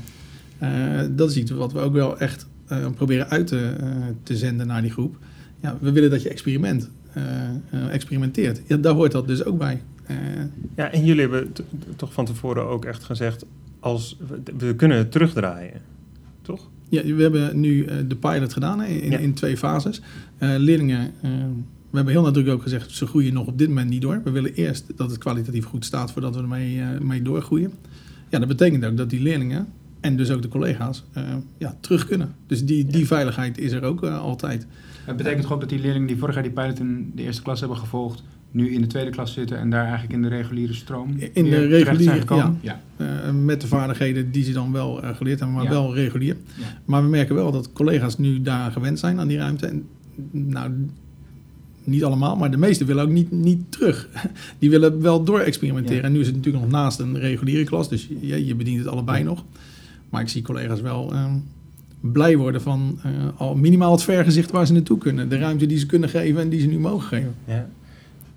Eh, 0.62 1.00
dat 1.12 1.30
is 1.30 1.38
iets 1.38 1.52
wat 1.52 1.74
we 1.74 1.80
ook 1.80 1.93
wel 1.93 2.19
echt 2.19 2.47
eh, 2.67 2.86
proberen 2.95 3.30
uit 3.30 3.47
te, 3.47 3.60
eh, 3.80 3.88
te 4.24 4.38
zenden 4.38 4.67
naar 4.67 4.82
die 4.82 4.91
groep. 4.91 5.17
Ja, 5.62 5.78
we 5.80 5.91
willen 5.91 6.10
dat 6.10 6.21
je 6.21 6.30
experiment. 6.30 6.89
experimenteert. 7.89 8.62
Ja, 8.67 8.78
daar 8.78 8.93
hoort 8.93 9.12
dat 9.12 9.28
dus 9.28 9.43
ook 9.45 9.58
bij. 9.58 9.82
Ja, 10.76 10.91
en 10.91 11.06
jullie 11.06 11.21
hebben 11.21 11.52
toch 11.95 12.13
van 12.13 12.26
tevoren 12.26 12.67
ook 12.67 12.86
echt 12.86 13.04
gezegd, 13.04 13.45
als, 13.80 14.17
we- 14.28 14.54
we 14.58 14.76
kunnen 14.76 14.97
het 14.97 15.12
terugdraaien, 15.12 15.82
toch? 16.41 16.69
Ja, 16.89 17.04
we 17.04 17.21
hebben 17.21 17.60
nu 17.60 17.86
de 18.08 18.15
pilot 18.15 18.54
gedaan 18.54 18.84
in, 18.84 19.12
Ja. 19.12 19.17
in 19.17 19.34
twee 19.34 19.58
fases. 19.58 20.02
Leerlingen, 20.39 21.12
we 21.89 21.95
hebben 21.95 22.13
heel 22.13 22.21
nadrukkelijk 22.24 22.58
ook 22.62 22.63
gezegd, 22.63 22.91
ze 22.91 23.06
groeien 23.08 23.34
nog 23.34 23.47
op 23.47 23.58
dit 23.58 23.67
moment 23.67 23.89
niet 23.89 24.02
door. 24.02 24.21
We 24.24 24.32
willen 24.32 24.54
eerst 24.54 24.86
dat 24.95 25.10
het 25.10 25.19
kwalitatief 25.19 25.65
goed 25.65 25.86
staat 25.86 26.12
voordat 26.12 26.36
we 26.36 26.41
ermee 26.41 26.82
mee 27.02 27.21
doorgroeien. 27.21 27.71
Ja, 28.30 28.39
dat 28.39 28.47
betekent 28.47 28.86
ook 28.86 28.97
dat 28.97 29.10
die 29.10 29.21
leerlingen 29.21 29.67
en 30.02 30.16
dus 30.16 30.32
ook 30.32 30.42
de 30.42 30.48
collega's 30.48 31.04
eh, 31.14 31.24
ja, 31.58 31.76
terug 31.80 32.06
kunnen. 32.08 32.36
Dus 32.48 32.66
die, 32.66 32.86
die 32.86 33.08
veiligheid 33.08 33.58
is 33.58 33.72
er 33.72 33.84
ook 33.84 34.04
eh, 34.04 34.20
altijd. 34.20 34.68
Het 35.06 35.18
betekent 35.18 35.42
toch 35.42 35.52
ook 35.52 35.60
dat 35.60 35.70
die 35.70 35.80
leerlingen 35.80 36.08
die 36.08 36.18
vorig 36.18 36.34
jaar 36.34 36.44
die 36.44 36.52
pilot 36.52 36.80
in 36.80 37.12
de 37.16 37.24
eerste 37.24 37.42
klas 37.42 37.60
hebben 37.60 37.78
gevolgd, 37.78 38.24
nu 38.52 38.74
in 38.74 38.82
de 38.82 38.88
tweede 38.88 39.10
klas 39.12 39.34
zitten 39.34 39.58
en 39.58 39.70
daar 39.70 39.84
eigenlijk 39.84 40.14
in 40.14 40.22
de 40.22 40.28
reguliere 40.28 40.74
stroom 40.74 41.16
In 41.34 41.44
de 41.44 41.66
reguliere, 41.66 42.20
gekomen? 42.20 42.60
Ja. 42.62 42.82
Eh, 42.98 43.06
met 43.44 43.62
de 43.62 43.68
vaardigheden 43.68 44.32
die 44.32 44.44
ze 44.44 44.52
dan 44.52 44.72
wel 44.72 44.94
geleerd 44.94 45.40
hebben, 45.40 45.58
maar 45.58 45.66
Ja. 45.66 45.70
wel 45.70 45.96
regulier. 45.96 46.38
Ja. 46.56 46.66
Maar 46.86 47.04
we 47.04 47.10
merken 47.10 47.36
wel 47.36 47.52
dat 47.52 47.74
collega's 47.74 48.18
nu 48.18 48.42
daar 48.42 48.72
gewend 48.72 49.00
zijn 49.00 49.20
aan 49.20 49.28
die 49.28 49.38
ruimte. 49.38 49.68
En 49.68 49.88
nou, 50.32 50.72
niet 51.84 52.04
allemaal, 52.04 52.36
maar 52.36 52.52
de 52.52 52.58
meesten 52.58 52.88
willen 52.88 53.04
ook 53.04 53.10
niet, 53.10 53.32
niet 53.32 53.72
terug. 53.72 54.08
Die 54.60 54.70
willen 54.70 55.02
wel 55.02 55.24
door 55.24 55.40
experimenteren. 55.40 55.98
Ja. 55.98 56.04
En 56.04 56.12
nu 56.12 56.20
is 56.20 56.28
het 56.28 56.36
natuurlijk 56.36 56.64
nog 56.64 56.74
naast 56.74 57.00
een 57.00 57.20
reguliere 57.20 57.64
klas, 57.64 57.90
dus 57.90 58.08
je, 58.22 58.46
je 58.46 58.56
bedient 58.56 58.80
het 58.80 58.88
allebei 58.88 59.24
nog. 59.24 59.46
Maar 60.12 60.21
ik 60.21 60.30
zie 60.30 60.41
collega's 60.41 60.82
wel 60.82 61.13
ehm, 61.13 61.36
blij 62.00 62.38
worden 62.38 62.62
van 62.62 63.00
eh, 63.04 63.12
al 63.36 63.56
minimaal 63.56 63.91
het 63.91 64.04
vergezicht 64.04 64.52
waar 64.52 64.65
ze 64.65 64.74
naartoe 64.74 64.97
kunnen. 64.97 65.30
De 65.30 65.38
ruimte 65.38 65.65
die 65.65 65.78
ze 65.78 65.86
kunnen 65.86 66.10
geven 66.10 66.41
en 66.41 66.50
die 66.50 66.60
ze 66.60 66.67
nu 66.67 66.80
mogen 66.80 67.08
geven. 67.08 67.36
Ja. 67.45 67.69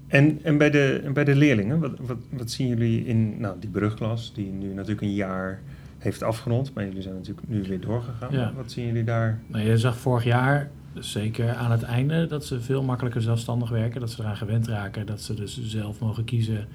En, 0.07 0.39
en 0.43 0.59
bij, 0.59 0.71
de, 0.71 1.01
en 1.05 1.13
bij 1.13 1.25
de 1.25 1.35
leerlingen, 1.35 1.81
wat, 1.81 1.93
wat, 2.07 2.17
wat 2.31 2.51
zien 2.51 2.69
jullie 2.69 3.07
in 3.07 3.41
nou, 3.41 3.57
die 3.61 3.71
brugklas, 3.71 4.33
die 4.35 4.51
nu 4.51 4.75
natuurlijk 4.75 5.01
een 5.01 5.15
jaar 5.15 5.61
heeft 5.99 6.23
afgerond, 6.23 6.75
maar 6.75 6.85
jullie 6.85 7.03
zijn 7.03 7.15
natuurlijk 7.15 7.49
nu 7.49 7.63
weer 7.63 7.81
doorgegaan. 7.81 8.33
Ja. 8.33 8.53
Wat 8.57 8.73
zien 8.73 8.87
jullie 8.87 9.05
daar? 9.05 9.41
Nou, 9.47 9.65
je 9.65 9.79
zag 9.79 9.97
vorig 9.97 10.25
jaar, 10.25 10.71
zeker 10.95 11.55
aan 11.55 11.71
het 11.71 11.83
einde, 11.83 12.27
dat 12.27 12.45
ze 12.45 12.61
veel 12.61 12.83
makkelijker 12.83 13.23
zelfstandig 13.23 13.71
werken. 13.71 14.01
Dat 14.01 14.11
ze 14.11 14.23
eraan 14.23 14.37
gewend 14.37 14.67
raken. 14.67 15.07
Dat 15.07 15.21
ze 15.21 15.35
dus 15.35 15.61
zelf 15.63 16.01
mogen 16.01 16.25
kiezen 16.25 16.67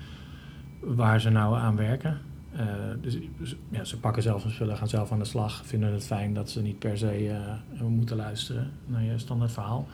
waar 0.80 1.22
ze 1.22 1.30
nou 1.30 1.58
aan 1.58 1.76
werken. 1.76 2.18
Eh, 2.56 2.66
dus 3.02 3.18
dus, 3.40 3.56
ja, 3.70 3.84
ze 3.84 4.00
pakken 4.00 4.24
zelf 4.24 4.44
hun 4.44 4.52
spullen, 4.52 4.78
gaan 4.78 4.88
zelf 4.88 5.12
aan 5.12 5.20
de 5.20 5.26
slag. 5.26 5.62
Vinden 5.66 5.94
het 5.94 6.06
fijn 6.06 6.34
dat 6.34 6.50
ze 6.50 6.62
niet 6.62 6.80
per 6.80 6.98
se 6.98 7.30
eh, 7.30 7.82
moeten 7.88 8.16
luisteren 8.16 8.72
naar 8.86 9.04
je 9.04 9.18
standaard 9.18 9.52
verhaal. 9.52 9.88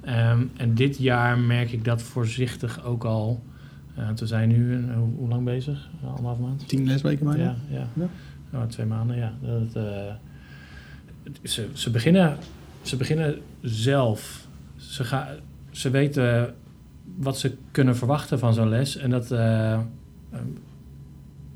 Ehm, 0.00 0.42
en 0.56 0.74
dit 0.74 0.98
jaar 0.98 1.38
merk 1.38 1.72
ik 1.72 1.84
dat 1.84 2.02
voorzichtig 2.02 2.84
ook 2.84 3.04
al. 3.04 3.42
Eh, 3.94 4.08
we 4.16 4.26
zijn 4.26 4.48
nu, 4.48 4.74
een- 4.74 4.94
hoe, 4.94 5.14
hoe 5.16 5.28
lang 5.28 5.44
bezig? 5.44 5.88
Anderhalf 6.06 6.38
maand? 6.38 6.68
Tien 6.68 6.86
lesweken 6.86 7.26
bijna. 7.26 7.42
Ja, 7.42 7.56
ja. 7.70 7.86
Ja. 7.94 8.06
Ja, 8.52 8.66
twee 8.66 8.86
maanden, 8.86 9.16
ja. 9.16 9.32
Dat, 9.40 9.72
ze, 11.42 11.68
ze, 11.72 11.90
beginnen, 11.90 12.36
ze 12.82 12.96
beginnen 12.96 13.38
zelf. 13.60 14.46
Ze, 14.76 15.04
gaan, 15.04 15.26
ze 15.70 15.90
weten 15.90 16.54
wat 17.16 17.38
ze 17.38 17.56
kunnen 17.70 17.96
verwachten 17.96 18.38
van 18.38 18.54
zo'n 18.54 18.68
les. 18.68 18.96
En 18.96 19.10
dat, 19.10 19.30
eh, 19.30 19.72
ehm, 19.72 19.82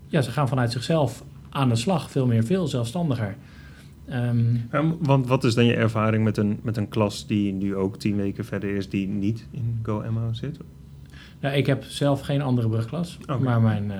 ja, 0.08 0.22
ze 0.22 0.30
gaan 0.30 0.48
vanuit 0.48 0.72
zichzelf 0.72 1.24
aan 1.50 1.68
de 1.68 1.76
slag. 1.76 2.10
Veel 2.10 2.26
meer, 2.26 2.44
veel 2.44 2.66
zelfstandiger. 2.66 3.36
Ehm, 4.08 4.54
Ja, 4.72 4.94
want 5.00 5.26
wat 5.26 5.44
is 5.44 5.54
dan 5.54 5.64
je 5.64 5.74
ervaring 5.74 6.24
met 6.24 6.36
een, 6.36 6.60
met 6.62 6.76
een 6.76 6.88
klas 6.88 7.26
die 7.26 7.52
nu 7.52 7.76
ook 7.76 7.98
tien 7.98 8.16
weken 8.16 8.44
verder 8.44 8.76
is, 8.76 8.88
die 8.88 9.08
niet 9.08 9.46
in 9.50 9.80
GoMO 9.82 10.32
zit? 10.32 10.58
Ja, 11.40 11.50
ik 11.50 11.66
heb 11.66 11.84
zelf 11.84 12.20
geen 12.20 12.42
andere 12.42 12.68
brugklas, 12.68 13.18
maar 13.40 13.60
mijn, 13.60 13.90
eh, 13.90 13.98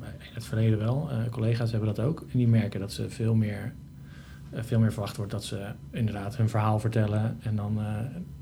in 0.00 0.34
het 0.34 0.44
verleden 0.44 0.78
wel. 0.78 1.08
Eh, 1.10 1.16
collega's 1.30 1.70
hebben 1.70 1.94
dat 1.94 2.04
ook. 2.04 2.20
En 2.32 2.38
die 2.38 2.48
merken 2.48 2.80
dat 2.80 2.92
ze 2.92 3.10
veel 3.10 3.34
meer, 3.34 3.72
veel 4.54 4.78
meer 4.78 4.92
verwacht 4.92 5.16
wordt 5.16 5.32
dat 5.32 5.44
ze 5.44 5.64
inderdaad 5.90 6.36
hun 6.36 6.48
verhaal 6.48 6.78
vertellen. 6.78 7.36
En 7.42 7.56
dan 7.56 7.78
eh, 7.80 7.86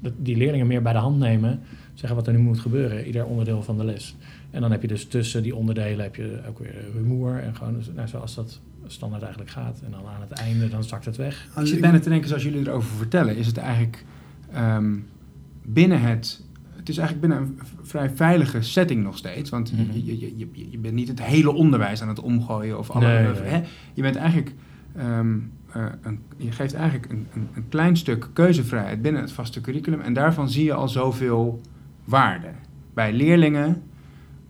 dat 0.01 0.13
die 0.17 0.37
leerlingen 0.37 0.67
meer 0.67 0.83
bij 0.83 0.93
de 0.93 0.99
hand 0.99 1.19
nemen. 1.19 1.61
Zeggen 1.95 2.17
wat 2.19 2.27
er 2.27 2.33
nu 2.33 2.39
moet 2.39 2.61
gebeuren, 2.61 3.07
ieder 3.07 3.25
onderdeel 3.25 3.63
van 3.63 3.77
de 3.79 3.85
les. 3.85 4.17
En 4.51 4.61
dan 4.61 4.71
heb 4.71 4.83
je 4.83 4.89
dus 4.89 5.07
tussen 5.07 5.43
die 5.43 5.55
onderdelen 5.57 6.03
heb 6.05 6.17
je 6.17 6.41
ook 6.49 6.59
weer 6.59 6.75
rumoer. 6.95 7.39
En 7.39 7.57
gewoon 7.57 7.75
dus, 7.75 7.91
nou, 7.95 8.09
zoals 8.09 8.35
dat 8.35 8.61
standaard 8.87 9.23
eigenlijk 9.23 9.53
gaat. 9.53 9.81
En 9.85 9.91
dan 9.91 10.01
aan 10.15 10.21
het 10.29 10.39
einde, 10.39 10.69
dan 10.69 10.85
zakt 10.85 11.05
het 11.05 11.17
weg. 11.17 11.49
Ik 11.61 11.67
zit 11.67 11.81
bijna 11.81 11.99
te 11.99 12.09
denken, 12.09 12.29
zoals 12.29 12.43
jullie 12.43 12.61
erover 12.69 12.97
vertellen, 12.97 13.37
is 13.37 13.47
het 13.47 13.57
eigenlijk 13.57 14.05
ehm, 14.53 14.97
binnen 15.65 16.01
het. 16.01 16.43
Het 16.77 16.89
is 16.89 16.99
eigenlijk 16.99 17.29
binnen 17.29 17.49
een 17.49 17.67
vrij 17.83 18.11
veilige 18.11 18.63
setting 18.63 19.03
nog 19.03 19.17
steeds. 19.17 19.51
Want 19.51 19.73
Mhm. 19.73 19.83
je, 19.93 20.07
je, 20.19 20.39
je, 20.39 20.71
je, 20.71 20.79
bent 20.79 20.95
niet 20.95 21.09
het 21.09 21.23
hele 21.23 21.53
onderwijs 21.53 22.03
aan 22.03 22.09
het 22.09 22.21
omgooien 22.21 22.79
of 22.79 22.91
alle. 22.91 23.07
Nee, 23.07 23.51
nee. 23.51 23.63
Je 23.95 24.03
bent 24.03 24.17
eigenlijk. 24.17 24.55
ehm, 24.97 25.35
eh, 25.37 25.43
een, 25.73 26.21
je 26.37 26.53
geeft 26.53 26.75
eigenlijk 26.75 27.13
een, 27.13 27.27
een, 27.35 27.49
een 27.55 27.69
klein 27.69 27.97
stuk 27.97 28.29
keuzevrijheid 28.33 29.03
binnen 29.03 29.21
het 29.23 29.33
vaste 29.33 29.61
curriculum. 29.61 30.01
En 30.01 30.13
daarvan 30.13 30.49
zie 30.49 30.65
je 30.65 30.75
al 30.75 30.89
zoveel 30.89 31.61
waarde. 32.05 32.49
Bij 32.95 33.13
leerlingen, 33.13 33.83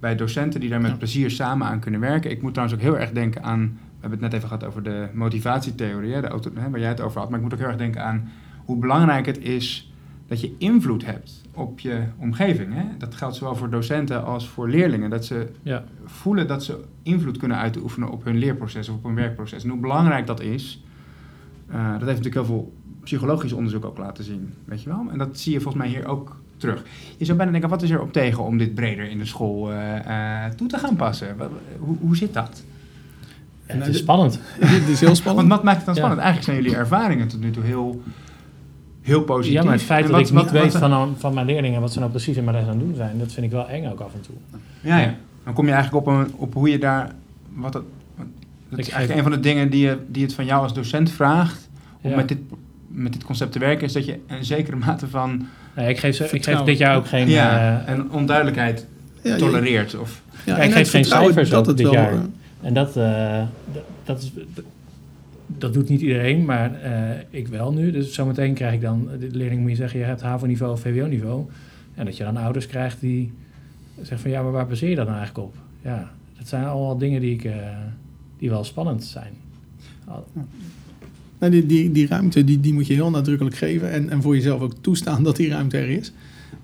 bij 0.00 0.16
docenten 0.16 0.60
die 0.60 0.68
daar 0.70 0.80
met 0.80 0.90
Ja. 0.90 0.96
plezier 0.96 1.30
samen 1.30 1.66
aan 1.66 1.80
kunnen 1.80 2.00
werken. 2.00 2.30
Ik 2.30 2.42
moet 2.42 2.54
trouwens 2.54 2.78
ook 2.80 2.84
heel 2.86 2.98
erg 2.98 3.10
denken 3.10 3.42
aan. 3.42 3.60
We 3.60 4.06
hebben 4.06 4.18
het 4.18 4.20
net 4.20 4.32
even 4.32 4.48
gehad 4.48 4.64
over 4.64 4.82
de 4.82 5.08
motivatietheorie, 5.12 6.12
hè, 6.12 6.20
de 6.20 6.28
auto, 6.28 6.50
hè, 6.54 6.70
waar 6.70 6.80
jij 6.80 6.88
het 6.88 7.00
over 7.00 7.20
had. 7.20 7.28
Maar 7.28 7.38
ik 7.38 7.44
moet 7.44 7.52
ook 7.52 7.58
heel 7.60 7.68
erg 7.68 7.76
denken 7.78 8.04
aan 8.04 8.28
hoe 8.64 8.78
belangrijk 8.78 9.26
het 9.26 9.38
is 9.38 9.92
dat 10.26 10.40
je 10.40 10.54
invloed 10.58 11.04
hebt 11.06 11.42
op 11.54 11.80
je 11.80 12.02
omgeving. 12.16 12.74
Hè? 12.74 12.84
Dat 12.98 13.14
geldt 13.14 13.36
zowel 13.36 13.56
voor 13.56 13.70
docenten 13.70 14.24
als 14.24 14.48
voor 14.48 14.68
leerlingen. 14.68 15.10
Dat 15.10 15.24
ze 15.24 15.48
Ja, 15.62 15.84
voelen 16.04 16.46
dat 16.46 16.64
ze 16.64 16.84
invloed 17.02 17.36
kunnen 17.36 17.56
uitoefenen 17.56 18.10
op 18.10 18.24
hun 18.24 18.36
leerproces 18.38 18.88
of 18.88 18.94
op 18.96 19.04
hun 19.04 19.14
werkproces. 19.14 19.64
En 19.64 19.70
hoe 19.70 19.80
belangrijk 19.80 20.26
dat 20.26 20.40
is, 20.40 20.84
eh, 21.70 21.82
dat 21.84 22.08
heeft 22.08 22.22
natuurlijk 22.22 22.34
heel 22.34 22.44
veel 22.44 22.72
psychologisch 23.04 23.52
onderzoek 23.52 23.84
ook 23.84 23.98
laten 23.98 24.24
zien. 24.24 24.54
Weet 24.64 24.82
je 24.82 24.88
wel? 24.88 25.06
En 25.12 25.18
dat 25.18 25.38
zie 25.38 25.52
je 25.52 25.60
volgens 25.60 25.82
mij 25.84 25.92
hier 25.92 26.06
ook 26.06 26.36
terug. 26.56 26.82
Je 27.16 27.24
zou 27.24 27.36
bijna 27.36 27.52
denken, 27.52 27.70
wat 27.70 27.82
is 27.82 27.90
er 27.90 28.00
op 28.00 28.12
tegen 28.12 28.44
om 28.44 28.58
dit 28.58 28.74
breder 28.74 29.10
in 29.10 29.18
de 29.18 29.24
school 29.24 29.72
eh, 29.72 30.44
eh, 30.44 30.52
toe 30.52 30.68
te 30.68 30.78
gaan 30.78 30.96
passen? 30.96 31.36
Wat- 31.36 31.50
hoe, 31.78 31.96
hoe 32.00 32.16
zit 32.16 32.34
dat? 32.34 32.62
Ja, 33.66 33.74
het 33.76 33.86
is 33.86 33.98
spannend. 33.98 34.40
Dit 34.60 34.88
is 34.88 34.98
heel 34.98 35.06
Want 35.08 35.16
spannend. 35.16 35.48
wat 35.48 35.62
maakt 35.62 35.76
het 35.76 35.86
dan 35.86 35.94
Ja. 35.94 36.00
spannend? 36.00 36.20
Eigenlijk 36.22 36.50
zijn 36.50 36.62
jullie 36.62 36.76
ervaringen 36.78 37.28
tot 37.28 37.40
nu 37.40 37.50
toe 37.50 37.62
heel, 37.62 38.02
heel 39.00 39.22
positief. 39.22 39.52
Ja, 39.58 39.62
maar 39.64 39.72
het 39.72 39.82
feit 39.82 40.02
dat 40.02 40.10
wat- 40.10 40.20
ik 40.20 40.26
niet 40.26 40.42
wat- 40.42 40.50
weet 40.50 40.72
wat- 40.78 40.90
van, 40.90 41.14
van 41.18 41.34
mijn 41.34 41.46
leerlingen 41.46 41.80
wat 41.80 41.92
ze 41.92 41.98
nou 41.98 42.10
precies 42.10 42.36
in 42.36 42.44
mijn 42.44 42.56
les 42.56 42.64
aan 42.66 42.70
het 42.78 42.80
doen 42.86 42.94
zijn, 42.94 43.18
dat 43.18 43.32
vind 43.32 43.46
ik 43.46 43.52
wel 43.52 43.68
eng 43.68 43.86
ook 43.90 44.00
af 44.00 44.14
en 44.14 44.20
toe. 44.20 44.34
Ja, 44.80 44.98
ja. 44.98 45.14
Dan 45.44 45.54
kom 45.54 45.66
je 45.66 45.72
eigenlijk 45.72 46.06
op, 46.06 46.12
een, 46.14 46.26
op 46.36 46.54
hoe 46.54 46.68
je 46.70 46.78
daar... 46.78 47.12
Wat 47.54 47.74
het, 47.74 47.82
dat 48.70 48.78
Ik 48.78 48.86
is 48.86 48.90
eigenlijk 48.92 49.24
een 49.26 49.32
van 49.32 49.40
de 49.42 49.48
dingen 49.48 49.70
die, 49.70 49.80
je, 49.86 49.96
die 50.08 50.22
het 50.22 50.34
van 50.34 50.44
jou 50.44 50.62
als 50.62 50.74
docent 50.74 51.10
vraagt... 51.10 51.68
om 52.00 52.10
Ja. 52.10 52.16
met, 52.16 52.28
dit, 52.28 52.38
met 52.88 53.12
dit 53.12 53.24
concept 53.24 53.52
te 53.52 53.58
werken... 53.58 53.86
is 53.86 53.92
dat 53.92 54.04
je 54.04 54.18
een 54.26 54.44
zekere 54.44 54.76
mate 54.76 55.08
van 55.08 55.46
Nee, 55.76 55.88
ik, 55.88 55.98
geef 55.98 56.16
ze, 56.16 56.24
ik 56.24 56.44
geef 56.44 56.60
dit 56.60 56.78
jaar 56.78 56.96
ook 56.96 57.06
geen. 57.08 57.28
ja, 57.28 57.82
eh, 57.86 57.92
en 57.92 58.10
onduidelijkheid 58.10 58.86
Ja, 59.22 59.36
tolereert. 59.36 59.98
Of, 59.98 60.22
Ja, 60.46 60.56
ik 60.58 60.72
geef 60.72 60.90
geen 60.90 61.04
cijfers 61.04 61.50
dat 61.50 61.66
het 61.66 61.76
dit 61.76 61.86
wel, 61.86 61.94
jaar. 61.94 62.12
eh, 62.12 62.18
En 62.60 62.74
dat, 62.74 62.96
eh, 62.96 63.42
dat, 63.72 63.82
dat, 64.04 64.22
is, 64.22 64.32
dat, 65.46 65.72
doet 65.72 65.88
niet 65.88 66.00
iedereen, 66.00 66.44
maar 66.44 66.80
eh, 66.82 66.92
ik 67.30 67.48
wel 67.48 67.72
nu. 67.72 67.90
Dus 67.90 68.12
zometeen 68.14 68.54
krijg 68.54 68.74
ik 68.74 68.80
dan, 68.80 69.08
de 69.20 69.28
leerling 69.32 69.60
moet 69.60 69.70
je 69.70 69.76
zeggen, 69.76 69.98
je 69.98 70.04
hebt 70.04 70.20
HAVO-niveau 70.20 70.72
of 70.72 70.80
VWO-niveau. 70.80 71.44
En 71.94 72.04
dat 72.04 72.16
je 72.16 72.24
dan 72.24 72.36
ouders 72.36 72.66
krijgt 72.66 73.00
die 73.00 73.32
zeggen 73.96 74.18
van, 74.18 74.30
ja, 74.30 74.42
maar 74.42 74.52
waar 74.52 74.66
baseer 74.66 74.88
je 74.88 74.96
dat 74.96 75.06
nou 75.06 75.18
eigenlijk 75.18 75.48
op? 75.48 75.54
Ja, 75.82 76.10
dat 76.38 76.48
zijn 76.48 76.64
allemaal 76.64 76.98
dingen 76.98 77.20
die, 77.20 77.34
ik, 77.34 77.44
eh, 77.44 77.52
die 78.40 78.50
wel 78.50 78.64
spannend 78.64 79.04
zijn. 79.04 79.32
Nou, 81.38 81.52
die, 81.52 81.66
die, 81.66 81.92
die 81.92 82.06
ruimte 82.06 82.44
die, 82.44 82.60
die 82.60 82.72
moet 82.72 82.86
je 82.86 82.94
heel 82.94 83.10
nadrukkelijk 83.10 83.56
geven 83.56 83.90
en, 83.90 84.10
en 84.10 84.22
voor 84.22 84.34
jezelf 84.34 84.60
ook 84.60 84.74
toestaan 84.80 85.22
dat 85.22 85.36
die 85.36 85.48
ruimte 85.48 85.76
er 85.76 85.88
is. 85.88 86.12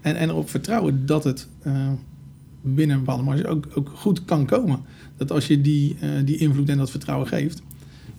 En, 0.00 0.16
en 0.16 0.28
erop 0.28 0.50
vertrouwen 0.50 1.06
dat 1.06 1.24
het 1.24 1.48
eh, 1.62 1.88
binnen 2.60 2.96
een 2.96 3.04
bepaalde 3.04 3.24
marge 3.24 3.46
ook, 3.46 3.66
ook 3.74 3.90
goed 3.94 4.24
kan 4.24 4.46
komen. 4.46 4.80
Dat 5.16 5.32
als 5.32 5.46
je 5.46 5.60
die, 5.60 5.96
eh, 6.00 6.08
die 6.24 6.36
invloed 6.36 6.68
en 6.68 6.78
dat 6.78 6.90
vertrouwen 6.90 7.28
geeft, 7.28 7.62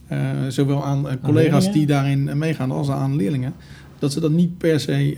eh, 0.07 0.47
zowel 0.47 0.85
aan 0.85 1.19
collega's 1.21 1.71
die 1.71 1.85
daarin 1.85 2.37
meegaan 2.37 2.71
als 2.71 2.89
aan 2.89 3.15
leerlingen, 3.15 3.53
dat 3.99 4.13
ze 4.13 4.19
dat 4.19 4.31
niet 4.31 4.57
per 4.57 4.79
se 4.79 5.15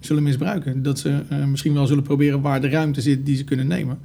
zullen 0.00 0.22
misbruiken. 0.22 0.82
Dat 0.82 0.98
ze 0.98 1.22
misschien 1.50 1.74
wel 1.74 1.86
zullen 1.86 2.02
proberen 2.02 2.40
waar 2.40 2.60
de 2.60 2.68
ruimte 2.68 3.00
zit 3.00 3.26
die 3.26 3.36
ze 3.36 3.44
kunnen 3.44 3.66
nemen. 3.66 3.98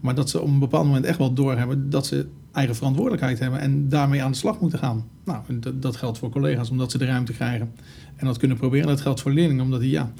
Maar 0.00 0.14
dat 0.14 0.30
ze 0.30 0.40
op 0.40 0.48
een 0.48 0.58
bepaald 0.58 0.86
moment 0.86 1.04
echt 1.04 1.18
wel 1.18 1.32
doorhebben 1.32 1.90
dat 1.90 2.06
ze 2.06 2.26
eigen 2.52 2.74
verantwoordelijkheid 2.76 3.38
hebben 3.38 3.60
en 3.60 3.88
daarmee 3.88 4.22
aan 4.22 4.30
de 4.30 4.36
slag 4.36 4.60
moeten 4.60 4.78
gaan. 4.78 5.04
Nou, 5.24 5.42
dat, 5.74 5.96
geldt 5.96 6.18
voor 6.18 6.30
collega's 6.30 6.70
omdat 6.70 6.90
ze 6.90 6.98
de 6.98 7.04
ruimte 7.04 7.32
krijgen 7.32 7.72
en 8.16 8.26
dat 8.26 8.36
kunnen 8.38 8.56
proberen. 8.56 8.86
Dat 8.86 9.00
geldt 9.00 9.20
voor 9.20 9.32
leerlingen 9.32 9.64
omdat 9.64 9.80
hij, 9.80 9.88
ja, 9.88 10.02
nou, 10.02 10.12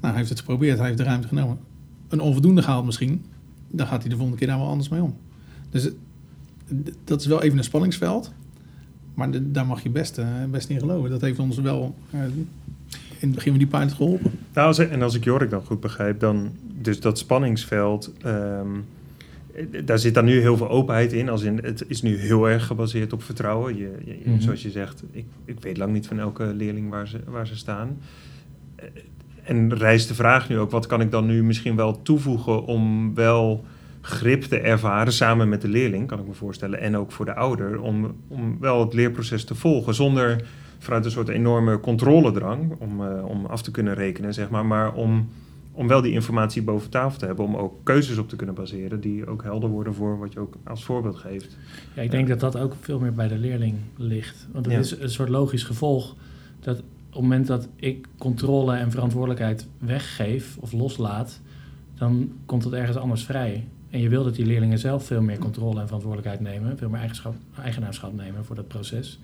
hij 0.00 0.16
heeft 0.16 0.28
het 0.28 0.38
geprobeerd, 0.38 0.76
hij 0.78 0.86
heeft 0.86 0.98
de 0.98 1.04
ruimte 1.04 1.28
genomen. 1.28 1.58
Een 2.08 2.20
onvoldoende 2.20 2.62
gehaald 2.62 2.84
misschien, 2.84 3.24
dan 3.70 3.86
gaat 3.86 4.00
hij 4.00 4.08
de 4.08 4.14
volgende 4.16 4.38
keer 4.38 4.48
daar 4.48 4.58
wel 4.58 4.68
anders 4.68 4.88
mee 4.88 5.02
om. 5.02 5.16
Dus 5.70 5.82
d- 6.84 6.92
dat 7.04 7.20
is 7.20 7.26
wel 7.26 7.42
even 7.42 7.58
een 7.58 7.64
spanningsveld, 7.64 8.32
maar 9.14 9.28
daar 9.52 9.66
mag 9.66 9.82
je 9.82 9.90
best, 9.90 10.18
eh, 10.18 10.26
best 10.50 10.68
in 10.68 10.78
geloven. 10.78 11.10
Dat 11.10 11.20
heeft 11.20 11.38
ons 11.38 11.58
wel 11.58 11.94
eh, 12.10 12.20
in 13.20 13.28
het 13.28 13.34
begin 13.34 13.50
van 13.50 13.58
die 13.58 13.66
pilot 13.68 13.92
geholpen. 13.92 14.30
Nou, 14.54 14.84
en 14.84 15.02
als 15.02 15.14
ik 15.14 15.24
Jorik 15.24 15.50
dan 15.50 15.64
goed 15.64 15.80
begrijp, 15.80 16.20
dan 16.20 16.50
dus 16.80 17.00
dat 17.00 17.18
spanningsveld, 17.18 18.12
ehm, 18.22 18.34
eh, 18.34 18.78
daar 19.84 19.98
zit 19.98 20.14
dan 20.14 20.24
nu 20.24 20.40
heel 20.40 20.56
veel 20.56 20.68
openheid 20.70 21.12
in. 21.12 21.28
Als 21.28 21.42
in, 21.42 21.58
het 21.62 21.84
is 21.88 22.02
nu 22.02 22.16
heel 22.16 22.48
erg 22.48 22.66
gebaseerd 22.66 23.12
op 23.12 23.22
vertrouwen. 23.22 23.76
Je, 23.76 23.90
je- 24.04 24.16
Mhm. 24.24 24.40
Zoals 24.40 24.62
je 24.62 24.70
zegt, 24.70 25.02
ik, 25.10 25.24
ik 25.44 25.60
weet 25.60 25.76
lang 25.76 25.92
niet 25.92 26.06
van 26.06 26.18
elke 26.18 26.44
leerling 26.44 26.90
waar 26.90 27.08
ze, 27.08 27.18
waar 27.26 27.46
ze 27.46 27.56
staan. 27.56 27.98
Eh, 28.76 28.84
En 29.44 29.74
rijst 29.74 30.08
de 30.08 30.14
vraag 30.14 30.48
nu 30.48 30.58
ook, 30.58 30.70
wat 30.70 30.86
kan 30.86 31.00
ik 31.00 31.10
dan 31.10 31.26
nu 31.26 31.44
misschien 31.44 31.76
wel 31.76 32.02
toevoegen 32.02 32.64
om 32.64 33.14
wel 33.14 33.64
grip 34.00 34.42
te 34.42 34.58
ervaren 34.58 35.12
samen 35.12 35.48
met 35.48 35.60
de 35.62 35.68
leerling, 35.68 36.06
kan 36.06 36.18
ik 36.18 36.26
me 36.26 36.32
voorstellen, 36.32 36.80
en 36.80 36.96
ook 36.96 37.12
voor 37.12 37.24
de 37.24 37.34
ouder, 37.34 37.80
om, 37.80 38.14
om 38.28 38.56
wel 38.60 38.80
het 38.80 38.94
leerproces 38.94 39.44
te 39.44 39.54
volgen 39.54 39.94
zonder 39.94 40.44
vanuit 40.78 41.04
een 41.04 41.10
soort 41.10 41.28
enorme 41.28 41.80
controledrang 41.80 42.72
om, 42.78 43.04
eh, 43.06 43.24
om 43.26 43.46
af 43.46 43.62
te 43.62 43.70
kunnen 43.70 43.94
rekenen, 43.94 44.34
zeg 44.34 44.50
maar, 44.50 44.66
maar 44.66 44.92
om, 44.94 45.28
om 45.78 45.88
wel 45.88 46.00
die 46.02 46.12
informatie 46.12 46.62
boven 46.62 46.90
tafel 46.90 47.18
te 47.18 47.26
hebben, 47.26 47.44
om 47.44 47.56
ook 47.56 47.74
keuzes 47.82 48.18
op 48.18 48.28
te 48.28 48.36
kunnen 48.36 48.54
baseren 48.54 49.00
die 49.00 49.26
ook 49.26 49.42
helder 49.42 49.70
worden 49.70 49.94
voor 49.94 50.18
wat 50.18 50.32
je 50.32 50.38
ook 50.40 50.54
als 50.64 50.84
voorbeeld 50.84 51.16
geeft. 51.16 51.56
Ja, 51.94 52.02
ik 52.02 52.10
denk 52.10 52.28
dat 52.28 52.40
dat 52.40 52.56
ook 52.56 52.74
veel 52.80 52.98
meer 52.98 53.14
bij 53.14 53.28
de 53.28 53.38
leerling 53.38 53.76
ligt. 53.96 54.48
Want 54.52 54.64
het 54.64 54.74
Ja. 54.74 54.80
is 54.80 54.98
een 54.98 55.10
soort 55.10 55.28
logisch 55.28 55.62
gevolg 55.62 56.16
dat 56.60 56.78
op 56.78 56.84
het 57.12 57.22
moment 57.22 57.46
dat 57.46 57.68
ik 57.76 58.06
controle 58.16 58.76
en 58.76 58.90
verantwoordelijkheid 58.90 59.66
weggeef 59.78 60.56
of 60.60 60.72
loslaat, 60.72 61.40
dan 61.94 62.32
komt 62.46 62.64
het 62.64 62.72
ergens 62.72 62.96
anders 62.96 63.24
vrij. 63.24 63.66
En 63.90 64.00
je 64.00 64.08
wil 64.08 64.24
dat 64.24 64.34
die 64.34 64.46
leerlingen 64.46 64.78
zelf 64.78 65.04
veel 65.06 65.22
meer 65.22 65.38
controle 65.38 65.80
en 65.80 65.86
verantwoordelijkheid 65.86 66.40
nemen, 66.40 66.78
veel 66.78 66.88
meer 66.88 66.98
eigenschap, 66.98 67.34
eigenaarschap 67.62 68.14
nemen 68.14 68.44
voor 68.44 68.56
dat 68.56 68.68
proces. 68.68 69.20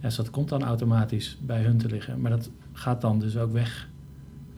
Ja, 0.00 0.06
dus 0.06 0.16
dat 0.16 0.30
komt 0.30 0.48
dan 0.48 0.62
automatisch 0.64 1.38
bij 1.40 1.62
hun 1.62 1.78
te 1.78 1.88
liggen. 1.88 2.20
Maar 2.20 2.30
dat 2.30 2.50
gaat 2.72 3.00
dan 3.00 3.18
dus 3.18 3.36
ook 3.36 3.52
weg 3.52 3.88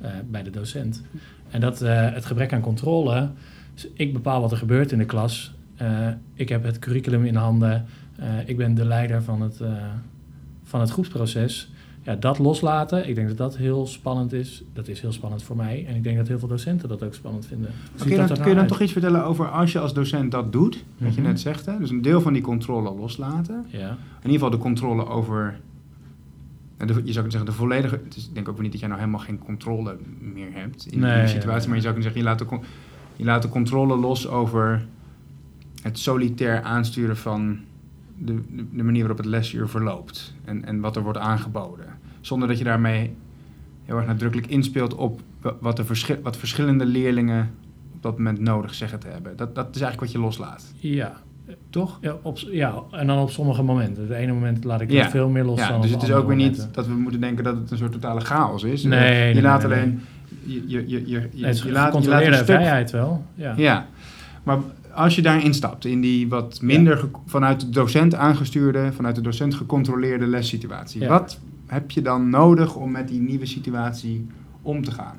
eh, 0.00 0.10
bij 0.30 0.42
de 0.42 0.50
docent. 0.50 1.02
En 1.50 1.60
dat 1.60 1.82
eh, 1.82 2.12
het 2.12 2.24
gebrek 2.26 2.52
aan 2.52 2.60
controle, 2.60 3.30
dus 3.74 3.88
ik 3.94 4.12
bepaal 4.12 4.40
wat 4.40 4.50
er 4.50 4.56
gebeurt 4.56 4.92
in 4.92 4.98
de 4.98 5.04
klas. 5.04 5.54
Eh, 5.76 6.08
ik 6.34 6.48
heb 6.48 6.64
het 6.64 6.78
curriculum 6.78 7.24
in 7.24 7.34
handen. 7.34 7.86
Eh, 8.16 8.26
ik 8.46 8.56
ben 8.56 8.74
de 8.74 8.84
leider 8.84 9.22
van 9.22 9.40
het, 9.40 9.60
van 10.64 10.80
het 10.80 10.90
groepsproces. 10.90 11.70
Ja, 12.02 12.14
dat 12.16 12.38
loslaten, 12.38 13.08
ik 13.08 13.14
denk 13.14 13.28
dat 13.28 13.36
dat 13.36 13.56
heel 13.56 13.86
spannend 13.86 14.32
is. 14.32 14.62
Dat 14.72 14.88
is 14.88 15.00
heel 15.00 15.12
spannend 15.12 15.42
voor 15.42 15.56
mij. 15.56 15.84
En 15.88 15.94
ik 15.96 16.04
denk 16.04 16.16
dat 16.16 16.28
heel 16.28 16.38
veel 16.38 16.48
docenten 16.48 16.88
dat 16.88 17.02
ook 17.02 17.14
spannend 17.14 17.46
vinden. 17.46 17.70
Ziet 17.94 18.02
Kun 18.02 18.10
je, 18.10 18.16
dan, 18.26 18.36
kun 18.36 18.48
je 18.48 18.54
dan 18.54 18.66
toch 18.66 18.80
iets 18.80 18.92
vertellen 18.92 19.24
over 19.24 19.50
als 19.50 19.72
je 19.72 19.78
als 19.78 19.94
docent 19.94 20.30
dat 20.30 20.52
doet, 20.52 20.84
wat 20.98 21.14
je 21.14 21.20
Mhm. 21.20 21.30
net 21.30 21.40
zegt, 21.40 21.66
hè? 21.66 21.78
dus 21.78 21.90
een 21.90 22.02
deel 22.02 22.20
van 22.20 22.32
die 22.32 22.42
controle 22.42 22.94
loslaten. 22.94 23.66
Ja. 23.68 23.88
In 23.88 23.96
ieder 24.30 24.32
geval 24.32 24.50
de 24.50 24.56
controle 24.56 25.06
over, 25.06 25.60
de, 26.86 26.92
je 26.94 27.00
zou 27.00 27.12
kunnen 27.12 27.30
zeggen 27.30 27.44
de 27.50 27.52
volledige, 27.56 28.00
is, 28.16 28.26
ik 28.28 28.34
denk 28.34 28.48
ook 28.48 28.54
weer 28.54 28.62
niet 28.62 28.70
dat 28.72 28.80
jij 28.80 28.88
nou 28.88 29.00
helemaal 29.00 29.20
geen 29.24 29.38
controle 29.38 29.96
meer 30.20 30.48
hebt 30.52 30.86
in 30.86 30.98
Nee, 31.00 31.18
die 31.18 31.28
situatie, 31.28 31.62
ja. 31.62 31.66
maar 31.66 31.76
je 31.76 31.82
zou 31.82 31.94
kunnen 31.94 32.02
zeggen, 32.02 32.20
je 32.20 32.26
laat, 32.26 32.38
de, 32.38 32.66
je 33.16 33.24
laat 33.24 33.42
de 33.42 33.48
controle 33.48 33.96
los 33.96 34.28
over 34.28 34.86
het 35.82 35.98
solitair 35.98 36.62
aansturen 36.62 37.16
van 37.16 37.58
de, 38.18 38.40
de, 38.72 38.82
manier 38.82 39.00
waarop 39.00 39.18
het 39.18 39.26
lesuur 39.26 39.68
verloopt 39.68 40.34
en, 40.44 40.64
en 40.64 40.80
wat 40.80 40.96
er 40.96 41.02
wordt 41.02 41.18
aangeboden. 41.18 41.86
Zonder 42.20 42.48
dat 42.48 42.58
je 42.58 42.64
daarmee 42.64 43.14
heel 43.84 43.96
erg 43.96 44.06
nadrukkelijk 44.06 44.48
inspeelt 44.48 44.94
op 44.94 45.20
wa- 45.40 45.56
wat, 45.60 45.76
de 45.76 45.84
verschil, 45.84 46.16
wat 46.22 46.36
verschillende 46.36 46.84
leerlingen 46.86 47.50
op 47.94 48.02
dat 48.02 48.16
moment 48.16 48.38
nodig 48.40 48.74
zeggen 48.74 49.00
te 49.00 49.06
hebben. 49.08 49.36
Dat, 49.36 49.54
dat 49.54 49.74
is 49.74 49.80
eigenlijk 49.80 50.00
wat 50.00 50.10
je 50.12 50.18
loslaat, 50.18 50.72
Ja. 50.78 51.20
Toch? 51.70 51.98
Ja, 52.00 52.16
op, 52.22 52.38
ja, 52.38 52.82
en 52.90 53.06
dan 53.06 53.18
op 53.18 53.30
sommige 53.30 53.62
momenten. 53.62 54.02
Het 54.02 54.12
ene 54.12 54.32
moment 54.32 54.64
laat 54.64 54.80
ik 54.80 54.90
Ja. 54.90 55.10
veel 55.10 55.28
meer 55.28 55.44
los 55.44 55.58
Ja, 55.58 55.68
dan 55.68 55.80
dus 55.80 55.90
het 55.90 56.02
is 56.02 56.12
ook 56.12 56.26
weer 56.26 56.36
niet 56.36 56.68
dat 56.72 56.86
we 56.86 56.94
moeten 56.94 57.20
denken 57.20 57.44
dat 57.44 57.56
het 57.56 57.70
een 57.70 57.78
soort 57.78 57.92
totale 57.92 58.20
chaos 58.20 58.62
is. 58.62 58.82
Nee, 58.82 59.28
je 59.28 59.34
nee, 59.34 59.42
laat 59.42 59.62
nee, 59.62 59.72
alleen... 59.72 60.00
Je, 60.44 60.62
je, 60.66 60.88
je, 60.88 61.02
je, 61.06 61.28
je, 61.32 61.46
Het 61.46 61.58
je 61.58 61.62
laat, 61.62 61.62
je 61.62 61.72
laat 61.72 61.86
gecontroleerde 61.86 62.26
een 62.26 62.44
stuk... 62.44 62.56
vrijheid 62.56 62.90
wel. 62.90 63.24
Ja. 63.34 63.54
Ja, 63.56 63.86
maar 64.42 64.58
als 64.94 65.14
je 65.14 65.22
daarin 65.22 65.44
instapt, 65.44 65.84
in 65.84 66.00
die 66.00 66.28
wat 66.28 66.62
minder 66.62 67.08
vanuit 67.26 67.60
de 67.60 67.70
docent 67.70 68.14
aangestuurde, 68.14 68.92
vanuit 68.92 69.14
de 69.14 69.20
docent 69.20 69.54
gecontroleerde 69.54 70.26
lessituatie. 70.26 71.08
Wat 71.08 71.38
heb 71.66 71.90
je 71.90 72.02
dan 72.02 72.30
nodig 72.30 72.74
om 72.74 72.90
met 72.90 73.08
die 73.08 73.20
nieuwe 73.20 73.46
situatie 73.46 74.26
om 74.62 74.84
te 74.84 74.90
gaan? 74.90 75.16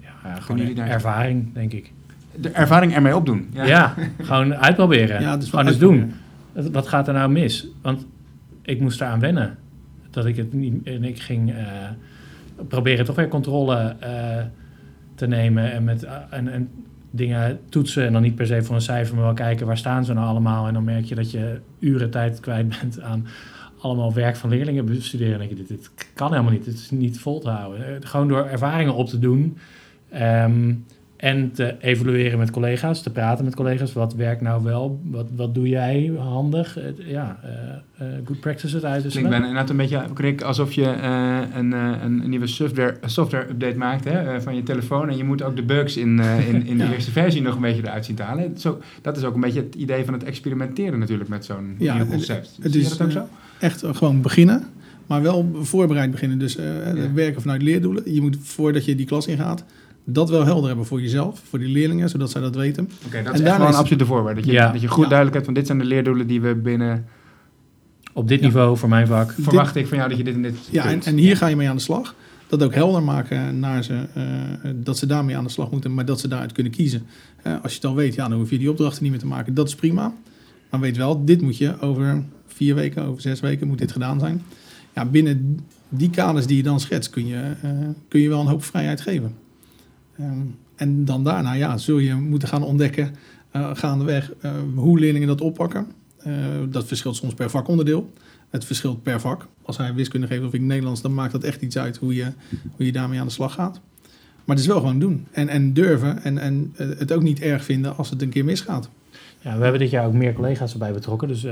Ja, 0.00 0.34
gewoon 0.40 0.76
ervaring, 0.76 1.54
denk 1.54 1.72
ik. 1.72 1.92
De 2.40 2.48
ervaring 2.48 2.94
ermee 2.94 3.16
opdoen. 3.16 3.48
Ja, 3.52 3.94
gewoon 4.22 4.54
uitproberen. 4.54 5.20
Ja, 5.20 5.38
wel 5.38 5.46
gewoon 5.46 5.66
eens 5.66 5.78
doen. 5.78 6.12
Wat- 6.52 6.88
gaat 6.88 7.08
er 7.08 7.14
nou 7.14 7.30
mis? 7.30 7.66
Want 7.82 8.06
ik 8.62 8.80
moest 8.80 9.00
eraan 9.00 9.20
wennen. 9.20 9.58
Dat 10.10 10.26
ik 10.26 10.36
het 10.36 10.52
niet... 10.52 10.86
En 10.86 11.04
ik 11.04 11.20
ging 11.20 11.50
eh, 11.52 11.64
proberen 12.68 13.04
toch 13.04 13.16
weer 13.16 13.28
controle 13.28 13.94
eh, 13.98 14.10
te 15.14 15.26
nemen. 15.26 15.72
En, 15.72 15.84
met, 15.84 16.02
eh, 16.02 16.14
en, 16.30 16.48
en 16.48 16.70
dingen 17.10 17.58
toetsen. 17.68 18.06
En 18.06 18.12
dan 18.12 18.22
niet 18.22 18.34
per 18.34 18.46
se 18.46 18.62
voor 18.62 18.74
een 18.74 18.80
cijfer, 18.80 19.14
maar 19.14 19.24
wel 19.24 19.34
kijken 19.34 19.66
waar 19.66 19.78
staan 19.78 20.04
ze 20.04 20.12
nou 20.12 20.26
allemaal. 20.26 20.66
En 20.66 20.74
dan 20.74 20.84
merk 20.84 21.04
je 21.04 21.14
dat 21.14 21.30
je 21.30 21.60
uren 21.78 22.10
tijd 22.10 22.40
kwijt 22.40 22.68
bent 22.80 23.00
aan 23.00 23.26
allemaal 23.82 24.12
werk 24.12 24.36
van 24.36 24.50
leerlingen 24.50 24.84
bestuderen. 24.84 25.32
En 25.32 25.38
dan 25.38 25.48
denk 25.48 25.58
je, 25.60 25.74
dit, 25.74 25.78
dit 25.94 26.12
kan 26.14 26.30
helemaal 26.30 26.52
niet. 26.52 26.64
Dit 26.64 26.74
is 26.74 26.90
niet 26.90 27.20
vol 27.20 27.40
te 27.40 27.48
houden. 27.48 28.06
Gewoon 28.06 28.28
door 28.28 28.46
ervaringen 28.46 28.94
op 28.94 29.08
te 29.08 29.18
doen. 29.18 29.58
Ehm, 30.10 30.74
en 31.22 31.52
te 31.52 31.74
evalueren 31.80 32.38
met 32.38 32.50
collega's, 32.50 33.02
te 33.02 33.10
praten 33.10 33.44
met 33.44 33.54
collega's. 33.54 33.92
Wat 33.92 34.14
werkt 34.14 34.40
nou 34.40 34.62
wel? 34.64 35.00
Wat, 35.04 35.28
wat 35.36 35.54
doe 35.54 35.68
jij 35.68 36.12
handig? 36.18 36.78
Ja, 37.06 37.38
eh, 37.42 38.06
eh, 38.06 38.14
good 38.24 38.40
practices 38.40 38.82
uit. 38.82 39.06
Klinkt 39.06 39.30
bijna 39.30 39.44
inderdaad 39.46 39.70
een 39.70 39.76
beetje, 39.76 40.04
Rick, 40.14 40.42
alsof 40.42 40.72
je 40.72 40.84
eh, 40.84 41.38
een, 41.56 41.72
een, 41.72 42.28
nieuwe 42.28 42.46
software, 42.46 42.96
software 43.04 43.48
update 43.50 43.76
maakt 43.76 44.04
hè, 44.04 44.40
van 44.42 44.54
je 44.54 44.62
telefoon. 44.62 45.08
En 45.08 45.16
je 45.16 45.24
moet 45.24 45.42
ook 45.42 45.56
de 45.56 45.62
bugs 45.62 45.96
in, 45.96 46.18
in, 46.48 46.66
in 46.66 46.78
de 46.78 46.84
Ja. 46.84 46.92
eerste 46.92 47.10
versie 47.10 47.42
nog 47.42 47.54
een 47.54 47.60
beetje 47.60 47.82
eruit 47.82 48.04
zien 48.04 48.16
te 48.16 48.22
halen. 48.22 48.58
Zo, 48.58 48.80
dat 49.02 49.16
is 49.16 49.24
ook 49.24 49.34
een 49.34 49.40
beetje 49.40 49.60
het 49.60 49.74
idee 49.74 50.04
van 50.04 50.14
het 50.14 50.24
experimenteren 50.24 50.98
natuurlijk 50.98 51.28
met 51.28 51.44
zo'n 51.44 51.74
Ja, 51.78 51.92
nieuw 51.94 52.02
het- 52.02 52.12
concept. 52.12 52.58
het 52.62 52.74
is, 52.74 52.88
dat 52.88 53.02
ook 53.02 53.10
zo? 53.12 53.28
Echt 53.60 53.84
gewoon 53.92 54.20
beginnen, 54.22 54.62
maar 55.06 55.22
wel 55.22 55.50
voorbereid 55.60 56.10
beginnen. 56.10 56.38
Dus 56.38 56.56
eh, 56.56 56.64
Ja. 56.96 57.12
werken 57.12 57.40
vanuit 57.42 57.62
leerdoelen. 57.62 58.14
Je 58.14 58.20
moet 58.20 58.36
voordat 58.42 58.84
je 58.84 58.94
die 58.94 59.06
klas 59.06 59.26
ingaat, 59.26 59.64
dat 60.04 60.30
wel 60.30 60.44
helder 60.44 60.66
hebben 60.66 60.86
voor 60.86 61.00
jezelf, 61.00 61.40
voor 61.48 61.58
die 61.58 61.68
leerlingen, 61.68 62.08
zodat 62.08 62.30
zij 62.30 62.40
dat 62.40 62.54
weten. 62.54 62.90
Oké, 63.06 63.22
dat 63.22 63.26
en 63.34 63.40
is 63.40 63.40
wel 63.40 63.66
een 63.68 63.74
absolute 63.74 64.06
voorwaarde. 64.06 64.40
Dat 64.40 64.48
je, 64.50 64.56
Ja. 64.56 64.72
dat 64.72 64.80
je 64.80 64.88
goed 64.88 65.02
Ja. 65.02 65.08
duidelijk 65.08 65.34
hebt 65.34 65.44
van 65.44 65.54
dit 65.54 65.66
zijn 65.66 65.78
de 65.78 65.84
leerdoelen 65.84 66.26
die 66.26 66.40
we 66.40 66.54
binnen... 66.54 67.06
Op 68.14 68.28
dit 68.28 68.40
Ja. 68.40 68.46
niveau 68.46 68.76
voor 68.76 68.88
mijn 68.88 69.06
vak. 69.06 69.34
Verwacht 69.38 69.76
ik 69.76 69.86
van 69.86 69.96
jou 69.96 70.08
dat 70.08 70.18
je 70.18 70.24
dit 70.24 70.34
en 70.34 70.42
dit 70.42 70.54
Ja, 70.70 70.84
en 71.04 71.16
hier 71.16 71.36
ga 71.36 71.46
je 71.46 71.56
mee 71.56 71.68
aan 71.68 71.76
de 71.76 71.82
slag. 71.82 72.14
Dat 72.48 72.62
ook 72.62 72.74
helder 72.74 73.02
maken 73.02 73.58
naar 73.58 73.84
ze, 73.84 74.06
eh, 74.14 74.22
dat 74.74 74.98
ze 74.98 75.06
daarmee 75.06 75.36
aan 75.36 75.44
de 75.44 75.50
slag 75.50 75.70
moeten, 75.70 75.94
maar 75.94 76.04
dat 76.04 76.20
ze 76.20 76.28
daaruit 76.28 76.52
kunnen 76.52 76.72
kiezen. 76.72 77.06
Eh, 77.42 77.52
als 77.62 77.70
je 77.72 77.76
het 77.78 77.86
al 77.86 77.94
weet, 77.94 78.14
ja, 78.14 78.28
dan 78.28 78.38
hoef 78.38 78.50
je 78.50 78.58
die 78.58 78.70
opdrachten 78.70 79.02
niet 79.02 79.10
meer 79.12 79.20
te 79.20 79.26
maken. 79.26 79.54
Dat 79.54 79.68
is 79.68 79.74
prima. 79.74 80.12
Maar 80.70 80.80
weet 80.80 80.96
wel, 80.96 81.24
dit 81.24 81.40
moet 81.42 81.56
je 81.56 81.80
over 81.80 82.22
vier 82.46 82.74
weken, 82.74 83.02
over 83.04 83.20
zes 83.22 83.40
weken 83.40 83.66
moet 83.66 83.78
dit 83.78 83.92
gedaan 83.92 84.20
zijn. 84.20 84.42
Ja, 84.94 85.04
binnen 85.04 85.58
die 85.88 86.10
kaders 86.10 86.46
die 86.46 86.56
je 86.56 86.62
dan 86.62 86.80
schetst, 86.80 87.10
kun 87.10 87.26
je, 87.26 87.52
eh, 87.62 87.70
kun 88.08 88.20
je 88.20 88.28
wel 88.28 88.40
een 88.40 88.46
hoop 88.46 88.64
vrijheid 88.64 89.00
geven. 89.00 89.34
Ehm, 90.22 90.40
en 90.76 91.04
dan 91.04 91.24
daarna, 91.24 91.52
ja, 91.52 91.76
zul 91.76 91.98
je 91.98 92.14
moeten 92.14 92.48
gaan 92.48 92.62
ontdekken, 92.62 93.14
eh, 93.50 93.70
gaandeweg, 93.74 94.32
eh, 94.40 94.52
hoe 94.74 94.98
leerlingen 94.98 95.28
dat 95.28 95.40
oppakken. 95.40 95.86
Eh, 96.18 96.34
dat 96.70 96.86
verschilt 96.86 97.16
soms 97.16 97.34
per 97.34 97.50
vakonderdeel. 97.50 98.12
Het 98.50 98.64
verschilt 98.64 99.02
per 99.02 99.20
vak. 99.20 99.46
Als 99.62 99.76
hij 99.76 99.94
wiskunde 99.94 100.26
geeft 100.26 100.44
of 100.44 100.52
ik 100.52 100.60
Nederlands, 100.60 101.02
dan 101.02 101.14
maakt 101.14 101.32
dat 101.32 101.44
echt 101.44 101.62
iets 101.62 101.78
uit 101.78 101.96
hoe 101.96 102.14
je, 102.14 102.26
hoe 102.76 102.86
je 102.86 102.92
daarmee 102.92 103.20
aan 103.20 103.26
de 103.26 103.32
slag 103.32 103.54
gaat. 103.54 103.80
Maar 104.44 104.56
het 104.56 104.64
is 104.64 104.66
wel 104.66 104.80
gewoon 104.80 104.98
doen. 104.98 105.26
En, 105.30 105.48
en 105.48 105.72
durven 105.72 106.22
en, 106.22 106.38
en 106.38 106.72
het 106.76 107.12
ook 107.12 107.22
niet 107.22 107.40
erg 107.40 107.64
vinden 107.64 107.96
als 107.96 108.10
het 108.10 108.22
een 108.22 108.28
keer 108.28 108.44
misgaat. 108.44 108.88
Ja, 109.40 109.56
we 109.56 109.62
hebben 109.62 109.80
dit 109.80 109.90
jaar 109.90 110.06
ook 110.06 110.12
meer 110.12 110.32
collega's 110.32 110.72
erbij 110.72 110.92
betrokken. 110.92 111.28
Dus 111.28 111.46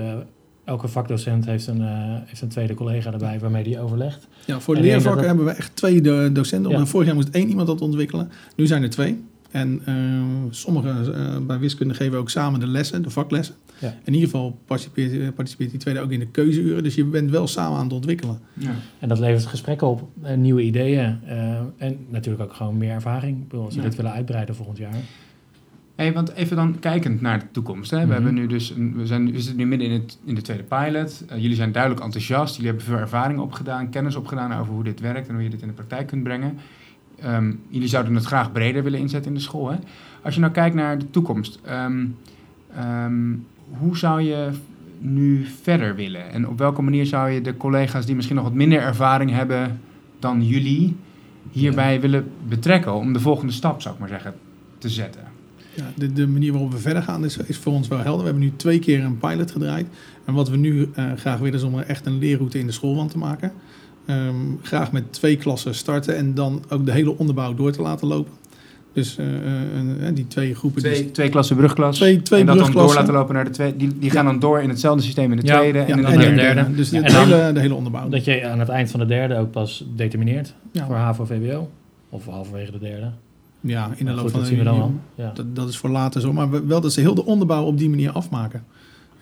elke 0.64 0.88
vakdocent 0.88 1.44
heeft 1.46 1.66
een, 1.66 1.80
eh, 1.80 1.88
heeft 2.24 2.42
een 2.42 2.48
tweede 2.48 2.74
collega 2.74 3.12
erbij 3.12 3.38
waarmee 3.40 3.62
die 3.64 3.80
overlegt. 3.80 4.28
Ja, 4.46 4.60
voor 4.60 4.74
denk 4.74 4.86
leervakken 4.86 5.16
dat 5.16 5.26
hebben 5.26 5.44
we 5.44 5.50
echt 5.50 5.76
twee 5.76 6.00
do- 6.00 6.32
docenten. 6.32 6.70
Ja. 6.70 6.86
Vorig 6.86 7.06
jaar 7.06 7.14
moest 7.16 7.28
één 7.28 7.48
iemand 7.48 7.66
dat 7.66 7.80
ontwikkelen. 7.80 8.30
Nu 8.56 8.66
zijn 8.66 8.82
er 8.82 8.90
twee. 8.90 9.24
En 9.50 9.80
eh 9.84 9.94
sommige 10.50 11.12
eh, 11.12 11.36
bij 11.46 11.58
wiskunde 11.58 11.94
geven 11.94 12.12
we 12.12 12.18
ook 12.18 12.30
samen 12.30 12.60
de 12.60 12.66
lessen, 12.66 13.02
de 13.02 13.10
vaklessen. 13.10 13.54
Ja. 13.78 13.94
In 14.04 14.12
ieder 14.14 14.28
geval 14.28 14.58
participeert, 14.66 15.34
participeert 15.34 15.70
die 15.70 15.78
tweede 15.78 16.00
ook 16.00 16.10
in 16.10 16.18
de 16.18 16.26
keuzeuren. 16.26 16.82
Dus 16.82 16.94
je 16.94 17.04
bent 17.04 17.30
wel 17.30 17.46
samen 17.46 17.78
aan 17.78 17.84
het 17.84 17.92
ontwikkelen. 17.92 18.38
Ja. 18.54 18.74
En 18.98 19.08
dat 19.08 19.18
levert 19.18 19.46
gesprekken 19.46 19.86
op, 19.88 20.08
eh, 20.22 20.36
nieuwe 20.36 20.62
ideeën. 20.62 21.18
eh, 21.26 21.58
en 21.76 21.96
natuurlijk 22.08 22.42
ook 22.44 22.52
gewoon 22.54 22.76
meer 22.76 22.90
ervaring. 22.90 23.38
Ik 23.38 23.48
bedoel, 23.48 23.64
als 23.64 23.74
we 23.74 23.80
Ja. 23.82 23.86
dit 23.86 23.96
willen 23.96 24.12
uitbreiden 24.12 24.54
volgend 24.54 24.78
jaar. 24.78 24.94
Hey, 26.00 26.12
want 26.12 26.32
even 26.32 26.56
dan 26.56 26.78
kijkend 26.78 27.20
naar 27.20 27.38
de 27.38 27.44
toekomst. 27.50 27.90
Hè. 27.90 27.96
We, 27.98 28.04
Mhm. 28.04 28.12
hebben 28.12 28.34
nu 28.34 28.46
dus 28.46 28.70
een, 28.70 28.96
we, 28.96 29.06
zijn, 29.06 29.30
we 29.32 29.40
zitten 29.40 29.56
nu 29.56 29.66
midden 29.66 29.88
in, 29.88 29.92
het, 30.00 30.18
in 30.24 30.34
de 30.34 30.40
tweede 30.40 30.62
pilot. 30.62 31.24
Eh, 31.28 31.38
jullie 31.38 31.56
zijn 31.56 31.72
duidelijk 31.72 32.02
enthousiast. 32.04 32.54
Jullie 32.56 32.68
hebben 32.68 32.86
veel 32.88 32.98
ervaring 32.98 33.38
opgedaan, 33.40 33.90
kennis 33.90 34.16
opgedaan 34.16 34.52
over 34.52 34.72
hoe 34.72 34.84
dit 34.84 35.00
werkt 35.00 35.28
en 35.28 35.34
hoe 35.34 35.42
je 35.42 35.50
dit 35.50 35.60
in 35.62 35.68
de 35.68 35.74
praktijk 35.74 36.06
kunt 36.06 36.22
brengen. 36.22 36.58
Ehm, 37.20 37.52
jullie 37.68 37.88
zouden 37.88 38.14
het 38.14 38.24
graag 38.24 38.52
breder 38.52 38.82
willen 38.82 38.98
inzetten 38.98 39.30
in 39.30 39.36
de 39.36 39.42
school. 39.42 39.70
Hè? 39.70 39.76
Als 40.22 40.34
je 40.34 40.40
nou 40.40 40.52
kijkt 40.52 40.74
naar 40.74 40.98
de 40.98 41.10
toekomst, 41.10 41.58
ehm, 41.64 42.06
ehm, 42.76 43.32
hoe 43.68 43.96
zou 43.96 44.20
je 44.22 44.48
nu 44.98 45.44
verder 45.62 45.94
willen? 45.94 46.30
En 46.32 46.48
op 46.48 46.58
welke 46.58 46.82
manier 46.82 47.06
zou 47.06 47.30
je 47.30 47.40
de 47.40 47.56
collega's 47.56 48.06
die 48.06 48.14
misschien 48.14 48.36
nog 48.36 48.44
wat 48.44 48.54
minder 48.54 48.80
ervaring 48.80 49.30
hebben 49.30 49.80
dan 50.18 50.44
jullie, 50.46 50.96
hierbij 51.50 52.00
willen 52.00 52.30
betrekken 52.48 52.94
om 52.94 53.12
de 53.12 53.20
volgende 53.20 53.52
stap, 53.52 53.80
zou 53.82 53.94
ik 53.94 54.00
maar 54.00 54.08
zeggen, 54.08 54.34
te 54.78 54.88
zetten? 54.88 55.29
Ja, 55.74 55.84
de, 55.96 56.12
de 56.12 56.26
manier 56.26 56.52
waarop 56.52 56.72
we 56.72 56.78
verder 56.78 57.02
gaan 57.02 57.24
is, 57.24 57.36
is 57.36 57.56
voor 57.56 57.72
ons 57.72 57.88
wel 57.88 57.98
helder. 57.98 58.18
We 58.18 58.24
hebben 58.30 58.42
nu 58.42 58.52
twee 58.56 58.78
keer 58.78 59.04
een 59.04 59.18
pilot 59.18 59.50
gedraaid. 59.50 59.86
En 60.24 60.34
wat 60.34 60.48
we 60.48 60.56
nu 60.56 60.88
eh, 60.94 61.04
graag 61.16 61.38
willen 61.38 61.54
is 61.58 61.62
om 61.62 61.74
er 61.78 61.86
echt 61.86 62.06
een 62.06 62.18
leerroute 62.18 62.58
in 62.58 62.66
de 62.66 62.72
schoolwand 62.72 63.10
te 63.10 63.18
maken. 63.18 63.52
Ehm, 64.06 64.34
graag 64.62 64.92
met 64.92 65.12
twee 65.12 65.36
klassen 65.36 65.74
starten 65.74 66.16
en 66.16 66.34
dan 66.34 66.62
ook 66.68 66.86
de 66.86 66.92
hele 66.92 67.18
onderbouw 67.18 67.54
door 67.54 67.72
te 67.72 67.82
laten 67.82 68.06
lopen. 68.08 68.32
Dus 68.92 69.16
eh, 69.18 69.26
eh, 70.08 70.14
die 70.14 70.26
twee 70.26 70.54
groepen... 70.54 70.82
die- 70.82 70.92
Twee, 70.92 71.10
twee 71.10 71.28
klassen 71.28 71.56
brugklas. 71.56 71.96
Twee- 71.96 72.22
twee 72.22 72.40
en 72.40 72.46
dat 72.46 72.58
dan 72.58 72.72
door 72.72 72.94
laten 72.94 73.14
lopen 73.14 73.34
naar 73.34 73.44
de 73.44 73.50
tweede. 73.50 73.76
Die, 73.76 73.98
die 73.98 74.10
gaan 74.10 74.24
Ja. 74.24 74.30
dan 74.30 74.40
door 74.40 74.60
in 74.60 74.68
hetzelfde 74.68 75.02
systeem 75.02 75.30
in 75.30 75.36
de 75.40 75.46
Ja. 75.46 75.58
tweede. 75.58 75.78
ja, 75.78 75.84
en 75.86 75.90
en 75.90 76.02
dan 76.02 76.12
de 76.12 76.18
de 76.18 76.24
de 76.30 76.34
derde. 76.34 76.74
Dus 76.74 76.88
de, 76.88 76.96
Ja, 76.96 77.02
de 77.02 77.08
en 77.08 77.14
dan- 77.14 77.38
hele, 77.38 77.52
de 77.52 77.60
hele 77.60 77.74
onderbouw. 77.74 78.08
Dat 78.08 78.24
je 78.24 78.46
aan 78.48 78.58
het 78.58 78.68
eind 78.68 78.90
van 78.90 79.00
de 79.00 79.06
derde 79.06 79.36
ook 79.38 79.50
pas 79.50 79.84
determineert 79.96 80.54
Ja. 80.72 80.86
voor 80.86 80.94
HAVO-VWO. 80.94 81.70
Of 82.08 82.26
halverwege 82.26 82.70
de 82.72 82.78
derde. 82.78 83.10
Ja, 83.60 83.90
in 83.96 84.04
de 84.06 84.10
loop 84.12 84.20
goed, 84.20 84.30
van 84.30 84.40
dat 84.40 84.48
de 84.48 84.54
zien 84.56 84.64
we 84.64 84.70
dan 84.70 84.74
jaar. 84.78 84.82
wel. 85.14 85.26
Ja. 85.26 85.32
Dat, 85.34 85.56
dat 85.56 85.68
is 85.68 85.76
voor 85.76 85.90
later 85.90 86.20
zo. 86.20 86.32
Maar 86.32 86.50
we- 86.50 86.66
wel 86.66 86.80
dat 86.80 86.92
ze 86.92 87.00
heel 87.00 87.14
de 87.14 87.24
onderbouw 87.24 87.64
op 87.64 87.78
die 87.78 87.88
manier 87.88 88.10
afmaken. 88.12 88.64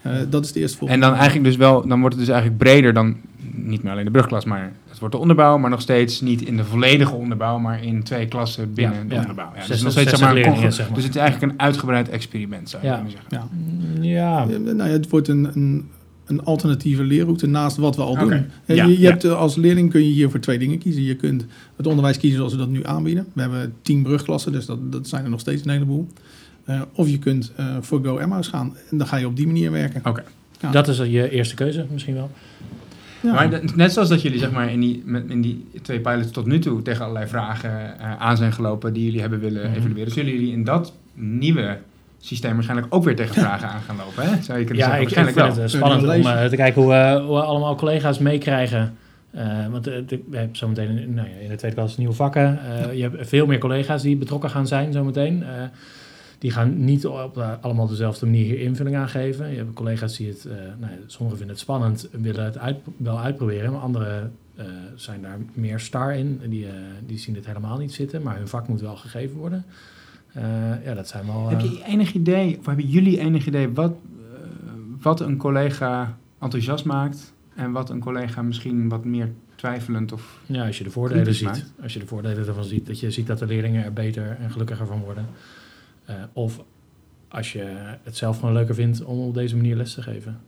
Eh, 0.03 0.13
dat 0.31 0.45
is 0.45 0.53
de 0.53 0.61
eerste 0.61 0.73
En 0.75 0.79
volgende. 0.79 1.07
dan 1.07 1.15
eigenlijk 1.15 1.45
dus 1.45 1.57
wel, 1.57 1.87
dan 1.89 2.01
wordt 2.01 2.15
het 2.15 2.25
dus 2.25 2.35
eigenlijk 2.35 2.63
breder 2.63 2.93
dan 2.93 3.17
niet 3.53 3.83
meer 3.83 3.93
alleen 3.93 4.05
de 4.05 4.11
brugklas, 4.11 4.45
maar 4.45 4.73
het 4.89 4.99
wordt 4.99 5.15
de 5.15 5.21
onderbouw, 5.21 5.59
maar 5.59 5.71
nog 5.71 5.81
steeds 5.81 6.21
niet 6.21 6.43
in 6.43 6.57
de 6.57 6.65
volledige 6.65 7.15
onderbouw, 7.15 7.59
maar 7.59 7.83
in 7.85 8.03
twee 8.03 8.27
klassen 8.27 8.75
binnen 8.75 8.99
Ja, 9.03 9.05
de 9.09 9.15
ja. 9.15 9.21
onderbouw. 9.21 9.51
Ja, 9.55 9.57
dus, 9.59 9.67
Zes- 9.67 9.83
nog 9.83 9.93
steeds, 9.93 10.11
zeg 10.11 10.19
60 10.19 10.21
maar, 10.21 10.29
een 10.29 10.35
leerlingen, 10.35 10.61
conge- 10.61 10.75
zeg 10.75 10.87
maar. 10.87 10.95
dus 10.95 11.05
het 11.05 11.15
is 11.15 11.21
eigenlijk 11.21 11.53
een 11.53 11.61
uitgebreid 11.61 12.09
experiment, 12.09 12.69
zou 12.71 12.83
je 12.83 12.89
Ja. 12.89 12.95
kunnen 12.95 13.13
zeggen. 13.13 13.49
Ja. 14.01 14.45
Ja, 14.45 14.45
nou 14.59 14.77
ja, 14.77 14.85
het 14.85 15.09
wordt 15.09 15.29
een, 15.29 15.51
een, 15.55 15.89
een 16.29 16.45
alternatieve 16.45 17.03
leerroute 17.05 17.47
naast 17.47 17.77
wat 17.77 17.97
we 17.97 18.03
al 18.03 18.19
doen. 18.19 18.33
Eh, 18.33 18.77
Ja, 18.77 18.85
je 18.85 18.91
je 18.93 18.99
ja. 19.01 19.11
hebt, 19.11 19.25
eh, 19.25 19.37
als 19.39 19.57
leerling 19.57 19.91
kun 19.91 20.01
je 20.05 20.13
hier 20.13 20.31
voor 20.31 20.41
twee 20.41 20.59
dingen 20.59 20.79
kiezen. 20.79 21.03
Je 21.03 21.15
kunt 21.17 21.47
het 21.77 21.87
onderwijs 21.87 22.19
kiezen 22.19 22.37
zoals 22.39 22.53
we 22.53 22.59
dat 22.59 22.69
nu 22.69 22.85
aanbieden. 22.85 23.27
We 23.33 23.41
hebben 23.41 23.75
tien 23.83 24.03
brugklassen, 24.03 24.53
dus 24.53 24.67
dat, 24.67 24.93
dat 24.93 25.09
zijn 25.09 25.25
er 25.25 25.31
nog 25.31 25.41
steeds 25.41 25.65
een 25.65 25.71
heleboel. 25.71 26.07
Eh, 26.65 26.81
of 26.95 27.09
je 27.09 27.19
kunt 27.19 27.53
eh, 27.57 27.77
voor 27.81 28.05
Go 28.05 28.19
Emmaus 28.19 28.49
gaan. 28.49 28.77
En 28.91 28.99
dan 28.99 29.07
ga 29.07 29.17
je 29.17 29.27
op 29.27 29.37
die 29.37 29.47
manier 29.47 29.71
werken. 29.71 30.01
Oké. 30.05 30.25
Ja. 30.61 30.71
dat 30.71 30.89
is 30.89 30.97
je 30.99 31.31
eerste 31.31 31.55
keuze 31.55 31.87
misschien 31.93 32.15
wel. 32.15 32.31
Ja. 33.21 33.33
Maar 33.33 33.61
net 33.75 33.93
zoals 33.93 34.09
dat 34.09 34.23
jullie 34.23 34.39
zeg 34.39 34.51
maar, 34.53 34.73
in, 34.73 34.81
die, 34.81 35.03
met, 35.05 35.25
in 35.29 35.41
die 35.41 35.65
twee 35.83 36.01
pilots 36.01 36.31
tot 36.31 36.47
nu 36.47 36.59
toe 36.59 36.83
tegen 36.83 37.01
allerlei 37.03 37.27
vragen 37.27 37.99
eh, 37.99 38.17
aan 38.21 38.37
zijn 38.37 38.53
gelopen 38.53 38.93
die 38.93 39.05
jullie 39.05 39.21
hebben 39.21 39.41
willen 39.41 39.69
Mhm. 39.71 39.79
evalueren, 39.79 40.13
zullen 40.13 40.33
jullie 40.33 40.53
in 40.53 40.65
dat 40.65 40.93
nieuwe 41.15 41.79
systeem 42.21 42.55
waarschijnlijk 42.55 42.95
ook 42.95 43.05
weer 43.05 43.17
tegen 43.17 43.35
vragen 43.45 43.69
aan 43.69 43.81
gaan 43.81 43.97
lopen, 43.97 44.23
hè? 44.31 44.43
Zou 44.43 44.59
je 44.59 44.65
kunnen 44.65 44.85
Ja, 44.85 44.91
zeggen? 44.91 45.03
ik, 45.03 45.09
ik 45.09 45.15
Waarschijnlijk 45.17 45.37
vind 45.37 45.55
wel. 45.55 45.65
het 45.65 45.73
eh, 45.73 45.79
spannend 45.81 46.27
om 46.27 46.33
eh, 46.33 46.45
te 46.49 46.57
kijken 46.57 46.83
hoe, 46.83 46.93
eh, 46.95 47.25
hoe 47.27 47.41
allemaal 47.41 47.75
collega's 47.75 48.19
meekrijgen. 48.19 48.97
Eh, 49.31 49.67
want 49.71 49.87
eh, 49.87 49.95
we 50.29 50.37
hebben 50.37 50.57
zometeen 50.57 50.99
in- 50.99 51.15
nou 51.15 51.29
ja, 51.29 51.35
in 51.35 51.49
de 51.49 51.55
tweede 51.57 51.77
klas 51.77 51.97
nieuwe 51.97 52.15
vakken. 52.15 52.59
Eh, 52.65 52.95
Je 52.97 53.03
hebt 53.03 53.29
veel 53.29 53.47
meer 53.47 53.59
collega's 53.59 54.03
die 54.03 54.17
betrokken 54.17 54.51
gaan 54.51 54.67
zijn 54.67 54.93
zometeen. 54.93 55.43
Eh, 55.43 55.49
die 56.39 56.51
gaan 56.51 56.85
niet 56.85 57.07
op 57.07 57.39
eh, 57.39 57.51
allemaal 57.61 57.87
dezelfde 57.87 58.27
manier 58.27 58.45
hier 58.45 58.61
invulling 58.61 58.97
aan 58.97 59.09
geven. 59.09 59.51
Je 59.51 59.57
hebt 59.57 59.73
collega's 59.73 60.17
die 60.17 60.29
het, 60.29 60.45
eh, 60.45 60.53
nou 60.57 60.93
ja, 60.93 60.99
sommigen 61.07 61.39
vinden 61.39 61.49
het 61.57 61.59
spannend 61.65 62.09
en 62.13 62.23
willen 62.23 62.45
het 62.45 62.59
uit, 62.59 62.77
wel 62.97 63.21
uitproberen. 63.21 63.73
Maar 63.73 63.81
anderen 63.81 64.33
eh, 64.57 64.65
zijn 64.95 65.23
daar 65.23 65.39
meer 65.53 65.81
star 65.81 66.15
in. 66.17 66.41
Die, 66.49 66.67
eh, 66.67 66.73
die 67.07 67.19
zien 67.19 67.35
het 67.35 67.47
helemaal 67.47 67.79
niet 67.79 67.95
zitten, 67.95 68.23
maar 68.23 68.37
hun 68.37 68.49
vak 68.49 68.69
moet 68.69 68.81
wel 68.81 68.97
gegeven 68.97 69.37
worden. 69.37 69.65
Eh, 70.33 70.43
ja, 70.85 70.95
dat 70.95 71.09
zijn 71.09 71.27
wel... 71.27 71.49
Heb 71.49 71.59
eh, 71.59 71.71
je 71.73 71.85
enig 71.85 72.13
idee, 72.13 72.59
of 72.59 72.67
hebben 72.67 72.87
jullie 72.87 73.19
enig 73.19 73.47
idee 73.47 73.73
wat, 73.73 73.93
eh, 73.93 74.33
wat 75.01 75.21
een 75.21 75.37
collega 75.37 76.17
enthousiast 76.41 76.85
maakt 76.85 77.33
en 77.55 77.73
wat 77.73 77.91
een 77.91 78.01
collega 78.01 78.43
misschien 78.43 78.89
wat 78.89 79.05
meer 79.05 79.31
twijfelend 79.55 80.13
of... 80.13 80.41
Ja, 80.47 80.67
als 80.67 80.79
je 80.79 80.85
de 80.85 80.91
voordelen 80.91 81.35
ziet. 81.35 81.45
maakt. 81.47 81.73
Als 81.83 81.93
je 81.93 81.99
de 81.99 82.07
voordelen 82.07 82.47
ervan 82.47 82.65
ziet. 82.65 82.87
Dat 82.87 83.01
je 83.01 83.11
ziet 83.11 83.27
dat 83.27 83.39
de 83.39 83.47
leerlingen 83.47 83.85
er 83.85 83.93
beter 83.93 84.37
en 84.41 84.51
gelukkiger 84.51 84.87
van 84.87 85.01
worden. 85.01 85.27
Eh, 86.05 86.15
of 86.33 86.61
als 87.29 87.53
je 87.53 87.65
het 88.03 88.17
zelf 88.17 88.39
gewoon 88.39 88.55
leuker 88.55 88.75
vindt 88.75 89.05
om 89.05 89.19
op 89.19 89.35
deze 89.35 89.57
manier 89.57 89.77
les 89.77 89.95
te 89.95 90.03
geven. 90.03 90.41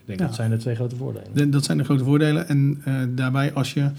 Ik 0.00 0.06
denk 0.06 0.18
Ja. 0.20 0.26
dat 0.26 0.34
zijn 0.34 0.50
de 0.50 0.56
twee 0.56 0.74
grote 0.74 0.96
voordelen. 0.96 1.28
De- 1.34 1.48
dat 1.48 1.64
zijn 1.64 1.78
de 1.78 1.84
grote 1.84 2.04
voordelen. 2.04 2.48
En 2.48 2.80
eh, 2.84 2.94
daarbij 3.08 3.52
als 3.52 3.74
je 3.74 3.90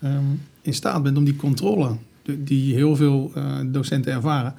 ehm, 0.00 0.24
in 0.62 0.74
staat 0.74 1.02
bent 1.02 1.16
om 1.16 1.24
die 1.24 1.36
controle, 1.36 1.96
die 2.38 2.74
heel 2.74 2.96
veel 2.96 3.30
eh, 3.34 3.58
docenten 3.66 4.12
ervaren, 4.12 4.54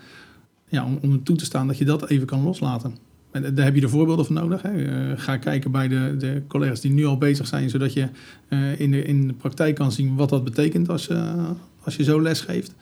ja, 0.73 0.85
om, 0.85 0.99
om 1.01 1.23
toe 1.23 1.35
te 1.35 1.45
staan 1.45 1.67
dat 1.67 1.77
je 1.77 1.85
dat 1.85 2.09
even 2.09 2.27
kan 2.27 2.43
loslaten. 2.43 2.95
En 3.31 3.55
daar 3.55 3.65
heb 3.65 3.75
je 3.75 3.81
de 3.81 3.89
voorbeelden 3.89 4.25
van 4.25 4.35
nodig. 4.35 4.61
Hè. 4.61 4.85
Eh, 4.85 5.19
ga 5.19 5.37
kijken 5.37 5.71
bij 5.71 5.87
de, 5.87 6.15
de 6.17 6.41
collega's 6.47 6.81
die 6.81 6.91
nu 6.91 7.05
al 7.05 7.17
bezig 7.17 7.47
zijn, 7.47 7.69
zodat 7.69 7.93
je 7.93 8.07
eh, 8.47 8.79
in, 8.79 8.91
de, 8.91 9.03
in 9.03 9.27
de 9.27 9.33
praktijk 9.33 9.75
kan 9.75 9.91
zien 9.91 10.15
wat 10.15 10.29
dat 10.29 10.43
betekent 10.43 10.89
als, 10.89 11.07
eh, 11.07 11.49
als 11.83 11.95
je 11.95 12.03
zo 12.03 12.21
les 12.21 12.41
geeft. 12.41 12.75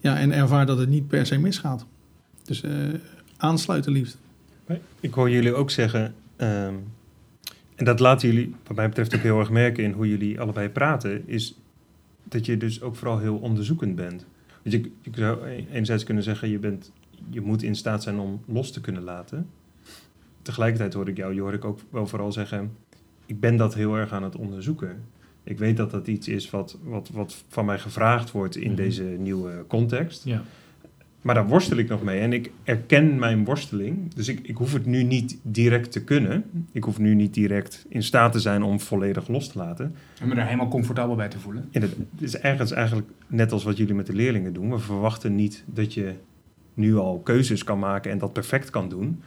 Ja, 0.00 0.18
en 0.18 0.32
ervaar 0.32 0.66
dat 0.66 0.78
het 0.78 0.88
niet 0.88 1.08
per 1.08 1.26
se 1.26 1.38
misgaat. 1.38 1.86
Dus 2.44 2.62
aansluiten 3.36 3.92
liefst. 3.92 4.18
Ik 5.00 5.14
hoor 5.14 5.30
jullie 5.30 5.54
ook 5.54 5.70
zeggen, 5.70 6.14
ehm, 6.36 6.74
en 7.74 7.84
dat 7.84 8.00
laten 8.00 8.28
jullie 8.28 8.54
wat 8.66 8.76
mij 8.76 8.88
betreft 8.88 9.14
ook 9.14 9.20
heel 9.20 9.38
erg 9.38 9.50
merken 9.50 9.84
in 9.84 9.92
hoe 9.92 10.08
jullie 10.08 10.40
allebei 10.40 10.68
praten, 10.68 11.28
is 11.28 11.54
dat 12.24 12.46
je 12.46 12.56
dus 12.56 12.82
ook 12.82 12.96
vooral 12.96 13.18
heel 13.18 13.36
onderzoekend 13.36 13.96
bent. 13.96 14.26
Dus 14.62 14.72
je, 14.72 14.90
je 15.02 15.10
zou 15.14 15.44
enerzijds 15.72 16.04
kunnen 16.04 16.22
zeggen, 16.22 16.48
je, 16.48 16.58
bent, 16.58 16.92
je 17.30 17.40
moet 17.40 17.62
in 17.62 17.74
staat 17.74 18.02
zijn 18.02 18.18
om 18.18 18.40
los 18.46 18.72
te 18.72 18.80
kunnen 18.80 19.02
laten. 19.02 19.46
Tegelijkertijd 20.42 20.94
hoor 20.94 21.08
ik 21.08 21.16
jou, 21.16 21.34
je 21.34 21.40
hoor 21.40 21.52
ik 21.54 21.64
ook 21.64 21.80
wel 21.90 22.06
vooral 22.06 22.32
zeggen, 22.32 22.70
ik 23.26 23.40
ben 23.40 23.56
dat 23.56 23.74
heel 23.74 23.96
erg 23.96 24.12
aan 24.12 24.22
het 24.22 24.36
onderzoeken. 24.36 24.96
Ik 25.44 25.58
weet 25.58 25.76
dat 25.76 25.90
dat 25.90 26.06
iets 26.06 26.28
is 26.28 26.50
wat, 26.50 26.78
wat, 26.82 27.08
wat 27.12 27.44
van 27.48 27.64
mij 27.64 27.78
gevraagd 27.78 28.30
wordt 28.30 28.56
in 28.56 28.66
Mhm. 28.72 28.76
deze 28.76 29.02
nieuwe 29.02 29.64
context. 29.68 30.24
Ja. 30.24 30.42
Maar 31.22 31.34
daar 31.34 31.46
worstel 31.48 31.76
ik 31.76 31.88
nog 31.88 32.02
mee 32.02 32.20
en 32.20 32.32
ik 32.32 32.50
erken 32.64 33.18
mijn 33.18 33.44
worsteling. 33.44 34.14
Dus 34.14 34.28
ik, 34.28 34.40
ik 34.42 34.56
hoef 34.56 34.72
het 34.72 34.86
nu 34.86 35.02
niet 35.02 35.38
direct 35.42 35.92
te 35.92 36.04
kunnen. 36.04 36.44
Ik 36.72 36.84
hoef 36.84 36.98
nu 36.98 37.14
niet 37.14 37.34
direct 37.34 37.86
in 37.88 38.02
staat 38.02 38.32
te 38.32 38.40
zijn 38.40 38.62
om 38.62 38.80
volledig 38.80 39.28
los 39.28 39.48
te 39.48 39.58
laten. 39.58 39.94
En 40.20 40.28
me 40.28 40.34
daar 40.34 40.44
helemaal 40.44 40.68
comfortabel 40.68 41.16
bij 41.16 41.28
te 41.28 41.38
voelen. 41.38 41.68
En 41.70 41.82
het 41.82 41.94
is 42.18 42.36
ergens 42.36 42.70
eigenlijk 42.72 43.08
net 43.26 43.52
als 43.52 43.64
wat 43.64 43.76
jullie 43.76 43.94
met 43.94 44.06
de 44.06 44.14
leerlingen 44.14 44.52
doen. 44.52 44.70
We 44.70 44.78
verwachten 44.78 45.34
niet 45.34 45.64
dat 45.66 45.94
je 45.94 46.14
nu 46.78 46.96
al 46.96 47.20
keuzes 47.24 47.64
kan 47.64 47.78
maken 47.78 48.10
en 48.10 48.18
dat 48.18 48.32
perfect 48.32 48.70
kan 48.70 48.88
doen. 48.88 49.22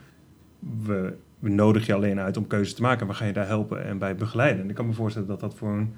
We, 0.84 1.14
we 1.38 1.48
nodigen 1.48 1.86
je 1.86 1.94
alleen 1.94 2.20
uit 2.20 2.36
om 2.36 2.46
keuzes 2.46 2.74
te 2.74 2.82
maken. 2.82 3.00
En 3.00 3.06
we 3.06 3.14
gaan 3.14 3.26
je 3.26 3.32
daar 3.32 3.46
helpen 3.46 3.84
en 3.84 3.98
bij 3.98 4.14
begeleiden. 4.14 4.62
En 4.62 4.68
ik 4.68 4.74
kan 4.74 4.86
me 4.86 4.92
voorstellen 4.92 5.28
dat 5.28 5.40
dat, 5.40 5.54
voor 5.54 5.72
een, 5.72 5.92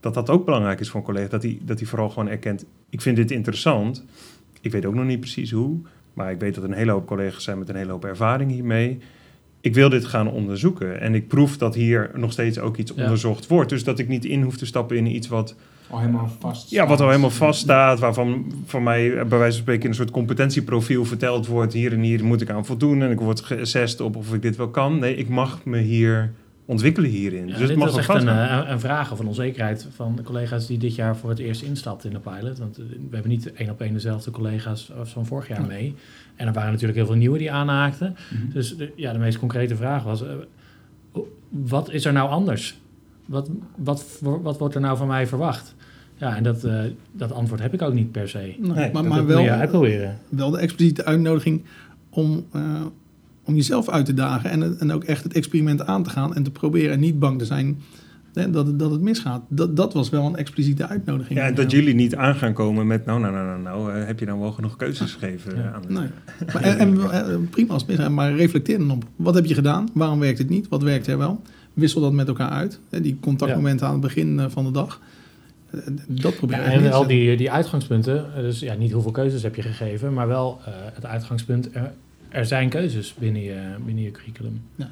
dat, 0.00 0.14
dat 0.14 0.30
ook 0.30 0.44
belangrijk 0.44 0.80
is 0.80 0.88
voor 0.88 1.00
een 1.00 1.06
collega. 1.06 1.28
Dat 1.28 1.42
hij, 1.42 1.58
dat 1.62 1.78
hij 1.78 1.88
vooral 1.88 2.08
gewoon 2.08 2.28
erkent, 2.28 2.64
ik 2.90 3.00
vind 3.00 3.16
dit 3.16 3.30
interessant. 3.30 4.04
Ik 4.60 4.72
weet 4.72 4.84
ook 4.84 4.94
nog 4.94 5.04
niet 5.04 5.20
precies 5.20 5.50
hoe. 5.50 5.78
Maar 6.14 6.30
ik 6.30 6.40
weet 6.40 6.54
dat 6.54 6.64
een 6.64 6.72
hele 6.72 6.90
hoop 6.92 7.06
collega's 7.06 7.44
zijn 7.44 7.58
met 7.58 7.68
een 7.68 7.76
hele 7.76 7.90
hoop 7.90 8.04
ervaring 8.04 8.50
hiermee. 8.50 8.98
Ik 9.60 9.74
wil 9.74 9.88
dit 9.88 10.04
gaan 10.04 10.30
onderzoeken. 10.30 11.00
En 11.00 11.14
ik 11.14 11.28
proef 11.28 11.56
dat 11.56 11.74
hier 11.74 12.10
nog 12.14 12.32
steeds 12.32 12.58
ook 12.58 12.76
iets 12.76 12.92
Ja. 12.96 13.02
onderzocht 13.02 13.46
wordt. 13.46 13.70
Dus 13.70 13.84
dat 13.84 13.98
ik 13.98 14.08
niet 14.08 14.24
in 14.24 14.42
hoef 14.42 14.56
te 14.56 14.66
stappen 14.66 14.96
in 14.96 15.06
iets 15.06 15.28
wat 15.28 15.56
Al 15.90 15.98
helemaal 15.98 16.28
vast. 16.38 16.70
ja, 16.70 16.86
wat 16.86 17.00
al 17.00 17.08
helemaal 17.08 17.30
vaststaat, 17.30 17.98
waarvan 17.98 18.52
van 18.66 18.82
mij 18.82 19.06
eh, 19.18 19.24
bij 19.26 19.38
wijze 19.38 19.52
van 19.52 19.62
spreken 19.62 19.82
in 19.82 19.88
een 19.88 19.94
soort 19.94 20.10
competentieprofiel 20.10 21.04
verteld 21.04 21.46
wordt, 21.46 21.72
hier 21.72 21.92
en 21.92 22.00
hier 22.00 22.24
moet 22.24 22.40
ik 22.40 22.50
aan 22.50 22.66
voldoen 22.66 23.02
en 23.02 23.10
ik 23.10 23.20
word 23.20 23.40
geassessed 23.40 24.00
op 24.00 24.16
of 24.16 24.34
ik 24.34 24.42
dit 24.42 24.56
wel 24.56 24.68
kan. 24.68 24.98
Nee, 24.98 25.14
ik 25.16 25.28
mag 25.28 25.64
me 25.64 25.78
hier 25.78 26.32
ontwikkelen 26.64 27.10
hierin. 27.10 27.46
Ja, 27.46 27.52
dus 27.52 27.58
het 27.58 27.68
dit 27.68 27.76
mag 27.76 27.86
was 27.90 27.98
echt 27.98 28.08
een, 28.22 28.28
eh, 28.28 28.60
een 28.66 28.80
vraag 28.80 29.12
of 29.12 29.18
een 29.18 29.26
onzekerheid 29.26 29.86
van 29.94 30.16
de 30.16 30.22
collega's 30.22 30.66
die 30.66 30.78
dit 30.78 30.94
jaar 30.94 31.16
voor 31.16 31.30
het 31.30 31.38
eerst 31.38 31.62
instapten 31.62 32.10
in 32.10 32.20
de 32.22 32.30
pilot. 32.30 32.58
Want 32.58 32.78
eh, 32.78 32.84
we 32.88 33.08
hebben 33.14 33.30
niet 33.30 33.52
één 33.52 33.70
op 33.70 33.80
één 33.80 33.92
dezelfde 33.92 34.30
collega's 34.30 34.92
als 34.98 35.10
van 35.10 35.26
vorig 35.26 35.48
jaar 35.48 35.60
Ja. 35.60 35.66
mee. 35.66 35.94
En 36.36 36.46
er 36.46 36.52
waren 36.52 36.70
natuurlijk 36.70 36.98
heel 36.98 37.06
veel 37.06 37.16
nieuwe 37.16 37.38
die 37.38 37.52
aanhaakten. 37.52 38.16
Mhm. 38.30 38.52
Dus 38.52 38.76
de, 38.76 38.92
ja, 38.96 39.12
de 39.12 39.18
meest 39.18 39.38
concrete 39.38 39.76
vraag 39.76 40.02
was: 40.02 40.22
wat 41.48 41.90
is 41.90 42.04
er 42.04 42.12
nou 42.12 42.30
anders? 42.30 42.78
Wat, 43.26 43.50
wat, 43.76 44.04
voor- 44.04 44.42
wat 44.42 44.58
wordt 44.58 44.74
er 44.74 44.80
nou 44.80 44.96
van 44.96 45.06
mij 45.06 45.26
verwacht? 45.26 45.74
Ja, 46.20 46.36
en 46.36 46.42
dat, 46.42 46.64
eh, 46.64 46.80
dat 47.12 47.32
antwoord 47.32 47.60
heb 47.60 47.74
ik 47.74 47.82
ook 47.82 47.92
niet 47.94 48.12
per 48.12 48.28
se. 48.28 48.38
Nee, 48.38 48.70
Nee, 48.74 48.92
maar 48.92 49.04
maar 49.04 49.26
wel, 49.26 49.40
je 49.42 49.50
uitproberen. 49.50 50.18
wel 50.28 50.50
de 50.50 50.58
expliciete 50.58 51.04
uitnodiging 51.04 51.62
om, 52.10 52.44
eh, 52.52 52.62
om 53.44 53.54
jezelf 53.54 53.88
uit 53.88 54.06
te 54.06 54.14
dagen 54.14 54.50
en, 54.50 54.76
en 54.78 54.92
ook 54.92 55.04
echt 55.04 55.22
het 55.22 55.32
experiment 55.32 55.86
aan 55.86 56.02
te 56.02 56.10
gaan 56.10 56.34
en 56.34 56.42
te 56.42 56.50
proberen 56.50 56.92
en 56.92 57.00
niet 57.00 57.18
bang 57.18 57.38
te 57.38 57.44
zijn 57.44 57.78
hè, 58.34 58.50
dat, 58.50 58.66
het, 58.66 58.78
dat 58.78 58.90
het 58.90 59.00
misgaat. 59.00 59.42
Dat, 59.48 59.76
dat 59.76 59.92
was 59.92 60.10
wel 60.10 60.26
een 60.26 60.36
expliciete 60.36 60.86
uitnodiging. 60.88 61.38
Ja, 61.38 61.44
en 61.46 61.54
dat 61.54 61.70
jullie 61.70 61.94
niet 61.94 62.16
aan 62.16 62.34
gaan 62.34 62.52
komen 62.52 62.86
met, 62.86 63.04
nou, 63.04 63.20
nou, 63.20 63.32
nou, 63.32 63.46
nou, 63.46 63.62
nou 63.62 63.92
eh, 64.00 64.06
heb 64.06 64.18
je 64.18 64.26
dan 64.26 64.40
wel 64.40 64.52
genoeg 64.52 64.76
keuzes 64.76 65.12
gegeven 65.12 65.56
Ja. 65.56 65.72
aan 65.72 65.82
Nee. 65.88 66.08
Maar, 66.52 66.62
en, 66.62 66.78
en, 66.78 67.10
eh, 67.10 67.36
prima 67.50 67.72
als 67.72 67.84
misgaat, 67.84 68.10
maar 68.10 68.34
reflecteer 68.34 68.78
dan 68.78 68.90
op. 68.90 69.04
Wat 69.16 69.34
heb 69.34 69.44
je 69.46 69.54
gedaan? 69.54 69.88
Waarom 69.94 70.18
werkt 70.18 70.38
het 70.38 70.48
niet? 70.48 70.68
Wat 70.68 70.82
werkt 70.82 71.06
er 71.06 71.18
wel? 71.18 71.42
Wissel 71.74 72.00
dat 72.00 72.12
met 72.12 72.28
elkaar 72.28 72.50
uit. 72.50 72.80
Hè, 72.90 73.00
Die 73.00 73.16
contactmomenten 73.20 73.86
aan 73.86 73.92
het 73.92 74.02
begin 74.02 74.40
eh, 74.40 74.46
van 74.48 74.64
de 74.64 74.70
dag. 74.70 75.00
Dat 76.08 76.36
probeer 76.36 76.56
Ja, 76.56 76.64
en 76.64 76.92
al 76.92 77.06
die, 77.06 77.36
die 77.36 77.50
uitgangspunten, 77.50 78.26
dus 78.34 78.60
ja, 78.60 78.74
niet 78.74 78.92
hoeveel 78.92 79.10
keuzes 79.10 79.42
heb 79.42 79.54
je 79.54 79.62
gegeven, 79.62 80.12
maar 80.12 80.28
wel 80.28 80.60
eh, 80.66 80.72
het 80.94 81.06
uitgangspunt, 81.06 81.74
er, 81.74 81.92
er 82.28 82.46
zijn 82.46 82.68
keuzes 82.68 83.14
binnen 83.18 83.42
je, 83.42 83.60
binnen 83.84 84.04
je 84.04 84.10
curriculum. 84.10 84.62
Ja. 84.74 84.88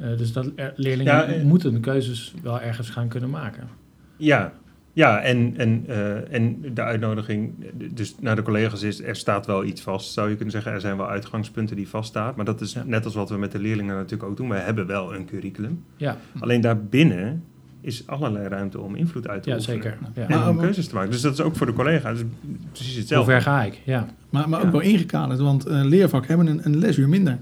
Eh, 0.00 0.16
dus 0.18 0.32
dat 0.32 0.50
er- 0.56 0.72
leerlingen 0.76 1.12
Ja, 1.12 1.24
eh. 1.24 1.42
moeten 1.42 1.80
keuzes 1.80 2.34
wel 2.42 2.60
ergens 2.60 2.90
gaan 2.90 3.08
kunnen 3.08 3.30
maken. 3.30 3.68
Ja, 4.16 4.52
Ja, 4.96 5.20
en, 5.20 5.54
en, 5.56 5.84
eh, 5.86 6.32
en 6.34 6.74
de 6.74 6.82
uitnodiging, 6.82 7.52
dus 7.92 8.14
naar 8.20 8.36
de 8.36 8.42
collega's 8.42 8.82
is, 8.82 9.02
er 9.02 9.16
staat 9.16 9.46
wel 9.46 9.64
iets 9.64 9.80
vast, 9.80 10.12
zou 10.12 10.28
je 10.28 10.34
kunnen 10.34 10.52
zeggen. 10.54 10.72
Er 10.72 10.80
zijn 10.80 10.96
wel 10.96 11.08
uitgangspunten 11.08 11.76
die 11.76 11.88
vaststaan. 11.88 12.32
Maar 12.36 12.44
dat 12.44 12.60
is 12.60 12.72
Ja. 12.72 12.82
net 12.86 13.04
als 13.04 13.14
wat 13.14 13.28
we 13.30 13.36
met 13.36 13.52
de 13.52 13.58
leerlingen 13.58 13.94
natuurlijk 13.94 14.30
ook 14.30 14.36
doen. 14.36 14.48
We 14.48 14.54
hebben 14.54 14.86
wel 14.86 15.14
een 15.14 15.24
curriculum. 15.26 15.84
Ja, 15.96 16.16
Alleen 16.40 16.60
daarbinnen 16.60 17.44
is 17.84 18.06
allerlei 18.06 18.48
ruimte 18.48 18.80
om 18.80 18.94
invloed 18.94 19.28
uit 19.28 19.42
te 19.42 19.50
ja 19.50 19.56
oefenen. 19.56 19.82
zeker. 19.82 19.98
Ja. 20.14 20.28
En 20.42 20.48
om 20.48 20.58
keuzes 20.58 20.86
te 20.88 20.94
maken. 20.94 21.10
Dus 21.10 21.20
dat 21.20 21.32
is 21.32 21.40
ook 21.40 21.56
voor 21.56 21.66
de 21.66 21.72
collega's 21.72 22.18
precies 22.72 22.90
Hoe 22.92 22.98
hetzelfde. 23.00 23.30
ver 23.32 23.42
ga 23.42 23.62
ik? 23.62 23.80
Ja. 23.84 24.06
Maar, 24.30 24.48
maar 24.48 24.58
ook 24.58 24.64
Ja. 24.66 24.70
wel 24.72 24.80
ingekaderd, 24.80 25.40
want 25.40 25.66
eh 25.66 25.80
leervak 25.84 26.26
hebben 26.26 26.46
een, 26.46 26.60
een 26.62 26.76
lesuur 26.78 27.08
minder. 27.08 27.38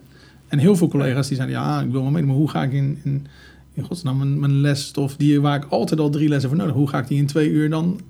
En 0.48 0.58
heel 0.58 0.76
veel 0.76 0.88
collega's 0.88 1.26
die 1.28 1.36
zeiden, 1.36 1.56
ja, 1.58 1.80
ik 1.80 1.90
wil 1.90 2.02
wel 2.02 2.10
mee, 2.10 2.22
maar 2.22 2.34
hoe 2.36 2.50
ga 2.50 2.62
ik 2.62 2.72
in, 2.72 2.98
in, 3.04 3.26
in 3.74 3.82
godsnaam 3.82 4.16
mijn, 4.18 4.40
mijn 4.40 4.60
lesstof, 4.60 5.16
die, 5.16 5.40
waar 5.40 5.56
ik 5.56 5.64
altijd 5.68 6.00
al 6.00 6.10
drie 6.10 6.28
lessen 6.28 6.48
voor 6.48 6.58
nodig 6.58 6.72
heb, 6.74 6.82
hoe 6.82 6.90
ga 6.92 6.98
ik 6.98 7.08
die 7.08 7.18
in 7.18 7.26
twee 7.26 7.48
uur 7.50 7.70
dan 7.70 8.00
eh, 8.00 8.06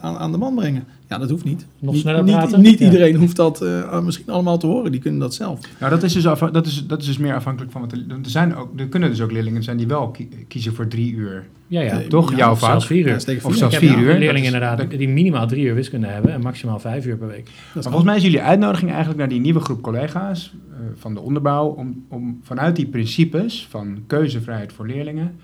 aan, 0.00 0.16
aan 0.16 0.32
de 0.32 0.38
man 0.38 0.54
brengen? 0.54 0.84
Ja, 1.08 1.18
dat 1.18 1.30
hoeft 1.30 1.44
niet. 1.44 1.66
Nog 1.78 1.92
niet, 1.92 2.02
sneller 2.02 2.22
niet, 2.24 2.34
praten? 2.34 2.60
Niet 2.60 2.78
Ja. 2.78 2.84
iedereen 2.84 3.14
hoeft 3.16 3.36
dat 3.36 3.62
eh, 3.62 4.00
misschien 4.00 4.28
allemaal 4.32 4.58
te 4.58 4.66
horen, 4.66 4.92
die 4.92 5.00
kunnen 5.00 5.20
dat 5.20 5.34
zelf. 5.34 5.60
Nou, 5.80 5.90
dat 5.92 6.02
is, 6.02 6.12
dus 6.12 6.26
afha- 6.26 6.50
dat, 6.50 6.66
is, 6.66 6.86
dat 6.86 7.00
is 7.00 7.06
dus 7.06 7.18
meer 7.18 7.34
afhankelijk 7.34 7.72
van 7.72 7.80
wat 7.80 7.92
er, 7.92 7.98
er 8.08 8.18
zijn 8.22 8.56
ook, 8.56 8.80
er 8.80 8.86
kunnen 8.88 9.10
dus 9.10 9.20
ook 9.20 9.32
leerlingen 9.32 9.62
zijn 9.62 9.76
die 9.76 9.86
wel 9.86 10.08
ki- 10.10 10.28
kiezen 10.48 10.74
voor 10.74 10.88
drie 10.88 11.12
uur. 11.12 11.46
Ja, 11.66 11.80
ja. 11.80 12.00
Eh, 12.00 12.06
Toch? 12.06 12.30
ja, 12.30 12.36
Jouw 12.36 12.50
of 12.50 12.58
vak. 12.58 12.70
Zelfs 12.70 12.86
vier 12.86 12.98
uur. 13.06 13.22
Ja, 13.26 13.34
Of 13.42 13.54
zelfs 13.54 13.74
Ik 13.74 13.80
vier 13.80 13.90
heb 13.90 13.98
uur. 13.98 14.18
leerlingen 14.18 14.44
inderdaad 14.46 14.78
dat- 14.78 14.90
die 14.90 15.08
minimaal 15.08 15.46
drie 15.46 15.64
uur 15.64 15.74
wiskunde 15.74 16.06
hebben 16.06 16.32
en 16.32 16.40
maximaal 16.40 16.78
vijf 16.80 17.06
uur 17.06 17.16
per 17.16 17.28
week. 17.28 17.44
Dat 17.44 17.54
Maar 17.74 17.82
volgens 17.82 18.04
mij 18.04 18.16
is 18.16 18.22
jullie 18.22 18.40
uitnodiging 18.42 18.88
eigenlijk 18.90 19.18
naar 19.20 19.28
die 19.28 19.40
nieuwe 19.40 19.60
groep 19.60 19.82
collega's 19.82 20.54
eh, 20.72 20.76
van 20.96 21.14
de 21.14 21.20
onderbouw 21.20 21.66
om, 21.68 22.04
om 22.08 22.40
vanuit 22.42 22.76
die 22.76 22.86
principes 22.86 23.66
van 23.70 23.98
keuzevrijheid 24.06 24.72
voor 24.72 24.86
leerlingen 24.86 25.34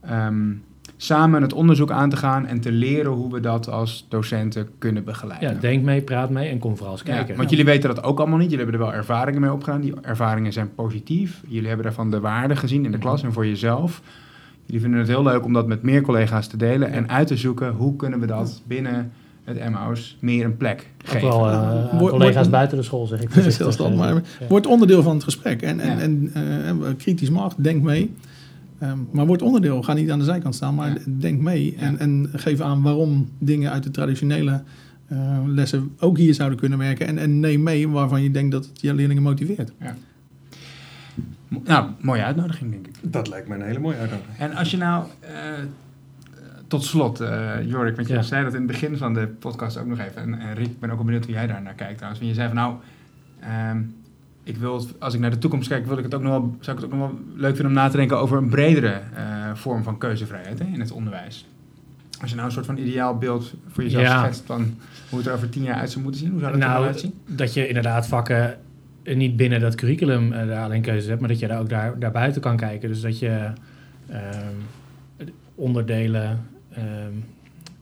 ehm, 0.00 0.42
samen 1.02 1.42
het 1.42 1.52
onderzoek 1.52 1.90
aan 1.90 2.10
te 2.10 2.16
gaan 2.16 2.46
en 2.46 2.60
te 2.60 2.72
leren 2.72 3.12
hoe 3.12 3.32
we 3.32 3.40
dat 3.40 3.68
als 3.70 4.06
docenten 4.08 4.68
kunnen 4.78 5.04
begeleiden. 5.04 5.54
Ja, 5.54 5.60
denk 5.60 5.84
mee, 5.84 6.00
praat 6.02 6.30
mee 6.30 6.48
en 6.48 6.58
kom 6.58 6.76
vooral 6.76 6.92
eens 6.94 7.02
Ja, 7.06 7.14
kijken. 7.14 7.36
want 7.36 7.50
jullie 7.50 7.64
weten 7.64 7.94
dat 7.94 8.04
ook 8.04 8.18
allemaal 8.18 8.38
niet. 8.38 8.50
Jullie 8.50 8.64
hebben 8.64 8.80
er 8.80 8.86
wel 8.90 8.96
ervaringen 8.98 9.40
mee 9.40 9.52
opgedaan. 9.52 9.80
Die 9.80 9.94
ervaringen 10.02 10.52
zijn 10.52 10.74
positief. 10.74 11.40
Jullie 11.48 11.66
hebben 11.66 11.84
daarvan 11.86 12.10
de 12.10 12.20
waarde 12.20 12.56
gezien 12.56 12.84
in 12.84 12.92
de 12.92 12.98
klas 12.98 13.22
en 13.22 13.32
voor 13.32 13.46
jezelf. 13.46 14.02
Jullie 14.66 14.80
vinden 14.80 14.98
het 15.00 15.08
heel 15.08 15.22
leuk 15.22 15.44
om 15.44 15.52
dat 15.52 15.66
met 15.66 15.82
meer 15.82 16.02
collega's 16.02 16.46
te 16.46 16.56
delen 16.56 16.90
en 16.92 17.08
uit 17.10 17.26
te 17.26 17.36
zoeken 17.36 17.72
hoe 17.72 17.96
kunnen 17.96 18.20
we 18.20 18.26
dat 18.26 18.62
binnen 18.66 19.12
het 19.44 19.56
Emmaus 19.56 20.16
meer 20.20 20.44
een 20.44 20.56
plek 20.56 20.86
Ook 21.02 21.08
geven. 21.10 21.28
wel 21.28 21.48
eh, 21.50 21.98
collega's 21.98 22.50
buiten 22.50 22.76
de 22.76 22.82
school, 22.82 23.06
zeg 23.06 23.20
ik. 23.22 23.30
Zelfs 23.48 23.76
dat, 23.82 23.94
maar 23.96 24.14
Ja. 24.14 24.20
wordt 24.48 24.66
onderdeel 24.66 25.02
van 25.02 25.14
het 25.14 25.24
gesprek. 25.24 25.62
En, 25.62 25.80
en, 25.80 25.96
Ja. 25.96 26.00
en 26.02 26.30
eh, 26.84 26.88
kritisch 26.98 27.30
mag, 27.30 27.54
denk 27.56 27.82
mee. 27.82 28.14
Ehm, 28.80 28.98
maar 29.12 29.26
wordt 29.26 29.42
onderdeel, 29.42 29.82
ga 29.82 29.92
niet 29.92 30.10
aan 30.10 30.18
de 30.18 30.24
zijkant 30.24 30.54
staan, 30.54 30.74
maar 30.74 30.88
Ja. 30.90 30.98
denk 31.06 31.40
mee. 31.40 31.72
Ja. 31.76 31.78
En, 31.82 31.98
en 31.98 32.28
geef 32.32 32.60
aan 32.60 32.82
waarom 32.82 33.28
dingen 33.38 33.70
uit 33.70 33.82
de 33.82 33.90
traditionele 33.90 34.62
eh, 35.06 35.38
lessen 35.46 35.92
ook 35.98 36.16
hier 36.18 36.34
zouden 36.34 36.58
kunnen 36.58 36.78
werken. 36.78 37.06
En, 37.06 37.18
en 37.18 37.40
neem 37.40 37.62
mee 37.62 37.88
waarvan 37.88 38.22
je 38.22 38.30
denkt 38.30 38.52
dat 38.52 38.66
het 38.66 38.80
je 38.80 38.94
leerlingen 38.94 39.22
motiveert. 39.22 39.72
Mo- 41.48 41.62
Nou, 41.64 41.90
mooie 42.00 42.24
uitnodiging 42.24 42.70
denk 42.70 42.86
ik. 42.86 42.94
Dat 43.02 43.28
lijkt 43.28 43.48
me 43.48 43.54
een 43.54 43.62
hele 43.62 43.78
mooie 43.78 43.96
uitdaging. 43.96 44.28
En 44.38 44.54
als 44.54 44.70
je 44.70 44.76
nou, 44.76 45.04
eh, 45.20 45.30
tot 46.66 46.84
slot, 46.84 47.20
eh 47.20 47.50
Jorik, 47.66 47.96
want 47.96 48.08
je 48.08 48.14
Ja. 48.14 48.22
zei 48.22 48.44
dat 48.44 48.52
in 48.54 48.58
het 48.58 48.66
begin 48.70 48.96
van 48.96 49.14
de 49.14 49.26
podcast 49.26 49.76
ook 49.78 49.86
nog 49.86 49.98
even. 49.98 50.22
En, 50.22 50.38
en 50.40 50.54
Rick, 50.54 50.66
ik 50.66 50.80
ben 50.80 50.90
ook 50.90 50.96
wel 50.96 51.04
benieuwd 51.04 51.24
hoe 51.24 51.34
jij 51.34 51.46
daar 51.46 51.62
naar 51.62 51.74
kijkt 51.74 51.94
trouwens. 51.96 52.20
Want 52.22 52.32
je 52.34 52.40
zei 52.40 52.48
van 52.54 52.56
nou, 52.56 52.74
ehm, 53.40 53.78
ik 54.50 54.56
wil, 54.56 54.74
het- 54.78 54.94
als 54.98 55.14
ik 55.14 55.20
naar 55.20 55.30
de 55.30 55.38
toekomst 55.38 55.68
kijk, 55.68 55.86
wil 55.86 55.98
ik 55.98 56.04
het 56.04 56.14
ook 56.14 56.22
nog 56.22 56.30
wel, 56.30 56.56
zou 56.60 56.76
ik 56.76 56.82
het 56.82 56.92
ook 56.92 56.98
nog 56.98 57.08
wel 57.10 57.18
leuk 57.34 57.54
vinden 57.56 57.66
om 57.66 57.72
na 57.72 57.88
te 57.88 57.96
denken 57.96 58.18
over 58.18 58.38
een 58.38 58.48
bredere 58.48 59.00
eh, 59.14 59.54
vorm 59.54 59.82
van 59.82 59.98
keuzevrijheid 59.98 60.58
hè, 60.58 60.64
in 60.64 60.80
het 60.80 60.90
onderwijs. 60.92 61.46
Als 62.20 62.30
je 62.30 62.34
nou 62.36 62.46
een 62.48 62.54
soort 62.54 62.66
van 62.66 62.76
ideaal 62.76 63.18
beeld 63.18 63.54
voor 63.68 63.82
jezelf 63.82 64.02
Ja. 64.04 64.18
schetst 64.22 64.42
van 64.46 64.74
hoe 65.10 65.18
het 65.18 65.28
er 65.28 65.34
over 65.34 65.48
tien 65.48 65.62
jaar 65.62 65.76
uit 65.76 65.90
zou 65.90 66.02
moeten 66.02 66.20
zien, 66.20 66.30
hoe 66.30 66.40
zou 66.40 66.52
dat 66.52 66.60
er 66.60 66.66
Nou, 66.66 66.80
nou 66.80 66.92
uitzien? 66.92 67.14
dat 67.26 67.54
je 67.54 67.68
inderdaad 67.68 68.06
vakken 68.08 68.56
eh, 69.02 69.16
niet 69.16 69.36
binnen 69.36 69.60
dat 69.60 69.74
curriculum 69.74 70.32
eh, 70.32 70.46
daar 70.46 70.64
alleen 70.64 70.82
keuzes 70.82 71.06
hebt, 71.08 71.20
maar 71.20 71.28
dat 71.28 71.38
je 71.38 71.46
daar 71.46 71.60
ook 71.60 71.68
daar, 71.68 71.98
daarbuiten 71.98 72.40
kan 72.40 72.56
kijken. 72.56 72.88
Dus 72.88 73.00
dat 73.00 73.18
je 73.18 73.50
ehm, 74.08 74.54
onderdelen, 75.54 76.40
ehm, 76.72 76.84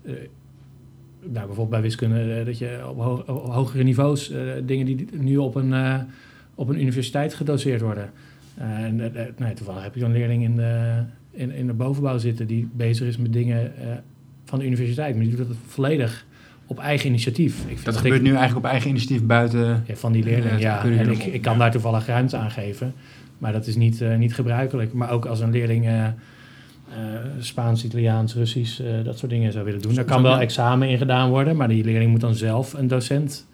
eh, 0.03 0.13
nou, 1.21 1.33
bijvoorbeeld 1.47 1.71
bij 1.71 1.81
wiskunde, 1.83 2.43
dat 2.45 2.59
je 2.59 2.81
op, 2.89 2.99
ho- 2.99 3.23
op 3.27 3.53
hogere 3.53 3.83
niveaus 3.83 4.33
dingen 4.65 4.87
die 4.87 5.09
nu 5.13 5.37
op 5.37 5.55
een, 5.55 5.69
op 6.59 6.69
een 6.69 6.81
universiteit 6.81 7.35
gedoseerd 7.35 7.81
worden. 7.81 8.11
Eh, 8.55 8.79
en, 8.79 9.01
eh, 9.01 9.23
eh, 9.23 9.29
nee, 9.37 9.55
toevallig 9.55 9.83
heb 9.83 9.95
je 9.95 10.05
een 10.05 10.13
leerling 10.13 10.43
in 10.43 10.57
de, 10.57 11.03
in, 11.31 11.51
in 11.51 11.67
de 11.67 11.73
bovenbouw 11.73 12.19
zitten 12.19 12.47
die 12.47 12.69
bezig 12.73 13.07
is 13.07 13.17
met 13.17 13.33
dingen 13.33 13.73
van 14.45 14.59
de 14.59 14.67
universiteit, 14.67 15.15
maar 15.15 15.25
die 15.25 15.37
doet 15.37 15.49
dat 15.49 15.57
volledig 15.67 16.27
op 16.67 16.79
eigen 16.79 17.09
initiatief. 17.09 17.59
Ik 17.61 17.67
vind 17.67 17.85
Dat 17.85 17.95
ik- 17.95 18.01
gebeurt 18.01 18.23
nu 18.23 18.29
eigenlijk 18.31 18.59
op 18.67 18.71
eigen 18.71 18.91
initiatief 18.91 19.23
buiten. 19.27 19.83
ja, 19.87 19.95
van 19.95 20.13
die 20.13 20.23
Ja, 20.25 20.29
leerling, 20.29 20.51
het 20.53 20.61
ja. 20.61 20.85
En 20.85 21.11
ik, 21.11 21.25
ik 21.25 21.43
kan 21.43 21.59
daar 21.59 21.71
toevallig 21.71 22.07
ruimte 22.07 22.37
aan 22.37 22.51
geven. 22.51 22.93
Maar 23.39 23.53
dat 23.53 23.67
is 23.67 23.77
niet, 23.77 24.03
niet 24.19 24.35
gebruikelijk. 24.35 24.93
Maar 24.93 25.11
ook 25.11 25.25
als 25.25 25.41
een 25.41 25.51
leerling 25.51 25.87
Spaans, 27.39 27.85
Italiaans, 27.85 28.35
Russisch, 28.35 28.81
dat 29.05 29.19
soort 29.19 29.31
dingen 29.31 29.53
zou 29.53 29.65
willen 29.65 29.81
doen. 29.83 29.95
Daar 29.95 30.05
kan 30.05 30.23
wel 30.23 30.41
examen 30.41 30.89
in 30.89 30.99
gedaan 30.99 31.29
worden. 31.31 31.57
Maar 31.57 31.69
die 31.69 31.85
leerling 31.85 32.11
moet 32.11 32.21
dan 32.21 32.35
zelf 32.35 32.73
een 32.73 32.89
docent 32.89 33.47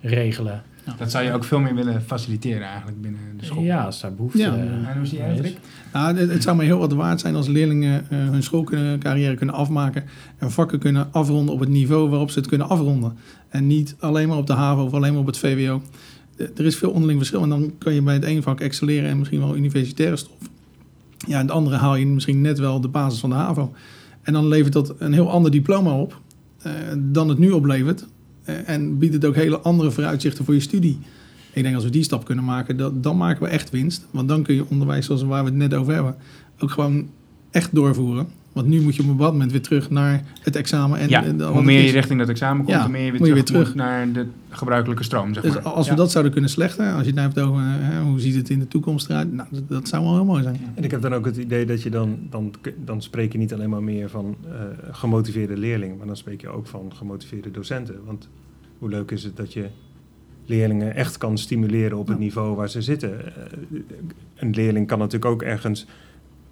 regelen. 0.00 0.62
Dat 0.98 1.10
zou 1.10 1.24
je 1.24 1.32
ook 1.32 1.44
veel 1.44 1.60
meer 1.60 1.74
willen 1.74 2.02
faciliteren 2.02 2.62
eigenlijk 2.66 3.00
binnen 3.00 3.20
de 3.36 3.44
school. 3.44 3.62
Ja, 3.62 3.84
als 3.84 4.00
daar 4.00 4.14
behoefte 4.14 4.38
Ja. 4.38 4.54
eh, 4.56 4.60
En 4.62 4.96
hoe 4.96 5.06
zie 5.06 5.18
jij 5.18 5.34
het? 5.34 5.56
Nou, 5.92 6.16
het, 6.16 6.30
het 6.30 6.42
zou 6.42 6.56
me 6.56 6.64
heel 6.64 6.78
wat 6.78 6.92
waard 6.92 7.20
zijn 7.20 7.34
als 7.34 7.46
leerlingen 7.46 8.04
eh, 8.10 8.18
hun 8.18 8.42
schoolcarrière 8.42 9.34
kunnen 9.34 9.54
afmaken 9.54 10.04
en 10.38 10.50
vakken 10.50 10.78
kunnen 10.78 11.08
afronden 11.12 11.54
op 11.54 11.60
het 11.60 11.68
niveau 11.68 12.08
waarop 12.08 12.30
ze 12.30 12.38
het 12.38 12.48
kunnen 12.48 12.68
afronden. 12.68 13.16
En 13.48 13.66
niet 13.66 13.96
alleen 13.98 14.28
maar 14.28 14.36
op 14.36 14.46
de 14.46 14.52
HAVO 14.52 14.84
of 14.84 14.92
alleen 14.92 15.12
maar 15.12 15.20
op 15.20 15.26
het 15.26 15.38
VWO. 15.38 15.82
Eh, 16.36 16.46
Er 16.56 16.64
is 16.64 16.76
veel 16.76 16.90
onderling 16.90 17.18
verschil 17.18 17.42
en 17.42 17.48
dan 17.48 17.72
kan 17.78 17.94
je 17.94 18.02
bij 18.02 18.14
het 18.14 18.24
ene 18.24 18.42
vak 18.42 18.60
excelleren 18.60 19.10
en 19.10 19.18
misschien 19.18 19.40
wel 19.40 19.56
universitaire 19.56 20.16
stof. 20.16 20.36
Ja, 21.26 21.34
en 21.38 21.42
het 21.46 21.50
andere 21.50 21.76
haal 21.76 21.96
je 21.96 22.06
misschien 22.06 22.40
net 22.40 22.58
wel 22.58 22.80
de 22.80 22.88
basis 22.88 23.20
van 23.20 23.30
de 23.30 23.36
HAVO. 23.36 23.72
En 24.22 24.32
dan 24.32 24.48
levert 24.48 24.72
dat 24.72 24.94
een 24.98 25.12
heel 25.12 25.30
ander 25.30 25.50
diploma 25.50 25.90
op 25.92 26.20
eh, 26.62 26.72
dan 26.98 27.28
het 27.28 27.38
nu 27.38 27.50
oplevert. 27.50 28.06
Eh, 28.50 28.74
en 28.74 28.98
biedt 28.98 29.14
het 29.14 29.24
ook 29.24 29.34
hele 29.34 29.58
andere 29.58 29.90
vooruitzichten 29.90 30.44
voor 30.44 30.54
je 30.54 30.60
studie. 30.60 30.98
Ik 31.52 31.62
denk 31.62 31.74
als 31.74 31.84
we 31.84 31.90
die 31.90 32.02
stap 32.02 32.24
kunnen 32.24 32.44
maken, 32.44 32.76
dat, 32.76 33.02
dan 33.02 33.16
maken 33.16 33.42
we 33.42 33.48
echt 33.48 33.70
winst. 33.70 34.06
Want 34.10 34.28
dan 34.28 34.42
kun 34.42 34.54
je 34.54 34.64
onderwijs 34.68 35.06
zoals 35.06 35.22
waar 35.22 35.44
we 35.44 35.50
het 35.50 35.58
net 35.58 35.74
over 35.74 35.94
hebben, 35.94 36.16
ook 36.58 36.70
gewoon 36.70 37.08
echt 37.50 37.74
doorvoeren. 37.74 38.28
Want 38.52 38.66
nu 38.66 38.80
moet 38.80 38.94
je 38.96 39.02
op 39.02 39.08
een 39.08 39.16
bepaald 39.16 39.32
moment 39.32 39.50
weer 39.52 39.62
terug 39.62 39.90
naar 39.90 40.22
het 40.42 40.56
examen. 40.56 40.98
En, 40.98 41.08
ja, 41.08 41.24
en 41.24 41.36
dan- 41.36 41.52
hoe 41.52 41.62
meer 41.62 41.82
je 41.82 41.90
richting 41.90 42.18
dat 42.18 42.28
examen 42.28 42.64
komt, 42.64 42.76
Ja, 42.76 42.82
hoe 42.82 42.90
meer 42.90 43.04
je 43.04 43.18
weer 43.18 43.36
je 43.36 43.42
terug, 43.42 43.66
weer 43.68 43.76
naar 43.76 44.12
de 44.12 44.26
gebruikelijke 44.48 45.04
stroom, 45.04 45.34
zeg 45.34 45.42
Dus 45.42 45.54
maar. 45.54 45.62
als 45.62 45.86
Ja. 45.86 45.92
we 45.92 45.98
dat 45.98 46.10
zouden 46.10 46.32
kunnen 46.32 46.50
slechten, 46.50 46.92
als 46.92 47.00
je 47.00 47.06
het 47.06 47.14
nou 47.14 47.28
hebt 47.28 47.40
over 47.40 47.60
hè, 47.64 48.00
hoe 48.02 48.20
ziet 48.20 48.34
het 48.34 48.50
in 48.50 48.58
de 48.58 48.68
toekomst 48.68 49.08
eruit, 49.10 49.32
nou, 49.32 49.48
dat, 49.50 49.68
dat 49.68 49.88
zou 49.88 50.04
wel 50.04 50.14
heel 50.14 50.24
mooi 50.24 50.42
zijn. 50.42 50.56
En 50.74 50.84
ik 50.84 50.90
heb 50.90 51.02
dan 51.02 51.14
ook 51.14 51.24
het 51.24 51.36
idee 51.36 51.66
dat 51.66 51.82
je 51.82 51.90
dan, 51.90 52.18
dan, 52.30 52.52
dan 52.84 53.02
spreek 53.02 53.32
je 53.32 53.38
niet 53.38 53.52
alleen 53.52 53.70
maar 53.70 53.82
meer 53.82 54.08
van 54.10 54.36
eh, 54.48 54.52
gemotiveerde 54.90 55.56
leerlingen, 55.56 55.96
maar 55.96 56.06
dan 56.06 56.16
spreek 56.16 56.40
je 56.40 56.48
ook 56.48 56.66
van 56.66 56.92
gemotiveerde 56.94 57.50
docenten. 57.50 57.94
Want 58.04 58.28
hoe 58.78 58.88
leuk 58.88 59.10
is 59.10 59.22
het 59.24 59.36
dat 59.36 59.52
je 59.52 59.66
leerlingen 60.46 60.94
echt 60.94 61.18
kan 61.18 61.38
stimuleren 61.38 61.98
op 61.98 62.08
het 62.08 62.18
niveau 62.18 62.56
waar 62.56 62.68
ze 62.70 62.82
zitten. 62.82 63.26
Eh, 63.36 63.42
een 64.36 64.50
leerling 64.50 64.86
kan 64.86 64.98
natuurlijk 64.98 65.30
ook 65.32 65.42
ergens 65.42 65.86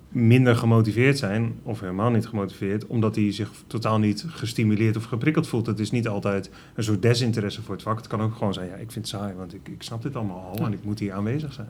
minder 0.08 0.56
gemotiveerd 0.56 1.18
zijn, 1.18 1.52
of 1.62 1.80
helemaal 1.80 2.10
niet 2.10 2.26
gemotiveerd, 2.26 2.86
omdat 2.86 3.14
hij 3.16 3.32
zich 3.32 3.50
totaal 3.66 3.98
niet 3.98 4.24
gestimuleerd 4.28 4.96
of 4.96 5.04
geprikkeld 5.04 5.46
voelt. 5.48 5.66
Het 5.66 5.78
is 5.78 5.90
niet 5.90 6.08
altijd 6.08 6.50
een 6.74 6.82
soort 6.84 7.02
desinteresse 7.02 7.62
voor 7.62 7.74
het 7.74 7.82
vak. 7.82 7.96
Het 7.96 8.06
kan 8.06 8.20
ook 8.20 8.34
gewoon 8.34 8.54
zijn, 8.54 8.68
ja, 8.68 8.74
ik 8.74 8.92
vind 8.92 8.94
het 9.10 9.20
saai, 9.20 9.34
want 9.34 9.54
ik, 9.54 9.68
ik 9.68 9.82
snap 9.82 10.02
dit 10.02 10.16
allemaal 10.16 10.54
al 10.58 10.66
en 10.66 10.72
ik 10.72 10.84
moet 10.84 10.98
hier 10.98 11.12
aanwezig 11.12 11.52
zijn. 11.52 11.68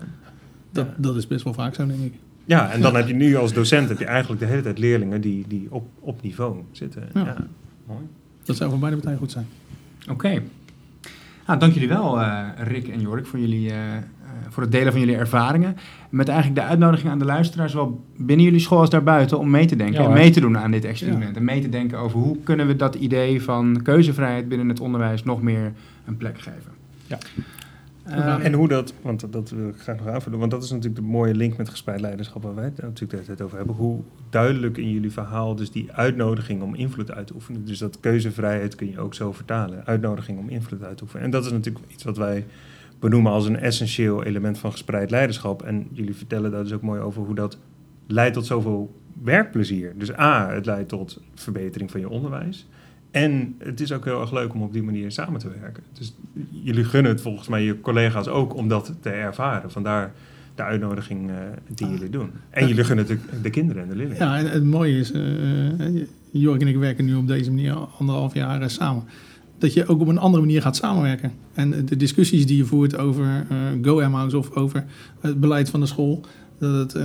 Dat, 0.71 0.87
Ja. 0.87 0.95
dat 0.97 1.17
is 1.17 1.27
best 1.27 1.45
wel 1.45 1.55
vaak 1.55 1.75
zo, 1.75 1.87
denk 1.87 2.01
ik. 2.01 2.15
Ja, 2.45 2.71
en 2.73 2.81
dan 2.81 2.95
heb 2.97 3.07
je 3.09 3.15
nu 3.15 3.37
als 3.37 3.53
docent 3.53 3.89
heb 3.89 3.99
je 3.99 4.05
eigenlijk 4.05 4.41
de 4.41 4.47
hele 4.47 4.63
tijd 4.63 4.79
leerlingen 4.79 5.21
die, 5.21 5.45
die 5.49 5.67
op, 5.71 5.89
op 6.01 6.23
niveau 6.23 6.57
zitten. 6.73 7.09
Ja. 7.15 7.25
Ja. 7.25 7.47
mooi. 7.87 8.01
Dat 8.43 8.57
zou 8.57 8.71
voor 8.71 8.79
beide 8.79 8.97
partijen 8.97 9.19
goed 9.19 9.31
zijn. 9.31 9.47
Oké. 10.11 10.43
Nou, 11.47 11.59
dank 11.61 11.73
jullie 11.73 11.89
wel, 11.89 12.21
eh, 12.21 12.49
Rick 12.57 12.89
en 12.89 13.01
Jorik, 13.01 13.27
voor, 13.27 13.39
jullie, 13.39 13.71
eh, 13.71 13.77
voor 14.49 14.63
het 14.63 14.73
delen 14.73 14.93
van 14.93 15.01
jullie 15.01 15.17
ervaringen. 15.17 15.77
Met 16.11 16.29
eigenlijk 16.29 16.61
de 16.61 16.67
uitnodiging 16.67 17.11
aan 17.11 17.19
de 17.19 17.25
luisteraars, 17.25 17.73
zowel 17.73 18.05
binnen 18.17 18.45
jullie 18.45 18.61
school 18.61 18.79
als 18.79 18.91
daarbuiten, 18.91 19.39
om 19.39 19.51
mee 19.51 19.67
te 19.67 19.77
denken 19.77 20.03
Ja, 20.03 20.09
en 20.09 20.15
mee 20.15 20.31
te 20.31 20.41
doen 20.41 20.59
aan 20.59 20.71
dit 20.71 20.85
experiment. 20.85 21.37
En 21.37 21.45
mee 21.45 21.61
te 21.61 21.69
denken 21.69 21.99
over 21.99 22.19
hoe 22.19 22.37
kunnen 22.43 22.67
we 22.67 22.77
dat 22.77 22.95
idee 22.95 23.43
van 23.43 23.81
keuzevrijheid 23.83 24.49
binnen 24.49 24.69
het 24.69 24.81
onderwijs 24.81 25.25
nog 25.25 25.43
meer 25.43 25.73
een 26.07 26.17
plek 26.17 26.41
geven. 26.41 26.73
Ja. 27.07 27.19
En 28.41 28.53
hoe 28.53 28.69
dat, 28.69 28.95
want 29.03 29.33
dat 29.33 29.51
wil 29.51 29.69
ik 29.69 29.77
graag 29.79 29.97
nog 29.97 30.07
aanvullen, 30.07 30.39
want 30.39 30.51
dat 30.51 30.63
is 30.63 30.71
natuurlijk 30.71 30.97
de 30.97 31.03
mooie 31.03 31.35
link 31.35 31.57
met 31.57 31.69
gespreid 31.69 32.01
leiderschap 32.01 32.43
waar 32.43 32.55
wij 32.55 32.65
het 32.65 32.77
natuurlijk 32.77 33.11
de 33.11 33.17
hele 33.17 33.27
tijd 33.27 33.43
over 33.43 33.57
hebben. 33.57 33.75
Hoe 33.75 34.01
duidelijk 34.31 34.77
in 34.77 34.91
jullie 34.91 35.13
verhaal 35.13 35.55
dus 35.55 35.71
die 35.71 35.93
uitnodiging 35.93 36.63
om 36.63 36.75
invloed 36.75 37.13
uit 37.13 37.27
te 37.27 37.35
oefenen. 37.35 37.65
Dus 37.65 37.79
dat 37.79 38.01
keuzevrijheid 38.01 38.75
kun 38.75 38.91
je 38.91 39.01
ook 39.01 39.15
zo 39.15 39.33
vertalen. 39.33 39.87
Uitnodiging 39.87 40.39
om 40.39 40.49
invloed 40.49 40.83
uit 40.83 40.97
te 40.97 41.03
oefenen. 41.03 41.25
En 41.25 41.31
dat 41.31 41.45
is 41.45 41.53
natuurlijk 41.53 41.85
iets 41.89 42.05
wat 42.05 42.17
wij 42.17 42.45
benoemen 42.99 43.33
als 43.33 43.47
een 43.47 43.59
essentieel 43.59 44.25
element 44.25 44.59
van 44.59 44.71
gespreid 44.71 45.11
leiderschap. 45.11 45.63
En 45.63 45.89
jullie 45.93 46.15
vertellen 46.15 46.51
daar 46.51 46.63
dus 46.63 46.73
ook 46.73 46.83
mooi 46.83 47.01
over 47.01 47.23
hoe 47.23 47.35
dat 47.35 47.59
leidt 48.07 48.35
tot 48.35 48.47
zoveel 48.47 48.97
werkplezier. 49.23 49.93
Dus 49.97 50.19
A, 50.19 50.51
het 50.51 50.67
leidt 50.67 50.89
tot 50.89 51.21
verbetering 51.35 51.91
van 51.91 52.01
je 52.01 52.09
onderwijs. 52.09 52.67
En 53.11 53.55
het 53.59 53.81
is 53.81 53.93
ook 53.93 54.05
heel 54.05 54.21
erg 54.21 54.33
leuk 54.33 54.55
om 54.55 54.63
op 54.63 54.73
die 54.73 54.83
manier 54.83 55.13
samen 55.13 55.41
te 55.41 55.49
werken. 55.61 55.83
Dus 55.93 56.15
jullie 56.51 56.85
gunnen 56.85 57.13
het 57.13 57.21
volgens 57.21 57.49
mij 57.49 57.63
je 57.63 57.81
collega's 57.81 58.27
ook 58.27 58.55
om 58.55 58.69
dat 58.69 58.95
te 59.01 59.11
ervaren. 59.11 59.71
Vandaar 59.71 60.13
de 60.55 60.63
uitnodiging 60.63 61.31
eh, 61.31 61.37
die 61.75 61.89
jullie 61.89 62.11
doen. 62.11 62.31
En 62.51 62.69
jullie 62.69 62.85
gunnen 62.85 63.07
het 63.07 63.19
de, 63.31 63.41
de 63.41 63.51
kinderen 63.51 63.83
en 63.83 63.89
de 63.89 63.97
leerlingen. 63.97 64.27
Ja, 64.27 64.39
en 64.39 64.51
het 64.51 64.65
mooie 64.65 64.99
is, 64.99 65.13
Jorg 66.31 66.61
en 66.61 66.67
ik 66.67 66.77
werken 66.77 67.05
nu 67.05 67.15
op 67.15 67.27
deze 67.27 67.51
manier 67.51 67.75
anderhalf 67.75 68.35
jaar 68.35 68.71
samen. 68.71 69.05
Dat 69.59 69.73
je 69.73 69.87
ook 69.87 70.01
op 70.01 70.09
een 70.09 70.19
andere 70.19 70.43
manier 70.43 70.63
gaat 70.63 70.77
samenwerken. 70.77 71.33
En 71.55 71.85
de 71.87 71.97
discussies 71.97 72.47
die 72.47 72.57
je 72.57 72.65
voert 72.65 72.99
over 72.99 73.25
eh 73.49 73.57
Go-Amhouse 73.83 74.39
of 74.39 74.51
over 74.55 74.85
het 75.21 75.41
beleid 75.41 75.71
van 75.71 75.81
de 75.81 75.87
school, 75.87 76.21
dat 76.59 76.75
het 76.75 76.95
eh, 76.95 77.05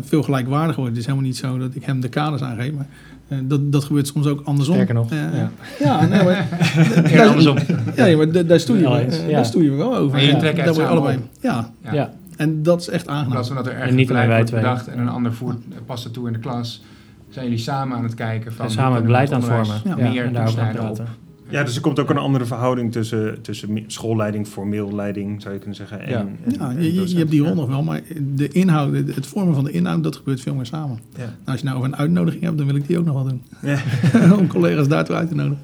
veel 0.00 0.22
gelijkwaardiger 0.22 0.76
wordt. 0.76 0.90
Het 0.90 1.00
is 1.00 1.06
helemaal 1.06 1.26
niet 1.28 1.36
zo 1.36 1.58
dat 1.58 1.74
ik 1.74 1.84
hem 1.84 2.00
de 2.00 2.08
kaders 2.08 2.42
aangeef, 2.42 2.72
maar 2.72 2.86
eh, 3.28 3.38
dat, 3.42 3.72
dat 3.72 3.84
gebeurt 3.84 4.06
soms 4.06 4.26
ook 4.26 4.40
andersom. 4.44 4.74
Sterker 4.74 4.94
nog, 4.94 5.10
ja. 5.10 5.50
ja, 5.80 6.06
nee, 6.06 6.22
maar, 6.24 6.48
Eerder 7.04 7.26
andersom. 7.34 7.56
Ja, 7.96 8.04
ja, 8.04 8.16
maar 8.16 8.32
da- 8.32 8.42
daar 8.42 8.60
stoeien 8.60 8.82
we, 8.90 9.16
Ja, 9.16 9.26
ja. 9.28 9.34
daar 9.36 9.44
stoeien 9.44 9.70
we 9.70 9.76
wel 9.76 9.96
over. 9.96 10.14
En 10.14 10.20
jullie 10.20 10.34
Ja, 10.34 10.40
trekken 10.40 10.64
daar 10.64 10.74
je 10.74 10.86
allebei. 10.86 11.18
Ja, 11.40 11.70
Ja. 11.82 11.92
Ja. 11.92 12.12
en 12.36 12.62
dat 12.62 12.80
is 12.80 12.88
echt 12.88 13.04
In 13.06 13.10
aangenaam. 13.10 13.30
plaats 13.32 13.46
van 13.48 13.56
dat 13.56 13.66
er 13.66 13.72
En 13.72 13.78
ergens 13.78 13.96
niet 13.96 14.10
een 14.10 14.16
alleen 14.16 14.28
beleid 14.28 14.50
wij 14.50 14.60
wordt 14.62 14.78
twee. 14.82 14.84
bedacht 14.92 15.00
en 15.00 15.06
een 15.08 15.14
ander 15.14 15.32
voert, 15.32 15.56
past 15.86 16.04
het 16.04 16.12
toe 16.12 16.26
in 16.26 16.32
de 16.32 16.38
klas, 16.38 16.82
zijn 17.28 17.44
jullie 17.44 17.60
samen 17.60 17.96
aan 17.96 18.02
het 18.02 18.14
kijken 18.14 18.52
van... 18.52 18.60
En 18.64 18.70
hoe 18.70 18.80
samen 18.80 18.94
het 18.96 19.04
beleid 19.04 19.32
aan 19.32 19.40
het 19.40 19.50
vormen. 19.50 19.80
Ja. 19.84 20.08
Meer 20.10 20.24
en 20.24 20.32
daarover 20.32 20.62
op 20.62 20.72
praten. 20.72 21.06
Ja, 21.54 21.64
dus 21.64 21.74
er 21.76 21.80
komt 21.80 21.98
ook 21.98 22.10
een 22.10 22.16
andere 22.18 22.44
verhouding 22.44 22.92
tussen, 22.92 23.42
tussen 23.42 23.84
schoolleiding, 23.86 24.46
formeel 24.46 24.94
leiding, 24.94 25.42
zou 25.42 25.52
je 25.54 25.60
kunnen 25.60 25.76
zeggen. 25.78 26.00
En, 26.00 26.08
Ja. 26.10 26.18
en- 26.18 26.52
Ja, 26.58 26.70
en 26.70 26.92
je, 27.08 27.16
hebt 27.18 27.30
die 27.30 27.40
rol 27.40 27.48
Ja. 27.48 27.54
nog 27.54 27.66
wel, 27.68 27.82
maar 27.82 28.00
de 28.34 28.48
inhoud, 28.48 28.94
het 28.94 29.26
vormen 29.26 29.54
van 29.54 29.64
de 29.64 29.70
inhoud, 29.70 30.02
dat 30.02 30.16
gebeurt 30.16 30.40
veel 30.40 30.54
meer 30.54 30.66
samen. 30.66 30.98
Ja. 31.16 31.18
Nou, 31.18 31.30
als 31.44 31.58
je 31.60 31.64
nou 31.64 31.76
over 31.78 31.88
een 31.88 31.96
uitnodiging 31.96 32.42
hebt, 32.42 32.56
dan 32.58 32.66
wil 32.66 32.76
ik 32.76 32.86
die 32.86 32.98
ook 32.98 33.04
nog 33.04 33.14
wel 33.14 33.24
doen. 33.24 33.42
Ja. 33.62 33.78
Om 34.38 34.46
collega's 34.46 34.88
daartoe 34.88 35.16
uit 35.16 35.28
te 35.28 35.34
nodigen. 35.34 35.58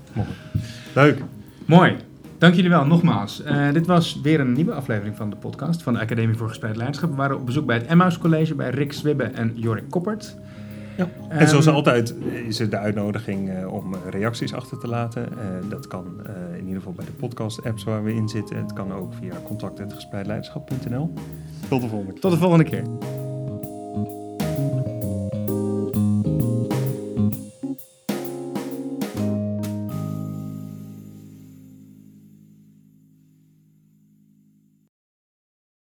Leuk. 0.95 1.23
Mooi. 1.67 1.97
Dank 2.39 2.55
jullie 2.55 2.71
wel, 2.71 2.87
nogmaals. 2.87 3.43
Eh, 3.43 3.73
dit 3.73 3.87
was 3.87 4.21
weer 4.23 4.41
een 4.41 4.53
nieuwe 4.53 4.73
aflevering 4.73 5.17
van 5.17 5.31
de 5.31 5.37
podcast 5.37 5.83
van 5.83 5.93
de 5.93 6.01
Academie 6.01 6.37
voor 6.37 6.49
Gespreid 6.49 6.77
Leiderschap. 6.77 7.11
We 7.11 7.17
waren 7.17 7.37
op 7.37 7.47
bezoek 7.47 7.67
bij 7.67 7.77
het 7.77 7.87
Emmaus 7.87 8.19
College 8.19 8.55
bij 8.55 8.71
Rick 8.71 8.93
Swibbe 8.93 9.25
en 9.25 9.53
Jorik 9.55 9.85
Koppert. 9.91 10.37
Ja. 10.97 11.09
En 11.29 11.49
zoals 11.49 11.67
Ehm, 11.67 11.75
altijd 11.75 12.15
is 12.47 12.61
er 12.61 12.71
de 12.71 12.79
uitnodiging 12.79 13.51
eh, 13.51 13.73
om 13.73 13.95
reacties 14.11 14.55
achter 14.55 14.79
te 14.79 14.89
laten. 14.89 15.39
Eh, 15.39 15.71
dat 15.71 15.87
kan 15.87 16.07
eh, 16.27 16.33
in 16.59 16.63
ieder 16.63 16.77
geval 16.77 16.93
bij 16.93 17.05
de 17.05 17.13
podcast-apps 17.13 17.85
waar 17.85 18.05
we 18.05 18.15
in 18.15 18.29
zitten. 18.29 18.57
Het 18.57 18.73
kan 18.73 18.93
ook 18.93 19.13
via 19.15 19.35
contact.gespreidleiderschap.nl. 19.45 21.13
Tot 21.69 21.81
de 21.81 21.89
volgende 21.89 22.13
keer. 22.13 22.21
Tot 22.21 22.31
de 22.31 22.39
volgende 22.39 22.65
keer. 22.65 22.83